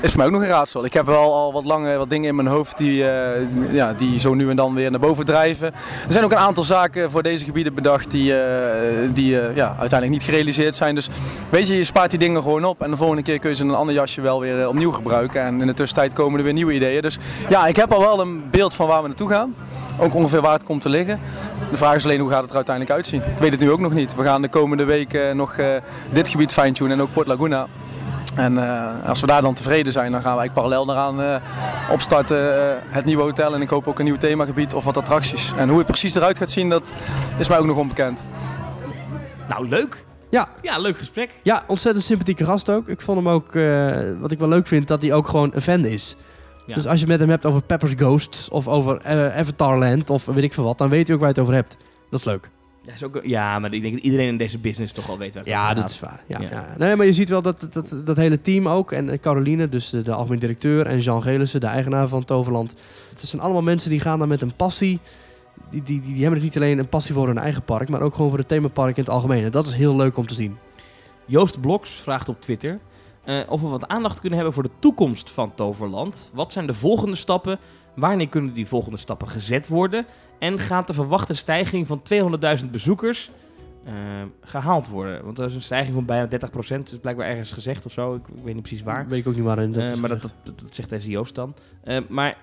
[0.00, 0.84] is voor mij ook nog een raadsel.
[0.84, 4.18] Ik heb wel al wat lange wat dingen in mijn hoofd die, uh, ja, die
[4.18, 5.66] zo nu en dan weer naar boven drijven.
[6.06, 8.38] Er zijn ook een aantal zaken voor deze gebieden bedacht die, uh,
[9.12, 10.94] die uh, ja, uiteindelijk niet gerealiseerd zijn.
[10.94, 11.08] Dus
[11.50, 13.62] weet je, je spaart die dingen gewoon op en de volgende keer kun je ze
[13.62, 15.42] in een ander jasje wel weer opnieuw gebruiken.
[15.42, 17.02] En in de tussentijd komen er weer nieuwe ideeën.
[17.02, 19.54] Dus ja, ik heb al wel een beeld van waar we naartoe gaan.
[19.98, 21.20] Ook ongeveer waar het komt te liggen.
[21.70, 23.20] De vraag is alleen hoe gaat het er uiteindelijk uitzien.
[23.20, 24.14] Ik weet het nu ook nog niet.
[24.14, 25.56] We gaan de komende weken nog
[26.10, 27.66] dit gebied fine-tunen en ook Port Laguna.
[28.34, 31.36] En uh, als we daar dan tevreden zijn, dan gaan wij parallel daaraan uh,
[31.90, 33.54] opstarten uh, het nieuwe hotel.
[33.54, 35.52] En ik hoop ook een nieuw themagebied of wat attracties.
[35.56, 36.92] En hoe het precies eruit gaat zien, dat
[37.38, 38.24] is mij ook nog onbekend.
[39.48, 40.04] Nou, leuk.
[40.28, 40.48] Ja.
[40.62, 41.30] Ja, leuk gesprek.
[41.42, 42.88] Ja, ontzettend sympathieke gast ook.
[42.88, 43.52] Ik vond hem ook,
[44.20, 46.16] wat ik wel leuk vind, dat hij ook gewoon een fan is.
[46.66, 46.74] Ja.
[46.74, 49.02] Dus als je met hem hebt over Pepper's Ghosts of over
[49.34, 51.76] Avatarland of weet ik veel wat, dan weet hij ook waar je het over hebt.
[52.10, 52.50] Dat is leuk.
[52.82, 55.34] Ja, is ook, ja, maar ik denk dat iedereen in deze business toch al weet
[55.34, 56.22] waar het Ja, dat is waar.
[56.26, 56.48] Ja, ja.
[56.50, 59.90] ja, Nee, maar je ziet wel dat, dat, dat hele team ook, en Caroline, dus
[59.90, 62.74] de, de algemeen directeur, en Jean Gelissen, de eigenaar van Toverland.
[63.10, 64.98] Het zijn allemaal mensen die gaan daar met een passie.
[65.70, 68.14] Die, die, die, die hebben niet alleen een passie voor hun eigen park, maar ook
[68.14, 69.44] gewoon voor het themapark in het algemeen.
[69.44, 70.58] En dat is heel leuk om te zien.
[71.26, 72.80] Joost Bloks vraagt op Twitter
[73.24, 76.30] uh, of we wat aandacht kunnen hebben voor de toekomst van Toverland.
[76.32, 77.58] Wat zijn de volgende stappen?
[77.94, 80.06] Wanneer kunnen die volgende stappen gezet worden?
[80.40, 82.02] En gaat de verwachte stijging van
[82.60, 83.30] 200.000 bezoekers
[83.86, 83.92] uh,
[84.42, 85.24] gehaald worden?
[85.24, 86.28] Want dat is een stijging van bijna 30%.
[86.50, 88.14] Dat is blijkbaar ergens gezegd of zo.
[88.14, 89.08] Ik, ik weet niet precies waar.
[89.08, 89.58] Weet ik ook niet waar.
[89.58, 91.54] In dat uh, maar dat, dat, dat, zegt deze Joost dan.
[91.84, 92.36] Uh, maar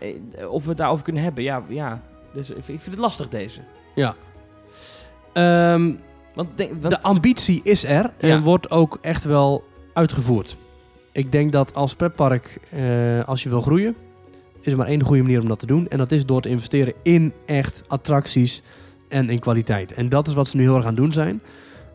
[0.50, 2.02] of we het daarover kunnen hebben, ja, ja
[2.34, 3.60] dus ik vind het lastig deze.
[3.96, 4.16] Ja.
[5.34, 5.94] Ehm,
[6.34, 8.42] Want, denk, want de ambitie is er en Ja.
[8.42, 9.64] wordt ook echt wel
[9.94, 10.58] uitgevoerd.
[11.12, 13.96] Ik denk dat als pretpark, eh, als je wil groeien,
[14.68, 15.88] is er maar één goede manier om dat te doen.
[15.88, 18.62] En dat is door te investeren in echt attracties
[19.10, 19.94] en in kwaliteit.
[19.94, 21.42] En dat is wat ze nu heel erg aan het doen zijn.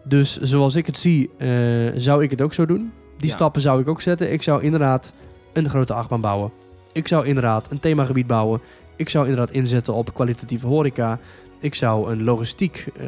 [0.04, 1.48] Dus zoals ik het zie, eh,
[1.96, 2.92] zou ik het ook zo doen.
[3.18, 3.34] Die Ja.
[3.36, 4.32] stappen zou ik ook zetten.
[4.32, 5.12] Ik zou inderdaad
[5.52, 6.50] een grote achtbaan bouwen.
[6.92, 8.60] Ik zou inderdaad een themagebied bouwen.
[8.96, 11.18] Ik zou inderdaad inzetten op kwalitatieve horeca.
[11.60, 13.06] Ik zou een logistiek eh,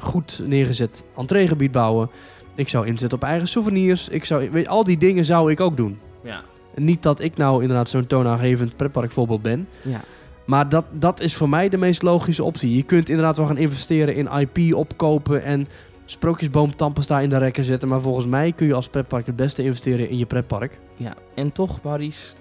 [0.00, 2.10] goed neergezet entreegebied bouwen.
[2.54, 4.08] Ik zou inzetten op eigen souvenirs.
[4.08, 5.98] Ik zou, weet, al die dingen zou ik ook doen.
[6.22, 6.42] ja,
[6.76, 9.68] niet dat ik nou inderdaad zo'n toonaangevend pretpark voorbeeld ben.
[9.82, 10.00] ja.
[10.44, 12.76] Maar dat, dat is voor mij de meest logische optie.
[12.76, 15.66] Je kunt inderdaad wel gaan investeren in IP opkopen en
[16.04, 17.88] sprookjesboom tandpasta in de rekken zetten.
[17.88, 20.78] Maar volgens mij kun je als pretpark het beste investeren in je pretpark.
[20.96, 22.32] Ja, en toch, Maurice,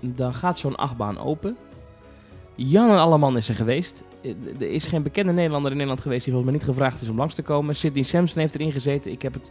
[0.00, 1.56] dan gaat zo'n achtbaan open.
[2.54, 4.02] Jan en Alleman is er geweest.
[4.22, 4.30] Eh,
[4.60, 7.16] Er is geen bekende Nederlander in Nederland geweest die volgens mij niet gevraagd is om
[7.16, 7.76] langs te komen.
[7.76, 9.10] Sydney Sampson heeft erin gezeten.
[9.12, 9.50] Ik heb het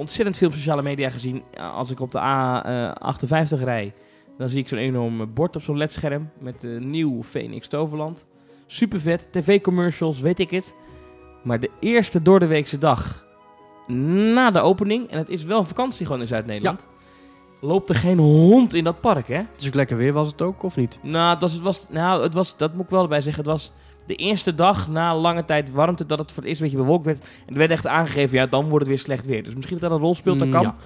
[0.00, 1.42] ontzettend veel op sociale media gezien.
[1.52, 3.94] Ja, Als ik op de A58 rij,
[4.38, 8.26] dan zie ik zo'n enorm bord op zo'n ledscherm met uh, nieuw Phoenix Toverland.
[8.66, 10.74] Super vet, tv-commercials, weet ik het.
[11.42, 13.26] Maar de eerste doordeweekse dag
[14.34, 16.88] na de opening, en het is wel vakantie gewoon in Zuid-Nederland,
[17.60, 19.40] loopt er geen hond in dat park, hè?
[19.66, 20.98] Ook lekker weer was het ook, of niet?
[21.02, 23.42] Nou, het was, het was, nou het was, dat moet ik wel erbij zeggen.
[23.42, 23.72] Het was
[24.10, 27.04] de eerste dag na lange tijd warmte dat het voor het eerst een beetje bewolkt
[27.04, 27.18] werd.
[27.46, 29.42] En er werd echt aangegeven, ja, dan wordt het weer slecht weer.
[29.44, 30.62] Dus misschien dat dat een rol speelt, dat Mm, kan.
[30.62, 30.76] ja.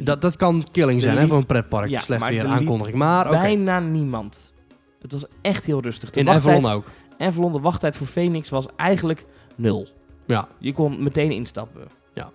[0.00, 1.88] Dat, dat kan killing zijn hè, voor een pretpark.
[1.88, 2.96] Ja, Slecht weer er aankondiging.
[2.96, 3.38] Maar oké.
[3.38, 4.52] bijna niemand.
[5.00, 6.10] Het was echt heel rustig.
[6.10, 6.84] De In Avalon ook.
[7.18, 9.26] Avalon, de wachttijd voor Phoenix was eigenlijk
[9.56, 9.88] nul.
[10.26, 10.48] Ja.
[10.58, 11.82] Je kon meteen instappen.
[12.14, 12.30] Ja.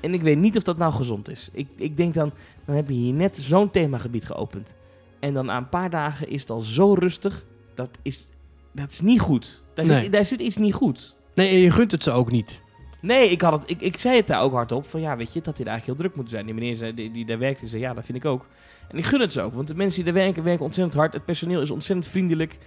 [0.00, 1.48] En ik weet niet of dat nou gezond is.
[1.52, 2.30] Ik, ik denk dan,
[2.64, 4.74] dan heb je hier net zo'n themagebied geopend.
[5.20, 7.44] En dan na een paar dagen is het al zo rustig.
[7.74, 8.26] Dat is,
[8.72, 9.62] dat is niet goed.
[9.74, 10.02] Daar, Nee.
[10.02, 11.16] zit, daar zit iets niet goed.
[11.34, 12.62] Nee, en je gunt het ze ook niet.
[13.00, 14.88] Nee, ik, had het, ik, ik zei het daar ook hardop.
[14.88, 16.44] Van ja, weet je, dat hij daar eigenlijk heel druk moet zijn.
[16.44, 18.46] Die meneer zei, die, die daar werkt, die zei ja, dat vind ik ook.
[18.88, 19.54] En ik gun het ze ook.
[19.54, 21.12] Want de mensen die daar werken, werken ontzettend hard.
[21.12, 22.58] Het personeel is ontzettend vriendelijk.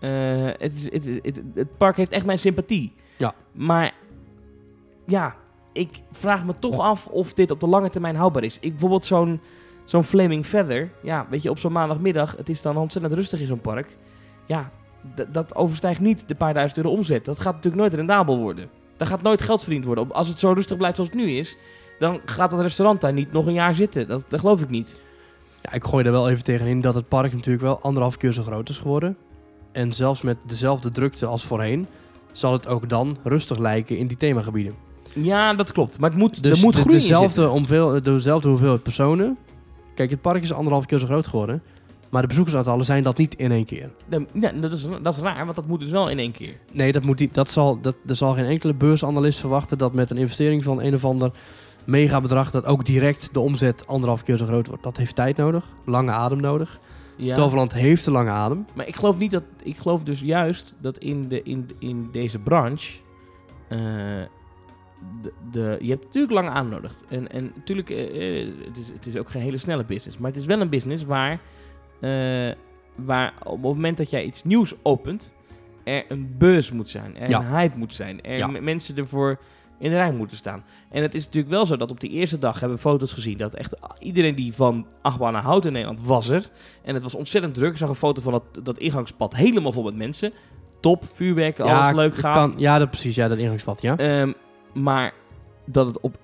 [0.00, 0.10] Eh,
[0.58, 2.92] het, is, het, het, het park heeft echt mijn sympathie.
[3.16, 3.34] Ja.
[3.52, 3.92] Maar
[5.06, 5.36] ja,
[5.72, 8.56] ik vraag me toch af of dit op de lange termijn houdbaar is.
[8.60, 9.40] Ik, bijvoorbeeld zo'n
[9.84, 10.90] zo'n Flaming Feather.
[11.02, 12.36] Ja, weet je, op zo'n maandagmiddag.
[12.36, 13.96] Het is dan ontzettend rustig in zo'n park.
[14.46, 14.70] Ja,
[15.32, 17.24] dat overstijgt niet de paar duizend euro omzet.
[17.24, 18.68] Dat gaat natuurlijk nooit rendabel worden.
[18.96, 20.12] Daar gaat nooit geld verdiend worden.
[20.12, 21.56] Als het zo rustig blijft zoals het nu is,
[21.98, 24.08] dan gaat dat restaurant daar niet nog een jaar zitten.
[24.08, 25.00] Dat, dat geloof ik niet.
[25.62, 28.42] Ja, ik gooi er wel even tegenin dat het park natuurlijk wel anderhalf keer zo
[28.42, 29.16] groot is geworden.
[29.72, 31.86] En zelfs met dezelfde drukte als voorheen,
[32.32, 34.72] zal het ook dan rustig lijken in die themagebieden.
[35.14, 35.98] Ja, dat klopt.
[35.98, 39.36] Maar het moet, Dus er moet de- dezelfde, omveel, dezelfde hoeveelheid personen.
[39.94, 41.62] Kijk, het park is anderhalf keer zo groot geworden.
[42.12, 43.90] Maar de bezoekersaantallen zijn dat niet in één keer.
[44.08, 46.56] De- ja, dat, is, dat is raar, want dat moet dus wel in één keer.
[46.72, 50.10] Nee, dat moet niet, dat zal, dat, er zal geen enkele beursanalist verwachten dat met
[50.10, 51.30] een investering van een of ander
[51.84, 54.82] megabedrag dat ook direct de omzet anderhalf keer zo groot wordt.
[54.82, 56.78] Dat heeft tijd nodig, lange adem nodig.
[57.16, 57.34] Ja.
[57.34, 58.66] Toverland heeft een lange adem.
[58.74, 59.42] Maar ik geloof niet dat.
[59.62, 62.92] Ik geloof dus juist dat in, de, in, in deze branche.
[63.68, 63.78] eh,
[65.22, 66.92] de, de, je hebt natuurlijk lang aan nodig.
[67.08, 70.18] En, en natuurlijk, eh, eh, het, is, het is ook geen hele snelle business.
[70.18, 71.38] Maar het is wel een business waar,
[72.96, 75.34] waar op het moment dat jij iets nieuws opent,
[75.84, 77.16] er een buzz moet zijn.
[77.16, 77.38] Er Ja.
[77.40, 78.22] een hype moet zijn.
[78.22, 78.46] Er Ja.
[78.46, 79.38] mensen ervoor
[79.78, 80.64] in de rij moeten staan.
[80.90, 83.36] En het is natuurlijk wel zo dat op die eerste dag hebben we foto's gezien
[83.38, 86.50] dat echt iedereen die van achtbanen houdt in Nederland was er.
[86.82, 87.70] En het was ontzettend druk.
[87.70, 90.32] Ik zag een foto van dat, dat ingangspad helemaal vol met mensen.
[90.80, 92.36] Top, vuurwerk, alles leuk, gaaf.
[92.36, 93.14] Kan, ja, dat, precies.
[93.14, 93.96] Ja, dat ingangspad, ja.
[93.96, 94.32] Ehm,
[94.74, 95.12] maar
[95.66, 96.16] dat het, op,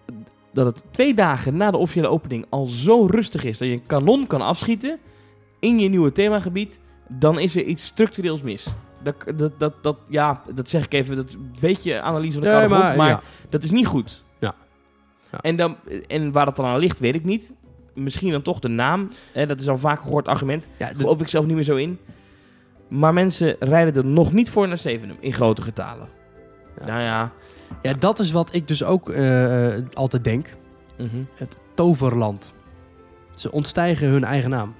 [0.52, 3.86] dat het twee dagen na de officiële opening al zo rustig is dat je een
[3.86, 4.98] kanon kan afschieten
[5.58, 8.66] in je nieuwe themagebied, dan is er iets structureels mis.
[9.02, 12.48] Dat, dat, dat, dat, ja, dat zeg ik even, dat is een beetje analyse van
[12.48, 13.20] de Nee, maar ja.
[13.48, 14.24] dat is niet goed.
[14.38, 14.54] Ja.
[15.32, 15.38] Ja.
[15.40, 15.76] En, dan,
[16.06, 17.52] en waar dat dan aan ligt, weet ik niet.
[17.94, 19.08] Misschien dan toch de naam.
[19.32, 20.68] Hè, dat is al vaak gehoord argument.
[20.78, 21.98] Ja, geloof ik zelf niet meer zo in.
[22.88, 26.08] Maar mensen rijden er nog niet voor naar Zevenum in grote getalen.
[26.80, 26.86] Ja.
[26.86, 27.32] Nou ja.
[27.82, 30.56] ja, dat is wat ik dus ook eh, eh, altijd denk.
[30.96, 31.22] mhm.
[31.34, 32.54] Het toverland.
[33.34, 34.74] Ze ontstijgen hun eigen naam.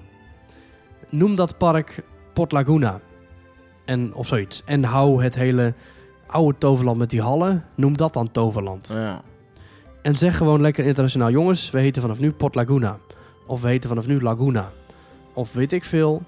[1.09, 2.03] Noem dat park
[2.33, 3.01] Port Laguna.
[3.85, 4.63] En, of zoiets.
[4.65, 5.75] En hou het hele
[6.27, 7.65] oude toverland met die hallen.
[7.75, 8.89] Noem dat dan toverland.
[8.93, 9.23] Ja.
[10.03, 11.31] En zeg gewoon lekker internationaal.
[11.31, 12.99] Jongens, we heten vanaf nu Port Laguna.
[13.47, 14.71] Of we heten vanaf nu Laguna.
[15.33, 16.23] Of weet ik veel.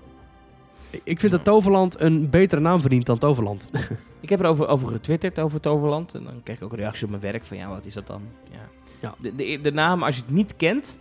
[1.04, 3.68] Ik- vind dat Toverland een betere naam verdient dan Toverland.
[4.20, 6.14] Ik heb erover over getwitterd, over Toverland.
[6.14, 8.06] En dan kreeg ik ook een reactie op mijn werk van, ja, wat is dat
[8.06, 8.22] dan?
[8.50, 8.58] Ja.
[9.00, 9.14] Ja.
[9.18, 10.98] De, de, de naam, als je het niet kent,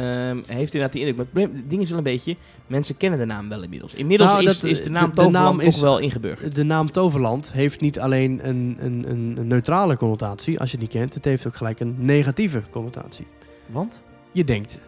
[0.00, 1.26] ehm, heeft inderdaad die indruk.
[1.32, 2.36] Maar het, ding is wel een beetje,
[2.66, 3.94] mensen kennen de naam wel inmiddels.
[3.94, 6.54] Inmiddels Nou, is, dat- is de naam de- de Toverland naam toch is- wel ingeburgerd.
[6.54, 10.90] De naam Toverland heeft niet alleen een, een, een, een neutrale connotatie, als je niet
[10.90, 11.14] kent.
[11.14, 13.26] Het heeft ook gelijk een negatieve connotatie.
[13.66, 14.04] Want?
[14.32, 14.78] Je denkt,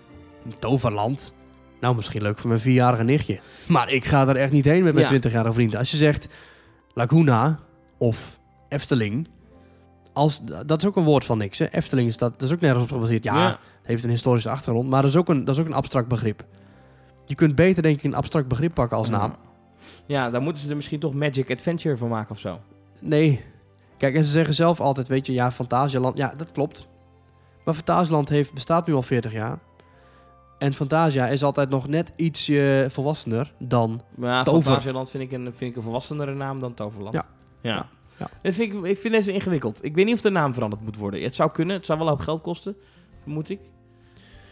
[0.59, 1.35] Toverland?
[1.81, 3.39] Nou, misschien leuk voor mijn vierjarige nichtje.
[3.67, 5.07] Maar ik ga er echt niet heen met mijn Ja.
[5.07, 5.79] twintigjarige vrienden.
[5.79, 6.29] Als je zegt
[6.95, 7.61] Laguna
[7.99, 9.29] of Efteling,
[10.13, 11.59] als, dat is ook een woord van niks.
[11.59, 11.67] Hè?
[11.71, 13.25] Efteling is dat, dat is ook nergens op gebaseerd.
[13.25, 13.59] Ja, Ja.
[13.83, 16.09] Het heeft een historische achtergrond, maar dat is, ook een, dat is ook een abstract
[16.09, 16.45] begrip.
[17.25, 19.35] Je kunt beter denk ik een abstract begrip pakken als naam.
[20.07, 22.61] Ja, dan moeten ze er misschien toch Magic Adventure van maken of zo.
[22.99, 23.45] Nee.
[23.97, 26.17] Kijk, en ze zeggen zelf altijd, weet je, ja, Fantasialand.
[26.17, 26.89] Ja, dat klopt.
[27.65, 29.59] Maar Fantasialand heeft, bestaat nu al 40 jaar.
[30.59, 34.03] En Fantasia is altijd nog net ietsje volwassener dan...
[34.21, 34.63] Ja, Tover.
[34.63, 37.13] Fantasialand vind ik, een, vind ik een volwassenere naam dan Toverland.
[37.13, 37.25] Ja.
[37.61, 37.75] Ja.
[37.75, 37.87] Ja.
[38.17, 38.29] Ja.
[38.43, 39.85] Dat vind ik, ik vind deze ingewikkeld.
[39.85, 41.23] Ik weet niet of de naam veranderd moet worden.
[41.23, 41.77] Het zou kunnen.
[41.77, 42.77] Het zou wel een hoop geld kosten,
[43.23, 43.59] vermoed ik.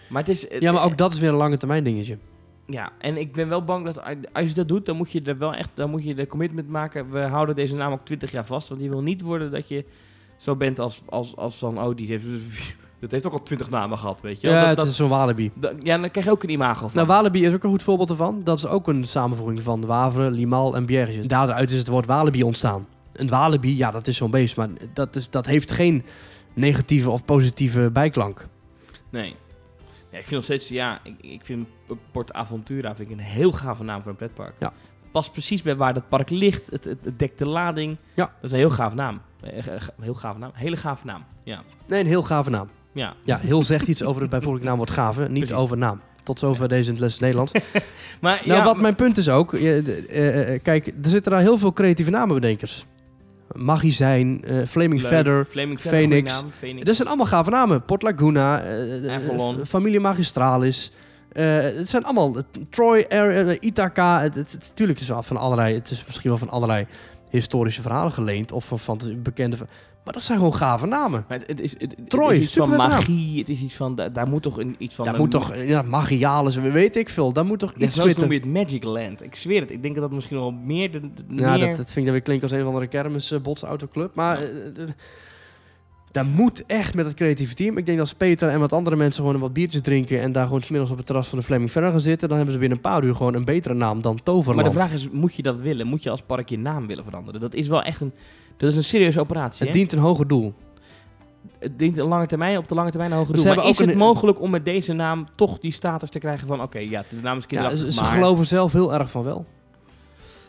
[0.09, 0.48] Maar het is...
[0.51, 2.18] het- Ja, maar ook dat is weer een lange termijn dingetje.
[2.66, 4.01] Ja, en ik ben wel bang dat
[4.32, 6.68] als je dat doet, dan moet je er wel echt, dan moet je de commitment
[6.68, 7.10] maken.
[7.10, 9.84] We houden deze naam ook 20 jaar vast, want je wil niet worden dat je
[10.36, 12.24] zo bent als, als, als van, oh, die heeft,
[13.01, 14.48] dat heeft ook al 20 namen gehad, weet je.
[14.48, 15.51] Ja, dat, het is zo'n Walibi.
[15.55, 16.90] dat- ja, dan krijg je ook een imago van.
[16.94, 18.40] Nou, Walibi is ook een goed voorbeeld ervan.
[18.44, 21.26] Dat is ook een samenvoeging van Wavre, Limal en Bjergjes.
[21.26, 22.86] Daaruit is het woord Walibi ontstaan.
[23.12, 26.05] Een Walibi, ja, dat is zo'n beest, maar dat, is, dat heeft geen
[26.55, 28.47] negatieve of positieve bijklank.
[29.11, 29.37] Nee.
[30.11, 31.66] Ja, ik vind nog steeds, ja, ik, ik vind
[32.12, 34.55] Port Aventura vind ik een heel gave naam voor een pretpark.
[34.59, 34.73] Ja.
[35.12, 36.70] Past precies bij waar dat park ligt.
[36.70, 37.97] Het, het, het dekt de lading.
[38.15, 38.24] Ja.
[38.24, 39.20] Dat is een heel gaaf naam.
[39.41, 39.65] Eh, eh,
[39.97, 40.51] Een heel gave naam.
[40.55, 41.24] Hele gave naam.
[41.45, 41.62] Ja.
[41.87, 42.69] Nee, een heel gave naam.
[42.93, 43.15] Ja.
[43.24, 45.53] Ja, heel zegt iets over het bijvoorbeeld naamwoord gave, niet Precies.
[45.53, 46.01] over naam.
[46.23, 47.53] Tot zover deze les Nederlands.
[48.20, 51.32] Maar nou, ja, wat maar- mijn punt is ook, je, eh, eh, kijk, er zitten
[51.32, 52.87] daar heel veel creatieve namenbedenkers.
[54.66, 55.10] Flaming Leuk.
[55.10, 55.44] Feather.
[55.44, 56.32] Flaming Feather, Phoenix.
[56.32, 56.59] goeie naam.
[56.59, 56.85] Phoenix.
[56.85, 57.82] Dat zijn allemaal gave namen.
[57.85, 60.93] Port Laguna, eh, eh, Familie Magistralis.
[61.32, 62.36] Het zijn allemaal
[62.70, 64.20] Troy, Air, Ithaca.
[64.20, 65.74] Het, het, het- tuurlijk is het van allerlei.
[65.74, 66.86] Het is misschien wel van allerlei
[67.31, 69.56] historische verhalen geleend of van, van bekende.
[70.05, 71.24] Maar dat zijn gewoon gave namen.
[71.28, 73.39] Maar het, is, het, het Troy, is iets van magie.
[73.39, 75.05] Het is iets van, daar, daar moet toch een, iets van...
[75.05, 77.32] Daar moet toch, ja, magialis, weet ik veel.
[77.32, 79.22] Daar moet toch iets noem je het Magic Land.
[79.22, 79.70] Ik zweer het.
[79.70, 80.90] Ik denk dat dat misschien wel meer...
[80.90, 82.86] De, de- Ja, meer dat, dat vind ik dan weer klinken als een of andere
[82.86, 84.14] kermis uh, botsautoclub.
[84.14, 84.89] Maar eh, eh,
[86.11, 87.78] daar moet echt met het creatieve team.
[87.78, 90.20] Ik denk dat als Peter en wat andere mensen gewoon wat biertjes drinken...
[90.20, 92.28] en daar gewoon smiddags op het terras van de Fleming Verder gaan zitten...
[92.28, 94.57] dan hebben ze binnen een paar uur gewoon een betere naam dan Toverland.
[94.57, 95.87] maar de vraag is, moet je dat willen?
[95.87, 97.41] Moet je als park je naam willen veranderen?
[97.41, 98.12] Dat is wel echt een...
[98.57, 99.66] Dat is een serieuze operatie.
[99.66, 99.81] het hè?
[99.81, 100.55] dient een hoger doel.
[101.59, 103.55] het dient een lange termijn, op de lange termijn een hoger Ze doel.
[103.55, 106.47] Maar hebben is het een- mogelijk om met deze naam toch die status te krijgen
[106.47, 106.62] van...
[106.62, 108.12] Oké, ja, de naam is Ja, kinderachtig, ze, ze maar...
[108.12, 109.47] geloven zelf heel erg van wel.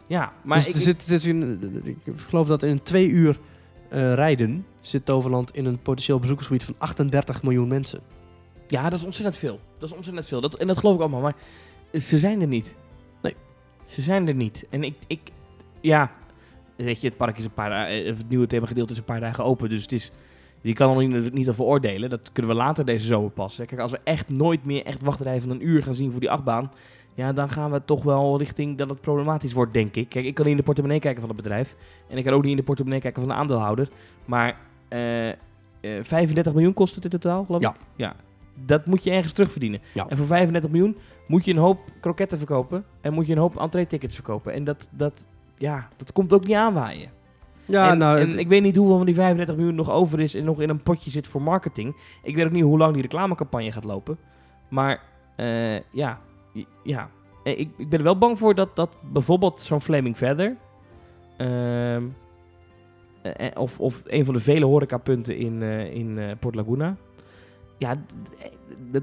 [0.07, 3.39] Ja, maar dus ik, er zit, in, ik geloof dat in twee uur
[3.91, 4.65] eh, rijden...
[4.79, 7.99] zit Toverland in een potentieel bezoekersgebied van 38 miljoen mensen.
[8.67, 9.59] Ja, dat is ontzettend veel.
[9.77, 10.41] Dat is ontzettend veel.
[10.41, 11.21] Dat, en dat geloof ik allemaal.
[11.21, 11.35] Maar
[12.01, 12.75] ze zijn er niet.
[13.21, 13.35] Nee.
[13.85, 14.65] Ze zijn er niet.
[14.69, 15.19] En ik, ik
[15.81, 16.11] ja,
[16.75, 19.43] weet je, het park is een paar dagen, het nieuwe themagedeelte is een paar dagen
[19.43, 19.69] open.
[19.69, 20.11] Dus het is,
[20.61, 22.09] je kan er niet, niet over oordelen.
[22.09, 23.65] Dat kunnen we later deze zomer passen.
[23.65, 26.31] Kijk, als we echt nooit meer echt wachtrijen van een uur gaan zien voor die
[26.31, 26.71] achtbaan.
[27.21, 30.09] Ja, dan gaan we toch wel richting dat het problematisch wordt, denk ik.
[30.09, 31.75] Kijk, ik kan niet in de portemonnee kijken van het bedrijf.
[32.07, 33.87] En ik kan ook niet in de portemonnee kijken van de aandeelhouder.
[34.25, 34.57] Maar
[34.87, 35.35] eh, eh,
[35.81, 37.71] 35 miljoen kost het in totaal, geloof ik?
[37.95, 38.15] Ja.
[38.65, 39.79] Dat moet je ergens terugverdienen.
[39.93, 40.07] Ja.
[40.07, 42.85] En voor 35 miljoen moet je een hoop kroketten verkopen.
[43.01, 44.53] En moet je een hoop entree-tickets verkopen.
[44.53, 45.27] En dat, dat,
[45.57, 47.09] ja, dat komt ook niet aanwaaien.
[47.65, 50.35] Ja, en, nou, en ik weet niet hoeveel van die 35 miljoen nog over is
[50.35, 51.95] en nog in een potje zit voor marketing.
[52.23, 54.17] Ik weet ook niet hoe lang die reclamecampagne gaat lopen.
[54.67, 55.01] Maar
[55.35, 56.19] eh, ja,
[56.83, 57.09] ja.
[57.43, 60.57] Eh, Ik, ik ben er wel bang voor dat, dat bijvoorbeeld zo'n Flaming Feather...
[61.37, 62.03] ehm,
[63.21, 65.61] eh, eh, of, of een van de vele horecapunten in,
[65.91, 66.95] in Port Laguna...
[67.77, 67.95] Ja,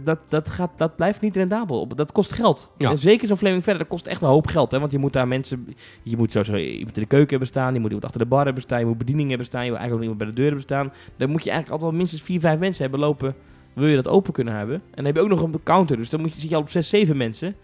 [0.03, 1.89] dat, dat, gaat, dat blijft niet rendabel.
[1.89, 2.73] Dat kost geld.
[2.77, 2.91] Ja.
[2.91, 4.71] En zeker zo'n Flaming Feather, dat kost echt een hoop geld.
[4.71, 4.79] Hè?
[4.81, 5.69] Want je moet daar mensen...
[6.03, 7.73] Je moet sowieso iemand in de keuken hebben staan.
[7.75, 8.79] Je moet iemand achter de bar hebben staan.
[8.79, 9.65] Je moet bediening hebben staan.
[9.65, 10.93] Je moet eigenlijk ook iemand bij de deur hebben staan.
[11.17, 13.35] Dan moet je eigenlijk altijd wel minstens 4, 5 mensen hebben lopen.
[13.79, 14.75] Wil je dat open kunnen hebben.
[14.77, 15.97] En dan heb je ook nog een counter.
[15.97, 17.55] Dus dan moet je, zit je al op 6, 7 mensen.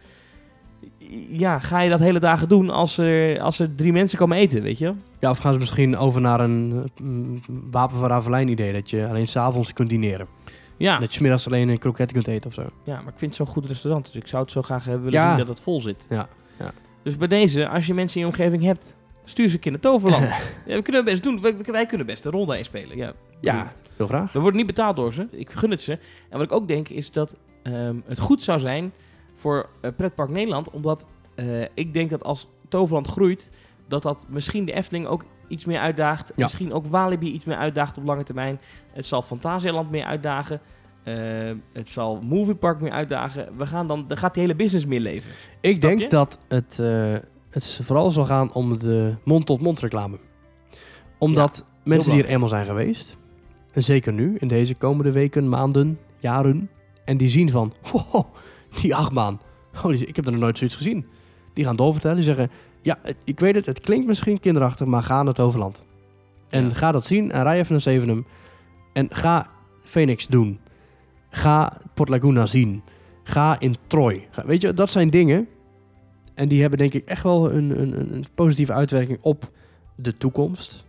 [1.28, 4.62] Ja, ga je dat hele dagen doen als er, als er drie mensen komen eten,
[4.62, 4.92] weet je?
[5.18, 8.72] ja, of gaan ze misschien over naar een eh, mm, wapen van Ravelijn idee...
[8.72, 10.26] dat je alleen s'avonds kunt dineren.
[10.76, 12.62] Ja, Dat je 's middags alleen een kroket kunt eten of zo.
[12.84, 14.06] ja, maar ik vind het zo'n goed restaurant.
[14.06, 15.28] Dus ik zou het zo graag hebben willen Ja.
[15.28, 16.06] zien dat het vol zit.
[16.08, 16.28] Ja,
[16.58, 16.72] ja.
[17.02, 19.80] Dus bij deze, als je mensen in je omgeving hebt, stuur ze een keer naar
[19.80, 20.24] Toverland.
[20.66, 21.40] ja, we kunnen het best doen.
[21.40, 22.96] Wij, wij kunnen best een rol daarin spelen.
[22.96, 24.32] Ja, Ja, heel graag.
[24.32, 25.28] We worden niet betaald door ze.
[25.30, 25.92] Ik gun het ze.
[26.28, 28.92] En wat ik ook denk is dat ehm, het goed zou zijn
[29.34, 30.70] voor eh, Pretpark Nederland.
[30.70, 33.50] Omdat eh, ik denk dat als Toverland groeit,
[33.88, 36.32] dat dat misschien de Efteling ook iets meer uitdaagt.
[36.36, 36.42] Ja.
[36.42, 38.60] Misschien ook Walibi iets meer uitdaagt op lange termijn.
[38.92, 40.60] Het zal Fantasialand meer uitdagen.
[41.02, 41.14] Eh,
[41.72, 43.56] het zal Moviepark meer uitdagen.
[43.56, 45.30] We gaan dan, dan gaat die hele business meer leven.
[45.60, 46.08] Ik Snap denk je?
[46.08, 46.76] dat het,
[47.50, 50.18] het vooral zal gaan om de mond-tot-mond reclame.
[51.18, 53.16] Omdat mensen die er eenmaal zijn geweest,
[53.82, 56.70] zeker nu, in deze komende weken, maanden, jaren,
[57.04, 58.24] en die zien van, wow,
[58.80, 59.40] die achtbaan,
[59.76, 61.06] shit, ik heb er nog nooit zoiets gezien.
[61.52, 62.50] Die gaan doorvertellen, die zeggen,
[62.82, 65.84] ja, ik weet het, het klinkt misschien kinderachtig, maar ga naar het overland.
[66.48, 66.74] En Ja.
[66.74, 68.26] ga dat zien en rij even naar Zevenum.
[68.92, 69.50] En ga
[69.82, 70.58] Phoenix doen.
[71.30, 72.82] Ga Port Laguna zien.
[73.22, 74.28] Ga in Troy.
[74.46, 75.48] Weet je, dat zijn dingen.
[76.34, 79.50] En die hebben denk ik echt wel een, een- een positieve uitwerking op
[79.96, 80.83] de toekomst.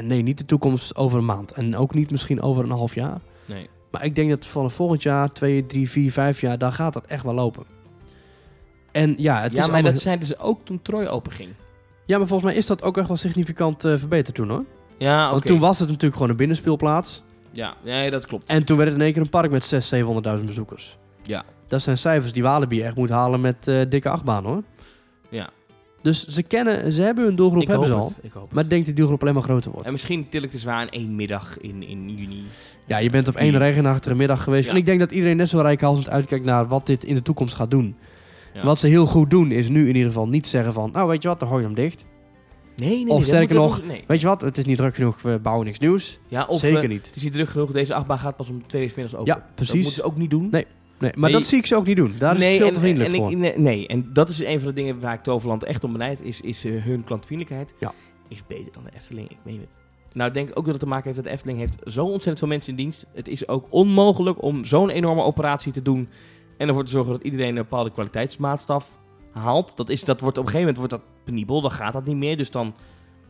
[0.00, 1.52] En nee, niet de toekomst over een maand.
[1.52, 3.20] En ook niet misschien over een half jaar.
[3.44, 3.68] Nee.
[3.90, 7.04] Maar ik denk dat vanaf volgend jaar, twee, drie, vier, vijf jaar, dan gaat dat
[7.06, 7.64] echt wel lopen.
[8.92, 11.48] En ja, het ja, is maar allemaal- dat zeiden ze ook toen Troy open ging.
[12.06, 14.64] ja, maar volgens mij is dat ook echt wel significant eh, verbeterd toen hoor.
[14.98, 15.30] Ja, oké.
[15.32, 17.22] Want toen was het natuurlijk gewoon een binnenspeelplaats.
[17.52, 18.48] Ja, nee, dat klopt.
[18.50, 20.98] En toen werd het in één keer een park met 600.000, 700.000 bezoekers.
[21.22, 21.44] Ja.
[21.68, 24.62] Dat zijn cijfers die Walibi echt moet halen met eh, dikke achtbaan hoor.
[25.28, 25.50] Ja.
[26.02, 28.08] Dus ze kennen, ze hebben hun doelgroep ik hoop hebben ze al.
[28.08, 28.18] het.
[28.22, 28.52] Ik hoop.
[28.52, 29.86] Maar ik denk dat die doelgroep alleen maar groter wordt.
[29.86, 32.42] En misschien til ik te zwaar in één middag in, in juni.
[32.86, 34.64] Ja, je bent op één regenachtige middag geweest.
[34.64, 34.70] Ja.
[34.70, 37.54] En ik denk dat iedereen net zo rijkhalsend uitkijkt naar wat dit in de toekomst
[37.54, 37.96] gaat doen.
[38.54, 38.62] Ja.
[38.64, 40.90] Wat ze heel goed doen is nu in ieder geval niet zeggen van...
[40.92, 42.04] Nou, weet je wat, dan gooi je hem dicht.
[42.76, 43.08] Nee, nee.
[43.08, 44.04] Of dat sterker dat nog, nee.
[44.06, 46.18] Weet je wat, het is niet druk genoeg, we bouwen niks nieuws.
[46.28, 47.06] Ja, of Zeker niet.
[47.06, 47.70] het is niet druk genoeg.
[47.72, 49.34] Deze achtbaan gaat pas om twee uur middags open.
[49.34, 49.74] Ja, Dat precies.
[49.74, 50.48] moeten ze ook niet doen.
[50.50, 50.66] Nee,
[51.00, 51.38] Nee, maar Nee.
[51.38, 52.14] dat zie ik ze ook niet doen.
[52.18, 53.30] Daar is het veel en, te vriendelijk en, voor.
[53.30, 55.92] ik- nee, nee, en dat is een van de dingen waar ik Toverland echt om
[55.92, 57.74] benijd, is, is eh, hun klantvriendelijkheid.
[57.78, 57.92] Ja.
[58.28, 59.78] Is beter dan de Efteling, ik meen het.
[60.12, 62.38] Nou, ik denk ook dat het te maken heeft dat de Efteling heeft zo ontzettend
[62.38, 63.06] veel mensen in dienst.
[63.14, 66.08] Het is ook onmogelijk om zo'n enorme operatie te doen
[66.56, 68.98] en ervoor te zorgen dat iedereen een bepaalde kwaliteitsmaatstaf
[69.32, 69.76] haalt.
[69.76, 72.16] Dat, is, dat wordt op een gegeven moment wordt dat penibel, dan gaat dat niet
[72.16, 72.36] meer.
[72.36, 72.74] Dus dan,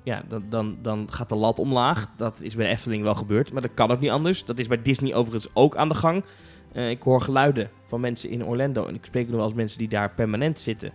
[0.04, 2.08] ja, dan, dan, dan gaat de lat omlaag.
[2.16, 4.44] Dat is bij de Efteling wel gebeurd, maar dat kan ook niet anders.
[4.44, 6.24] Dat is bij Disney overigens ook aan de gang.
[6.72, 9.88] Eh, ik hoor geluiden van mensen in Orlando en ik spreek wel eens mensen die
[9.88, 10.92] daar permanent zitten,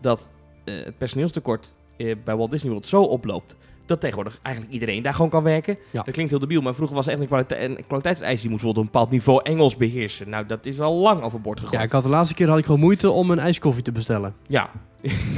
[0.00, 0.28] dat
[0.64, 3.56] eh, het personeelstekort eh, bij Walt Disney World zo oploopt
[3.88, 5.78] dat tegenwoordig eigenlijk iedereen daar gewoon kan werken.
[5.90, 6.02] Ja.
[6.02, 8.40] Dat klinkt heel debiel, maar vroeger was echt een, kwalite een kwaliteitseis.
[8.40, 10.28] Die moest wel op een bepaald niveau Engels beheersen.
[10.28, 11.78] Nou, dat is al lang overboord gegooid.
[11.78, 14.34] Ja, ik had de laatste keer had ik gewoon moeite om een ijskoffie te bestellen.
[14.46, 14.70] Ja,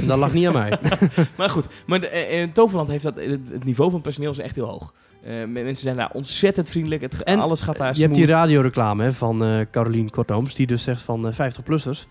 [0.01, 0.77] En dat lag niet aan mij.
[1.37, 1.67] maar goed.
[1.85, 3.15] Maar de, eh, eh, Toverland heeft dat,
[3.51, 4.93] het niveau van personeel is echt heel hoog.
[5.23, 7.01] Eh, me- mensen zijn daar ontzettend vriendelijk.
[7.01, 10.67] Het, En alles gaat daar Je hebt die radioreclame hè, van eh Carolien Kortooms, die
[10.67, 12.07] dus zegt van eh 50-plussers.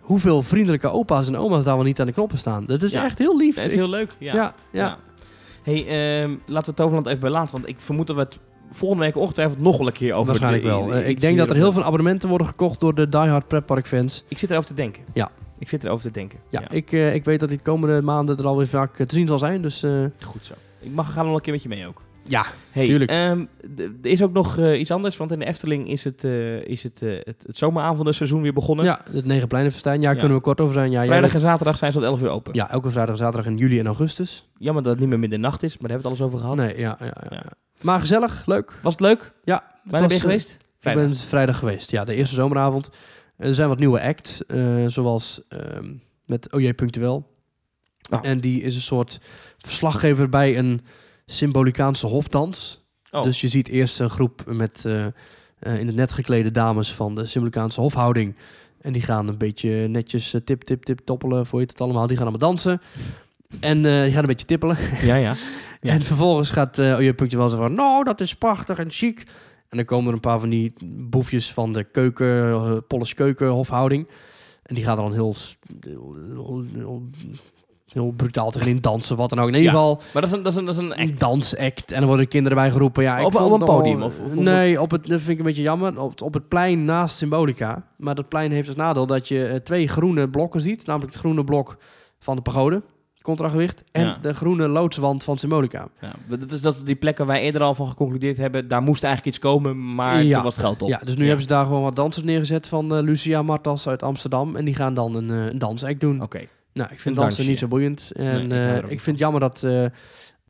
[0.00, 2.66] Hoeveel vriendelijke opa's en oma's daar wel niet aan de knoppen staan.
[2.66, 3.04] Dat is Ja.
[3.04, 3.54] echt heel lief.
[3.54, 4.10] Dat is heel leuk.
[4.18, 4.34] Ja.
[4.34, 4.98] ja, ja.
[5.62, 5.86] Hey,
[6.22, 7.52] ehm, laten we Toverland even bij laten.
[7.52, 8.38] Want ik vermoed dat we het
[8.72, 10.26] volgende week ongetwijfeld nog wel een keer over...
[10.26, 10.94] waarschijnlijk de- wel.
[10.94, 14.24] Eh, ik denk dat er heel veel abonnementen worden gekocht door de diehard pretpark fans.
[14.28, 15.02] Ik zit erover te denken.
[15.12, 15.30] Ja.
[15.58, 16.38] Ik zit erover te denken.
[16.48, 19.14] Ja, Ik, eh, ik weet dat die de komende maanden er alweer vaak eh, te
[19.14, 19.62] zien zal zijn.
[19.62, 19.84] Dus
[20.24, 20.54] Goed zo.
[20.80, 22.02] Ik mag gaan nog een keer met je mee ook.
[22.26, 23.10] Ja, Hey, Tuurlijk.
[23.10, 23.44] ehm,
[23.78, 26.82] er is ook nog eh, iets anders, want in de Efteling is het, eh, is
[26.82, 28.84] het, eh, het, het zomeravondenseizoen weer begonnen.
[28.84, 30.00] ja, het Negenpleinenfestijn.
[30.02, 30.18] Ja, Ja.
[30.18, 30.90] kunnen we kort over zijn.
[30.90, 32.54] Ja, Vrijdag en zaterdag zijn ze tot 11 uur open.
[32.54, 34.48] ja, elke vrijdag en zaterdag in juli en augustus.
[34.58, 36.74] Jammer dat het niet meer middernacht is, maar daar hebben we het alles over gehad.
[36.76, 37.42] Nee, ja, ja, ja.
[37.80, 38.78] Maar gezellig, leuk.
[38.82, 39.32] Was het leuk?
[39.44, 40.56] Ja, Wanneer ben je geweest?
[40.80, 42.90] Ik ben vrijdag geweest, ja, de eerste zomeravond.
[43.36, 44.42] Er zijn wat nieuwe acts,
[44.86, 45.92] zoals ehm,
[46.26, 47.28] met OJ Punctueel.
[48.10, 48.18] Oh.
[48.22, 49.20] En die is een soort
[49.58, 50.80] verslaggever bij een
[51.32, 52.84] symbolicaanse hofdans.
[53.10, 53.22] Oh.
[53.22, 55.12] Dus je ziet eerst een groep met eh, eh,
[55.78, 58.34] in het net geklede dames van de symbolicaanse hofhouding.
[58.80, 62.06] En die gaan een beetje netjes eh, tip, tip, tip, toppelen, voor je het allemaal.
[62.06, 62.80] Die gaan allemaal dansen.
[63.60, 64.76] En die gaan een beetje tippelen.
[65.02, 65.34] Ja, ja.
[65.80, 65.92] Ja.
[65.92, 67.74] En vervolgens gaat uh, OJ Punctueel zo van...
[67.74, 69.18] Nou, dat is prachtig en chic.
[69.68, 74.08] En dan komen er een paar van die boefjes van de keuken, uh, Polish keukenhofhouding.
[74.62, 77.08] En die gaan dan heel, s- heel, heel, heel,
[77.92, 79.48] heel brutaal tegenin dansen, wat dan ook.
[79.48, 79.78] In ieder Ja.
[79.78, 81.20] geval Maar dat is een, dat is een, dat is een act.
[81.20, 81.92] dansact.
[81.92, 83.02] En dan worden kinderen bij geroepen.
[83.02, 85.44] Ja, ik Op- op een podium of- of nee, op het, dat vind ik een
[85.44, 86.00] beetje jammer.
[86.00, 87.82] Op, het- op het plein naast Symbolica.
[87.96, 90.86] Maar dat plein heeft als nadeel dat je eh, twee groene blokken ziet.
[90.86, 91.76] Namelijk het groene blok
[92.18, 92.82] van de pagode,
[93.22, 93.84] contragewicht.
[93.92, 94.18] En Ja.
[94.20, 95.88] de groene loodswand van Symbolica.
[96.00, 99.04] Ja, dat is dat die plekken waar wij eerder al van geconcludeerd hebben, daar moest
[99.04, 100.34] eigenlijk iets komen, maar Ja.
[100.34, 100.88] toen was geld op.
[100.88, 104.02] Ja, dus nu hebben ze daar gewoon wat dansers neergezet van eh, Lucia Martas uit
[104.02, 104.56] Amsterdam.
[104.56, 106.22] En die gaan dan een, een dansact doen.
[106.22, 106.40] Oké.
[106.72, 107.50] Nou, ik vind dansen dansje.
[107.50, 108.10] niet zo boeiend.
[108.14, 109.84] En Nee, ik eh, er ik vind jammer dat, eh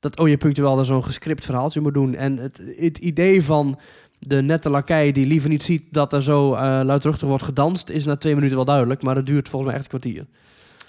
[0.00, 2.14] dat OJ Punctueel daar zo'n gescript verhaaltje moet doen.
[2.14, 3.78] En het, het idee van
[4.18, 8.04] de nette lakij die liever niet ziet dat er zo eh luidruchtig wordt gedanst, is
[8.04, 9.02] na twee minuten wel duidelijk.
[9.02, 10.26] Maar het duurt volgens mij echt een kwartier.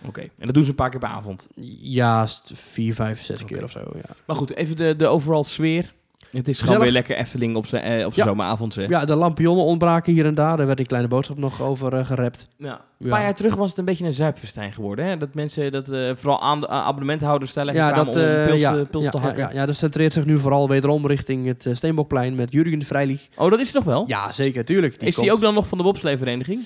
[0.06, 0.22] Oké.
[0.22, 1.48] En dat doen ze een paar keer per avond.
[1.82, 3.80] Ja, vier, vijf, zes keer of zo.
[3.80, 4.16] Ja.
[4.26, 5.94] Maar goed, even de, de overall sfeer.
[6.32, 8.32] Het is gewoon weer lekker Efteling op zijn eh, op zijn Ja.
[8.34, 8.74] zomeravond.
[8.74, 8.90] zeg.
[8.90, 10.58] Ja, de lampionnen ontbraken hier en daar.
[10.58, 12.48] Daar werd een kleine boodschap nog over eh, gerept.
[12.58, 12.82] Ja.
[13.00, 15.06] Een paar jaar terug was het een beetje een zuipfestijn geworden.
[15.06, 15.18] Hè?
[15.18, 18.74] Dat mensen, dat, eh, vooral aan, abonnementhouders, daar lekker Ja, kwamen dat, om pils, ja,
[18.74, 19.44] te- pils ja, te ja, hakken.
[19.44, 23.28] ja, ja, dat centreert zich nu vooral wederom richting het Steenbokplein met Jurgen Vrijlich.
[23.36, 24.04] Oh, dat is er nog wel?
[24.08, 24.94] Ja, zeker, tuurlijk.
[24.96, 25.26] is komt.
[25.28, 26.64] die ook dan nog van de bobsleevereniging?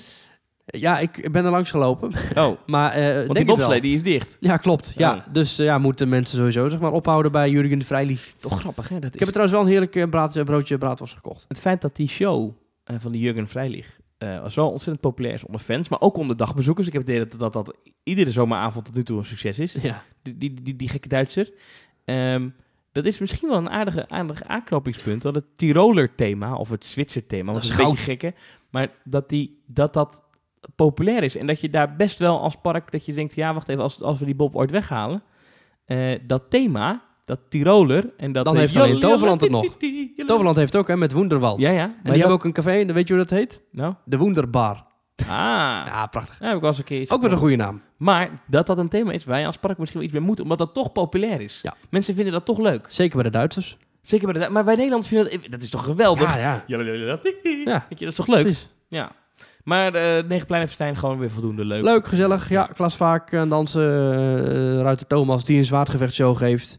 [0.66, 2.12] Ja, ik ben er langs gelopen.
[2.36, 4.36] Oh, Maar eh want die bobslee die is dicht.
[4.40, 4.92] Ja, klopt.
[4.96, 5.14] Ja.
[5.14, 5.22] Oh.
[5.32, 8.34] Dus eh, ja, moeten mensen sowieso zeg maar, ophouden bij Jurgen Vrijlich.
[8.40, 8.94] Toch grappig, hè?
[8.98, 11.44] Dat Ik is heb er trouwens wel een heerlijk eh, braad, broodje braadworst gekocht.
[11.48, 12.50] het feit dat die show
[12.84, 16.36] van die Jurgen Vrijlich eh was wel ontzettend populair is onder fans, maar ook onder
[16.36, 16.86] dagbezoekers.
[16.86, 19.72] Ik heb het idee dat, dat dat iedere zomeravond tot nu toe een succes is.
[19.82, 20.02] Ja.
[20.22, 21.52] Die, die, die, die gekke Duitser.
[22.04, 22.48] Ehm,
[22.92, 25.22] dat is misschien wel een aardige, aardig aanknopingspunt.
[25.22, 28.34] Dat het Tiroler thema, of het Zwitser thema, Dat is een beetje gekke.
[28.70, 30.24] Maar dat, die, dat dat
[30.76, 31.36] populair is.
[31.36, 34.02] En dat je daar best wel als park, dat je denkt, ja wacht even, als,
[34.02, 35.22] als we die Bob ooit weghalen.
[35.84, 38.44] eh, dat thema, dat Tiroler en dat...
[38.44, 39.76] Dan eh, heeft alleen Toverland het nog.
[40.26, 41.58] Toverland heeft ook, hè, met Woenderwald.
[41.58, 41.82] Ja, ja.
[41.84, 43.62] En die hebben ook een café, en weet je hoe dat heet?
[43.72, 44.84] Nou, De Woenderbar.
[45.22, 45.26] ah.
[45.28, 46.36] Ja, prachtig.
[46.38, 47.82] Heb ik wel eens een keer iets Ook weer een goede naam.
[47.96, 50.40] Maar dat dat een thema is waar je als park misschien wel iets mee moet,
[50.40, 51.60] omdat dat toch populair is.
[51.62, 51.74] Ja.
[51.90, 52.86] Mensen vinden dat toch leuk.
[52.88, 53.76] Zeker bij de Duitsers.
[54.02, 56.34] Zeker bij de, maar bij Nederlanders vinden dat, dat is toch geweldig.
[56.34, 56.64] Ja, ja.
[57.64, 58.42] Ja, dat is toch leuk?
[58.42, 58.68] Precies.
[58.88, 59.12] Ja.
[59.66, 61.82] Maar uh, Negenplein en Verstijn gewoon weer voldoende leuk.
[61.82, 62.48] Leuk, gezellig.
[62.48, 63.82] Ja, Klas Vaak aan dansen.
[64.48, 66.78] eh, Ruiter Thomas die een zwaardgevechtshow geeft.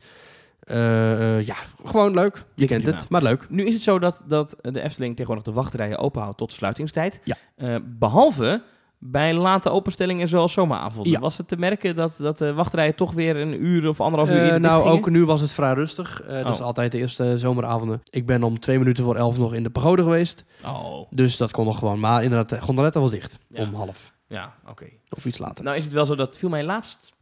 [0.59, 1.55] Eh, eh, ja,
[1.85, 2.43] gewoon leuk.
[2.55, 3.45] Je kent het, maar leuk.
[3.49, 7.21] Nu is het zo dat, dat de Efteling tegenwoordig de wachtrijen openhoudt tot sluitingstijd.
[7.23, 7.35] Ja.
[7.55, 8.61] Eh, behalve
[8.99, 11.11] bij late openstellingen zoals zomeravonden.
[11.11, 11.19] Ja.
[11.19, 14.37] Was het te merken dat, dat de wachtrijen toch weer een uur of anderhalf uur
[14.37, 16.21] Eh, eerder nou, ook nu was het vrij rustig.
[16.21, 16.65] Eh, Dat is Oh.
[16.65, 18.01] altijd de eerste zomeravonden.
[18.09, 20.45] Ik ben om twee minuten voor elf nog in de pagode geweest.
[20.65, 21.99] Oh, Dus dat kon nog gewoon.
[21.99, 23.39] Maar inderdaad, de gondoletta was dicht.
[23.47, 23.61] Ja.
[23.63, 24.13] Om half.
[24.27, 24.85] ja, oké.
[25.09, 25.63] Of iets later.
[25.63, 27.13] Nou is het wel zo, dat viel mij laatst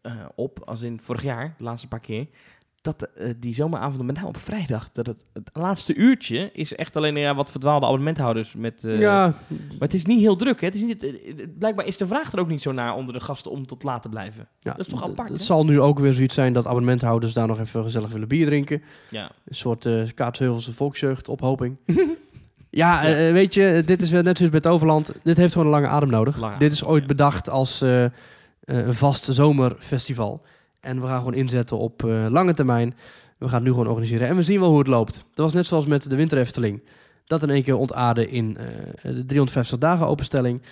[0.00, 2.26] eh, op, als in vorig jaar, de laatste paar keer,
[2.96, 6.96] dat eh, die zomeravonden, met name op vrijdag, dat het, het laatste uurtje is echt
[6.96, 8.84] alleen ja, wat verdwaalde abonnementhouders met...
[8.84, 10.66] eh, ja, Maar het is niet heel druk, hè?
[10.66, 11.06] Het is niet,
[11.58, 14.02] blijkbaar is de vraag er ook niet zo naar onder de gasten om tot laat
[14.02, 14.48] te blijven.
[14.60, 17.46] ja, dat is toch apart, Het zal nu ook weer zoiets zijn dat abonnementhouders daar
[17.46, 18.82] nog even gezellig willen bier drinken.
[19.10, 19.30] Ja.
[19.44, 21.76] Een soort eh Kaatsheuvelsen volksjeugd ophoping.
[22.70, 23.02] ja,
[23.32, 25.12] weet je, dit is weer net zoals bij het Overland.
[25.22, 26.40] Dit heeft gewoon een lange adem nodig.
[26.40, 30.42] Lange dit is ooit bedacht als een vast zomerfestival.
[30.80, 32.94] En we gaan gewoon inzetten op eh, lange termijn.
[33.38, 34.28] We gaan het nu gewoon organiseren.
[34.28, 35.14] En we zien wel hoe het loopt.
[35.14, 36.82] Dat was net zoals met de Winter Efteling.
[37.24, 38.66] Dat in één keer ontaarde in eh,
[39.02, 40.62] de 350 dagen openstelling.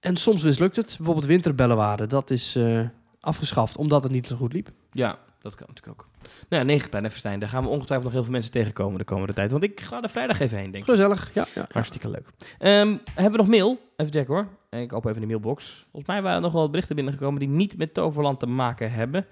[0.00, 0.94] En soms mislukt het.
[0.96, 2.06] Bijvoorbeeld winterbellenwaarde.
[2.06, 2.80] Dat is eh,
[3.20, 4.70] afgeschaft omdat het niet zo goed liep.
[4.92, 6.09] ja, dat kan natuurlijk ook.
[6.48, 9.04] Nou ja, Negenplein en Verstijn, daar gaan we ongetwijfeld nog heel veel mensen tegenkomen de
[9.04, 9.50] komende tijd.
[9.50, 10.90] Want ik ga er vrijdag even heen, denk ik.
[10.90, 11.46] Gezellig, ja.
[11.54, 11.66] ja.
[11.72, 12.28] Hartstikke leuk.
[12.58, 13.78] Ehm, hebben we nog mail?
[13.96, 14.48] Even checken hoor.
[14.80, 15.86] Ik open even de mailbox.
[15.90, 19.26] Volgens mij waren er nog wel berichten binnengekomen die niet met Toverland te maken hebben.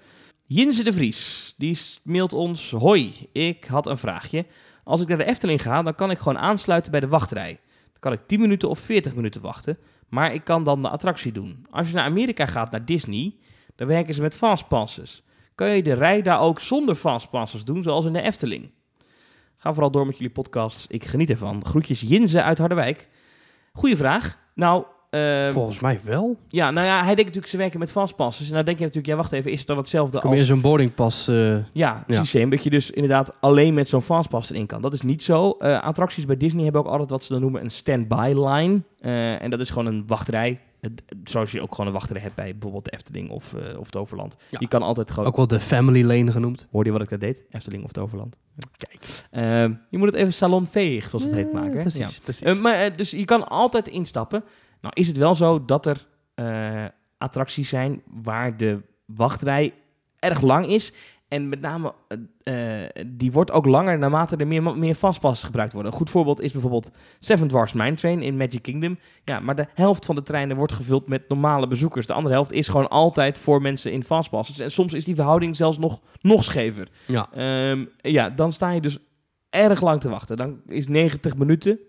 [0.45, 2.71] Jinze de Vries, die mailt ons...
[2.71, 4.45] Hoi, ik had een vraagje.
[4.83, 7.59] Als ik naar de Efteling ga, dan kan ik gewoon aansluiten bij de wachtrij.
[7.91, 9.77] Dan kan ik 10 minuten of 40 minuten wachten.
[10.07, 11.65] Maar ik kan dan de attractie doen.
[11.69, 13.35] Als je naar Amerika gaat, naar Disney,
[13.75, 15.23] dan werken ze met fastpasses.
[15.59, 18.71] Kan je de rij daar ook zonder fastpasses doen, zoals in de Efteling?
[19.57, 20.85] Ga vooral door met jullie podcasts.
[20.87, 21.65] Ik geniet ervan.
[21.65, 23.07] Groetjes Jinze uit Harderwijk.
[23.73, 24.37] Goeie vraag.
[24.55, 26.37] Nou, eh, Volgens mij wel.
[26.47, 28.47] ja, nou ja, hij denkt natuurlijk ze werken met fastpasses.
[28.47, 30.47] En nou denk je natuurlijk, ja, wacht even, is het dan hetzelfde Kom je als...
[30.47, 31.27] zo'n boardingpas...
[31.27, 32.49] eh Ja, systeem.
[32.49, 34.81] Dat je dus inderdaad alleen met zo'n fastpass erin kan.
[34.81, 35.51] Dat is niet zo.
[35.51, 38.81] Eh, attracties bij Disney hebben ook altijd wat ze dan noemen een standby line.
[38.99, 40.59] Eh, en dat is gewoon een wachtrij.
[41.23, 44.35] Zoals je ook gewoon een wachtrij hebt bij bijvoorbeeld de Efteling of, eh, of Toverland.
[44.49, 44.57] Ja.
[44.61, 45.25] Je kan altijd gewoon...
[45.27, 46.67] ook wel de family lane genoemd.
[46.71, 47.43] Hoorde je wat ik daar deed?
[47.49, 48.37] Efteling of Toverland.
[48.77, 49.25] Kijk.
[49.31, 51.75] Eh, je moet het even salonveeg, zoals het heet, maken.
[51.75, 51.81] hè?
[51.81, 52.09] Precies, Ja.
[52.23, 52.41] precies.
[52.41, 54.43] Eh, maar, eh, dus je kan altijd instappen.
[54.81, 56.07] Nou is het wel zo dat er
[57.17, 59.73] attracties zijn waar de wachtrij
[60.19, 60.93] erg lang is.
[61.29, 61.93] En met name,
[62.43, 65.91] eh, die wordt ook langer naarmate er meer, meer fastpassen gebruikt worden.
[65.91, 68.99] Een goed voorbeeld is bijvoorbeeld Seven Dwarfs Mine Train in Magic Kingdom.
[69.23, 72.05] Ja, maar de helft van de treinen wordt gevuld met normale bezoekers.
[72.07, 74.59] De andere helft is gewoon altijd voor mensen in fastpasses.
[74.59, 76.87] En soms is die verhouding zelfs nog, nog schever.
[77.05, 77.29] ja.
[77.33, 78.97] Ehm, ja, dan sta je dus
[79.49, 80.37] erg lang te wachten.
[80.37, 81.79] Dan is 90 minuten,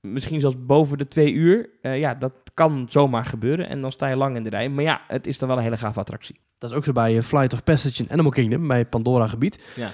[0.00, 1.70] misschien zelfs boven de twee uur.
[1.80, 3.68] Eh, ja, dat kan zomaar gebeuren.
[3.68, 4.68] En dan sta je lang in de rij.
[4.68, 6.40] Maar ja, het is dan wel een hele gave attractie.
[6.58, 9.62] Dat is ook zo bij eh, Flight of Passage in Animal Kingdom, bij Pandora gebied.
[9.74, 9.90] Ja.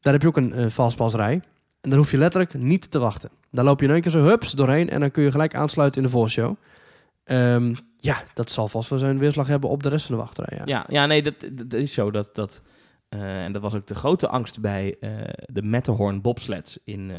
[0.00, 1.32] Daar heb je ook een eh fastpassrij.
[1.80, 3.30] En dan hoef je letterlijk niet te wachten.
[3.50, 6.02] Daar loop je in één keer zo hups doorheen en dan kun je gelijk aansluiten
[6.02, 6.56] in de voorshow.
[7.24, 10.58] Ehm, ja, dat zal vast wel zijn weerslag hebben op de rest van de wachtrij.
[10.58, 10.62] Ja.
[10.64, 12.10] Ja, ja nee, dat, dat is zo.
[12.10, 12.62] Dat, dat,
[13.08, 14.96] eh, en dat was ook de grote angst bij
[15.46, 17.12] de Matterhorn bobsleds in,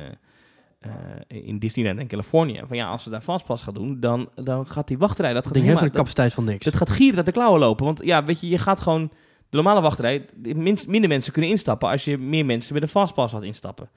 [1.27, 2.61] in Disneyland en Californië.
[2.67, 5.33] Van ja, als ze daar fastpass gaan doen, dan, dan gaat die wachtrij...
[5.33, 6.65] Dat Dat gaat ding heeft helemaal- een capaciteit van niks.
[6.65, 7.85] Het gaat gieren uit de klauwen lopen.
[7.85, 9.11] Want ja, weet je, je gaat gewoon
[9.49, 10.25] De normale wachtrij,
[10.55, 13.89] minst, minder mensen kunnen instappen als je meer mensen met een fastpass laat instappen.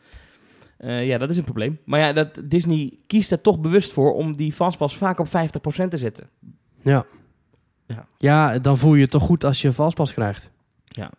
[0.77, 1.79] Eh, ja, dat is een probleem.
[1.85, 5.31] Maar ja, dat, Disney kiest er toch bewust voor om die fastpass vaak op 50%
[5.89, 6.29] te zetten.
[6.83, 7.05] Ja.
[7.87, 8.07] Ja.
[8.19, 10.51] ja, dan voel je je toch goed als je een vastpas krijgt.
[10.85, 11.11] Ja.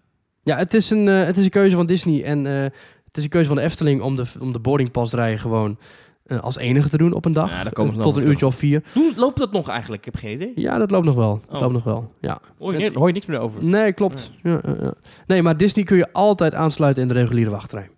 [0.44, 2.72] Ja, het is een, eh, het is een keuze van Disney en eh,
[3.10, 5.78] het is een keuze van de Efteling om de, om de boardingpasrij gewoon
[6.26, 7.50] eh, als enige te doen op een dag.
[7.50, 8.84] Ja, Eh, tot een uurtje of vier.
[8.94, 10.06] Hoe loopt dat nog eigenlijk?
[10.06, 10.52] Ik heb geen idee.
[10.56, 11.42] Ja, dat loopt nog wel.
[11.48, 11.62] Dat Oh.
[11.62, 12.14] loopt nog wel.
[12.22, 12.40] Ja.
[12.60, 13.64] Hoor je, hoor je niks meer over.
[13.64, 14.32] Nee, klopt.
[14.44, 14.94] Ja, ja, ja.
[15.28, 17.90] Nee, maar Disney kun je altijd aansluiten in de reguliere wachtrij.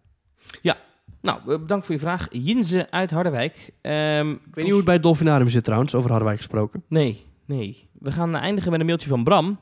[1.21, 2.27] Nou, eh, bedankt voor je vraag.
[2.31, 3.71] Jinze uit Harderwijk.
[3.81, 6.83] Ehm, Ik weet niet hoe het bij het Dolfinarium zit trouwens, over Harderwijk gesproken.
[6.87, 7.89] Nee, nee.
[7.99, 9.59] We gaan eindigen met een mailtje van Bram.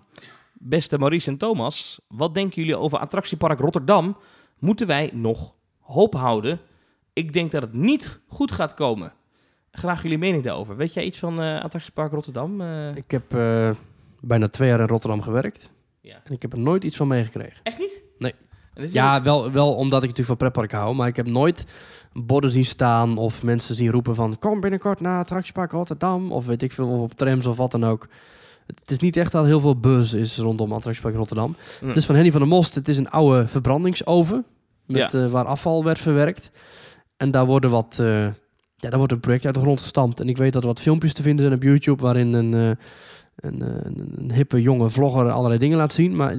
[0.54, 4.18] Beste Maurice en Thomas, wat denken jullie over attractiepark Rotterdam?
[4.60, 6.60] Moeten wij nog hoop houden?
[7.14, 9.14] Ik denk dat het niet goed gaat komen.
[9.72, 10.76] Graag jullie mening daarover.
[10.76, 12.62] Weet jij iets van eh, attractiepark Rotterdam?
[12.62, 13.70] Eh, Ik heb eh,
[14.22, 15.70] bijna twee jaar in Rotterdam gewerkt.
[16.02, 16.22] Ja.
[16.24, 17.60] En ik heb er nooit iets van meegekregen.
[17.64, 18.04] Echt niet?
[18.18, 18.34] Nee.
[18.74, 20.96] Ja, wel, wel omdat ik natuurlijk van pretpark hou.
[20.96, 21.66] Maar ik heb nooit
[22.14, 24.40] borden zien staan of mensen zien roepen van...
[24.40, 26.32] kom binnenkort naar attractiepark Rotterdam.
[26.32, 28.08] Of weet ik veel, of op trams of wat dan ook.
[28.76, 31.56] Het is niet echt dat heel veel buzz is rondom attractiepark Rotterdam.
[31.86, 32.76] Het is van Henny van der Most.
[32.76, 34.46] Het is een oude verbrandingsoven.
[34.86, 35.24] Met, Ja.
[35.24, 36.52] eh, waar afval werd verwerkt.
[37.18, 37.98] En daar worden wat...
[38.00, 38.24] eh,
[38.76, 40.20] ja, daar wordt een project uit de grond gestampt.
[40.20, 42.02] En ik weet dat er wat filmpjes te vinden zijn op YouTube...
[42.04, 42.54] waarin een...
[42.54, 42.70] eh,
[43.36, 46.16] een, een, een hippe jonge vlogger allerlei dingen laat zien.
[46.16, 46.32] Maar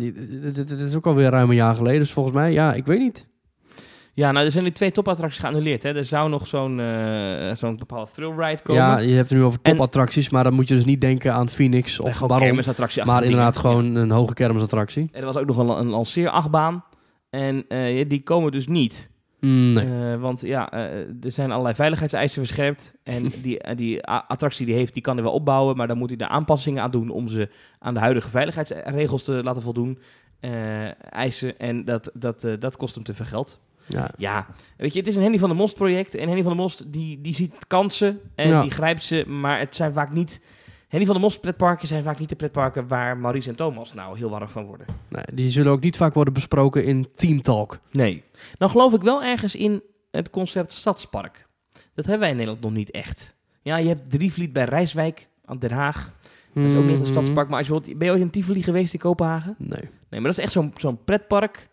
[0.43, 2.01] het is ook alweer ruim een jaar geleden.
[2.01, 3.27] Dus volgens mij, ja, ik weet niet.
[4.15, 5.82] Ja, nou, er zijn nu twee topattracties geannuleerd.
[5.82, 5.95] Hè.
[5.95, 8.82] Er zou nog zo'n eh zo'n bepaalde thrill ride komen.
[8.82, 11.32] Ja, je hebt het nu over En- topattracties, maar dan moet je dus niet denken
[11.32, 12.39] aan Phoenix of Baron.
[12.39, 13.05] kermisattractie.
[13.05, 15.09] Maar inderdaad gewoon een hoge kermisattractie.
[15.12, 16.85] En er was ook nog een, een lanceerachtbaan.
[17.31, 19.11] En eh, die komen dus niet.
[19.41, 20.12] Mm, nee.
[20.12, 22.95] Eh, want ja, er zijn allerlei veiligheidseisen verscherpt.
[23.03, 25.77] En die, die attractie die heeft, die kan hij wel opbouwen.
[25.77, 29.41] Maar dan moet hij er aanpassingen aan doen om ze aan de huidige veiligheidsregels te
[29.43, 29.99] laten voldoen.
[31.11, 31.59] eisen.
[31.59, 33.61] En dat, dat, dat kost hem te veel geld.
[33.91, 34.11] Ja.
[34.17, 34.47] Ja,
[34.77, 36.15] weet je, het is een Henny van der Most project.
[36.15, 38.62] En Henny van der Most die, die ziet kansen en Ja.
[38.62, 39.25] die grijpt ze.
[39.29, 40.41] Maar het zijn vaak niet...
[40.89, 44.19] Henny van der Most pretparken zijn vaak niet de pretparken waar Maurice en Thomas nou
[44.19, 44.87] heel warm van worden.
[45.09, 47.79] Nee, die zullen ook niet vaak worden besproken in Team Talk.
[47.93, 48.23] Nee.
[48.59, 51.47] Nou geloof ik wel ergens in het concept stadspark.
[51.95, 53.35] Dat hebben wij in Nederland nog niet echt.
[53.62, 56.12] Ja, je hebt Drievliet bij Rijswijk aan Den Haag.
[56.55, 57.07] Dat is ook niet een Mhm.
[57.11, 57.49] stadspark.
[57.49, 59.55] Maar als je ben je ooit in Tivoli geweest in Kopenhagen?
[59.59, 59.69] Nee.
[59.81, 61.69] Nee, maar dat is echt zo'n zo'n pretpark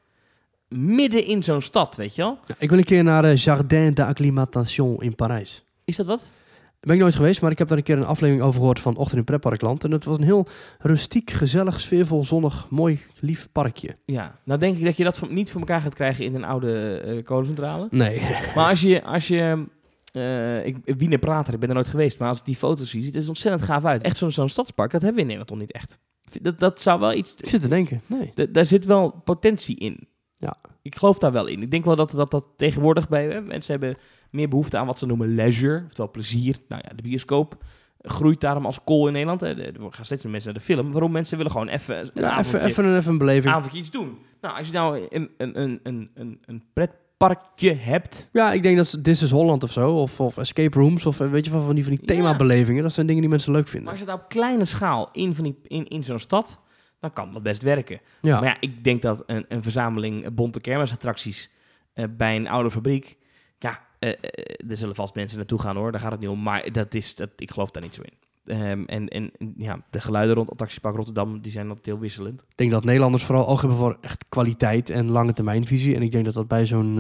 [0.70, 2.40] midden in zo'n stad, weet je wel?
[2.48, 5.64] Ja, ik wil een keer naar eh, Jardin d'Acclimatation in Parijs.
[5.86, 6.32] Is dat wat?
[6.80, 8.96] Ben ik nooit geweest, maar ik heb daar een keer een aflevering over gehoord van
[8.96, 9.84] Ochtend in Pretparkland.
[9.84, 10.48] En het was een heel
[10.80, 13.98] rustiek, gezellig, sfeervol, zonnig, mooi, lief parkje.
[14.06, 14.40] Ja.
[14.44, 17.24] Nou denk ik dat je dat niet voor elkaar gaat krijgen in een oude eh
[17.24, 17.88] kolencentrale.
[17.92, 18.22] Nee.
[18.56, 19.66] Maar als je, als je
[20.14, 23.04] eh, ik, Wiener Prater, ik ben er nooit geweest, maar als ik die foto's zie,
[23.04, 24.04] ziet het er ontzettend gaaf uit.
[24.04, 25.98] Echt zo'n zo'n stadspark, dat hebben we in Nederland nog niet echt.
[26.42, 28.02] Dat, dat zou wel iets, ik zit te denken.
[28.06, 28.52] Nee.
[28.52, 30.08] daar zit wel potentie in.
[30.38, 30.56] Ja.
[30.82, 31.62] Ik geloof daar wel in.
[31.62, 33.98] Ik denk wel dat dat, dat tegenwoordig bij hè, mensen hebben
[34.32, 36.58] meer behoefte aan wat ze noemen leisure, oftewel plezier.
[36.68, 37.56] Nou ja, de bioscoop
[38.02, 39.42] groeit daarom als kool in Nederland.
[39.42, 39.48] Hè.
[39.48, 40.92] Er gaan steeds meer mensen naar de film.
[40.92, 43.54] Waarom mensen willen gewoon even een Ja, even, even, een, even een beleving.
[43.54, 44.18] avondje iets doen.
[44.42, 48.30] Nou, als je nou een, een, een, een, een, een pretparkje hebt.
[48.34, 51.30] Ja, ik denk dat This is Holland of zo, of, of Escape Rooms, of eh,
[51.32, 52.08] weet je van, van die, van die Ja.
[52.16, 52.84] themabelevingen.
[52.84, 53.92] Dat zijn dingen die mensen leuk Maar vinden.
[53.92, 56.62] als je dat op kleine schaal in, van die, in, in zo'n stad,
[57.00, 58.00] dan kan dat best werken.
[58.22, 61.50] Ja, Maar ja, ik denk dat een, een verzameling bonte kermisattracties
[61.94, 63.18] eh, bij een oude fabriek.
[63.60, 66.42] Ja, eh, eh, er zullen vast mensen naartoe gaan hoor, daar gaat het niet om.
[66.44, 68.14] Maar dat is, dat, ik geloof daar niet zo in.
[68.46, 72.42] Ehm, en, en ja, de geluiden rond Attractiepark Rotterdam die zijn altijd heel wisselend.
[72.42, 75.96] ik denk dat Nederlanders vooral oog hebben voor echt kwaliteit en lange termijnvisie.
[75.96, 76.96] En ik denk dat dat bij zo'n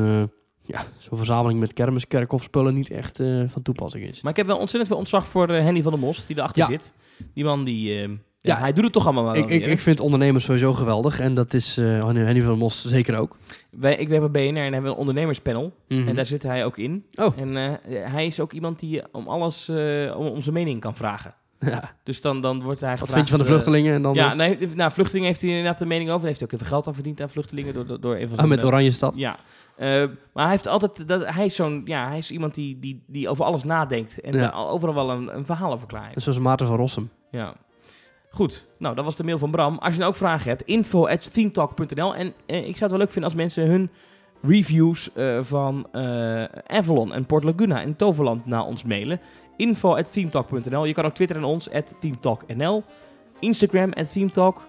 [0.61, 3.17] ja, zo'n verzameling met kermis, kerkhofspullen niet echt
[3.47, 4.21] van toepassing is.
[4.21, 6.67] Maar ik heb wel ontzettend veel ontzag voor Henny van der Most, die erachter Ja.
[6.67, 6.93] zit.
[7.33, 8.19] Die man die...
[8.47, 11.53] ja, hij doet het toch allemaal wel Ik, ik, vind ondernemers sowieso geweldig en dat
[11.53, 13.37] is Henny van Mos zeker ook.
[13.69, 15.73] Wij, ik werk bij BNR en hebben we een ondernemerspanel.
[15.87, 16.07] Mhm.
[16.07, 17.05] En daar zit hij ook in.
[17.15, 17.39] Oh.
[17.39, 17.71] En eh,
[18.11, 21.33] hij is ook iemand die om alles, eh, om, om zijn mening kan vragen.
[21.59, 21.95] ja.
[22.03, 23.93] Dus dan, dan wordt hij Wat vind je van de vluchtelingen?
[23.93, 26.21] En dan ja, nee, nou, vluchtelingen heeft hij inderdaad een mening over.
[26.21, 28.91] Hij heeft ook even geld aan verdiend aan vluchtelingen door, door, van ah, met Oranje
[28.91, 29.13] Stad.
[29.15, 29.37] Ja.
[29.77, 31.07] Maar hij heeft altijd...
[31.07, 34.21] Dat, hij, is zo'n, ja, hij is iemand die, die, die over alles nadenkt.
[34.21, 34.51] En Ja.
[34.51, 36.21] overal wel een, een verhaal over klaar heeft.
[36.21, 37.09] Zoals Maarten van Rossum.
[37.31, 37.55] Ja.
[38.37, 39.77] Goed, nou dat was de mail van Bram.
[39.77, 41.31] Als je nou ook vragen hebt, info at.
[41.35, 43.89] En eh, ik zou het wel leuk vinden als mensen hun
[44.41, 49.19] reviews eh, van eh, Avalon en Port Laguna en Toverland naar ons mailen.
[49.55, 50.07] Info at.
[50.13, 52.83] Je kan ook twitteren aan ons, at themetalknl.
[53.39, 54.65] Instagram, at themetalk.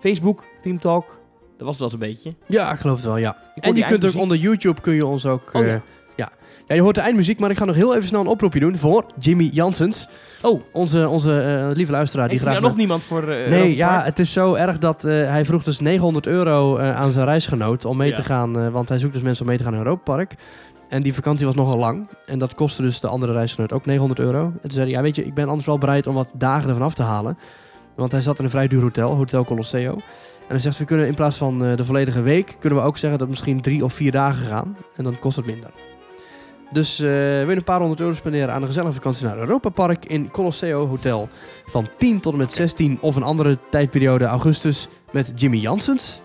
[0.00, 1.20] Facebook, themetalk.
[1.56, 2.34] Dat was het wel eens een beetje.
[2.56, 3.36] Ja, ik geloof het wel, ja.
[3.54, 5.74] En je kunt ook onder YouTube kun je ons ook Oh,
[6.20, 6.28] ja.
[6.66, 8.76] Ja, je hoort de eindmuziek, maar ik ga nog heel even snel een oproepje doen
[8.76, 10.08] voor Jimmy Janssens.
[10.42, 12.28] Oh, Onze, onze eh, lieve luisteraar.
[12.28, 14.78] Die heeft er graag nou nog niemand voor eh, Nee, ja, het is zo erg
[14.78, 18.14] dat eh, hij vroeg dus 900 euro aan zijn reisgenoot om mee Ja.
[18.14, 18.70] te gaan.
[18.72, 20.34] want hij zoekt dus mensen om mee te gaan naar Europa Park.
[20.88, 22.08] En die vakantie was nogal lang.
[22.26, 24.42] En dat kostte dus de andere reisgenoot ook 900 euro.
[24.44, 26.68] En toen zei hij, ja weet je, ik ben anders wel bereid om wat dagen
[26.68, 27.38] ervan af te halen.
[27.96, 29.92] Want hij zat in een vrij duur hotel, Hotel Colosseo.
[29.94, 33.18] En hij zegt, we kunnen in plaats van de volledige week, kunnen we ook zeggen
[33.18, 34.76] dat misschien drie of vier dagen gaan.
[34.96, 35.70] En dan kost het minder.
[36.72, 39.68] Dus eh wil je een paar honderd euro spenderen aan een gezellige vakantie naar Europa
[39.68, 41.28] Park in Colosseo Hotel.
[41.66, 46.20] Van 10 tot en met 16 of een andere tijdperiode augustus met Jimmy Janssens.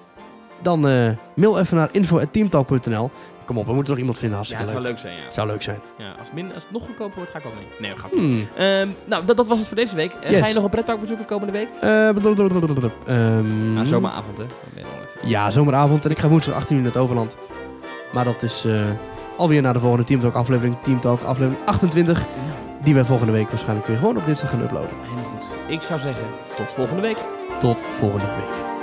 [0.62, 3.12] Dan eh, mail even naar info.teamtalk.nl.
[3.46, 5.00] Kom op, we moeten toch iemand vinden, Ja, hartstikke het zou leuk.
[5.00, 5.32] zijn, ja.
[5.32, 5.80] Zou leuk zijn.
[5.98, 7.68] ja als, het min, als het nog goedkoper wordt, ga ik ook mee.
[7.80, 8.20] Nee, grapje.
[8.20, 8.48] Hmm.
[8.56, 10.12] Ehm, nou, dat, dat was het voor deze week.
[10.14, 10.40] Eh, Yes.
[10.42, 11.68] Ga je nog een pretpark bezoeken komende week?
[11.82, 12.08] Eh.
[13.06, 14.44] Ehm, Na zomeravond, hè?
[14.44, 16.06] Nog Ja, zomeravond.
[16.06, 17.38] En ik ga woensdag 18 uur naar het Overland.
[18.14, 18.82] Maar dat is eh,
[19.38, 20.76] alweer naar de volgende Teamtalk aflevering.
[20.82, 22.26] Teamtalk aflevering 28.
[22.84, 24.90] Die wij volgende week waarschijnlijk weer gewoon op dinsdag gaan uploaden.
[25.02, 25.46] Helemaal goed.
[25.68, 26.26] Ik zou zeggen,
[26.56, 27.18] tot volgende week.
[27.60, 28.75] Tot volgende week.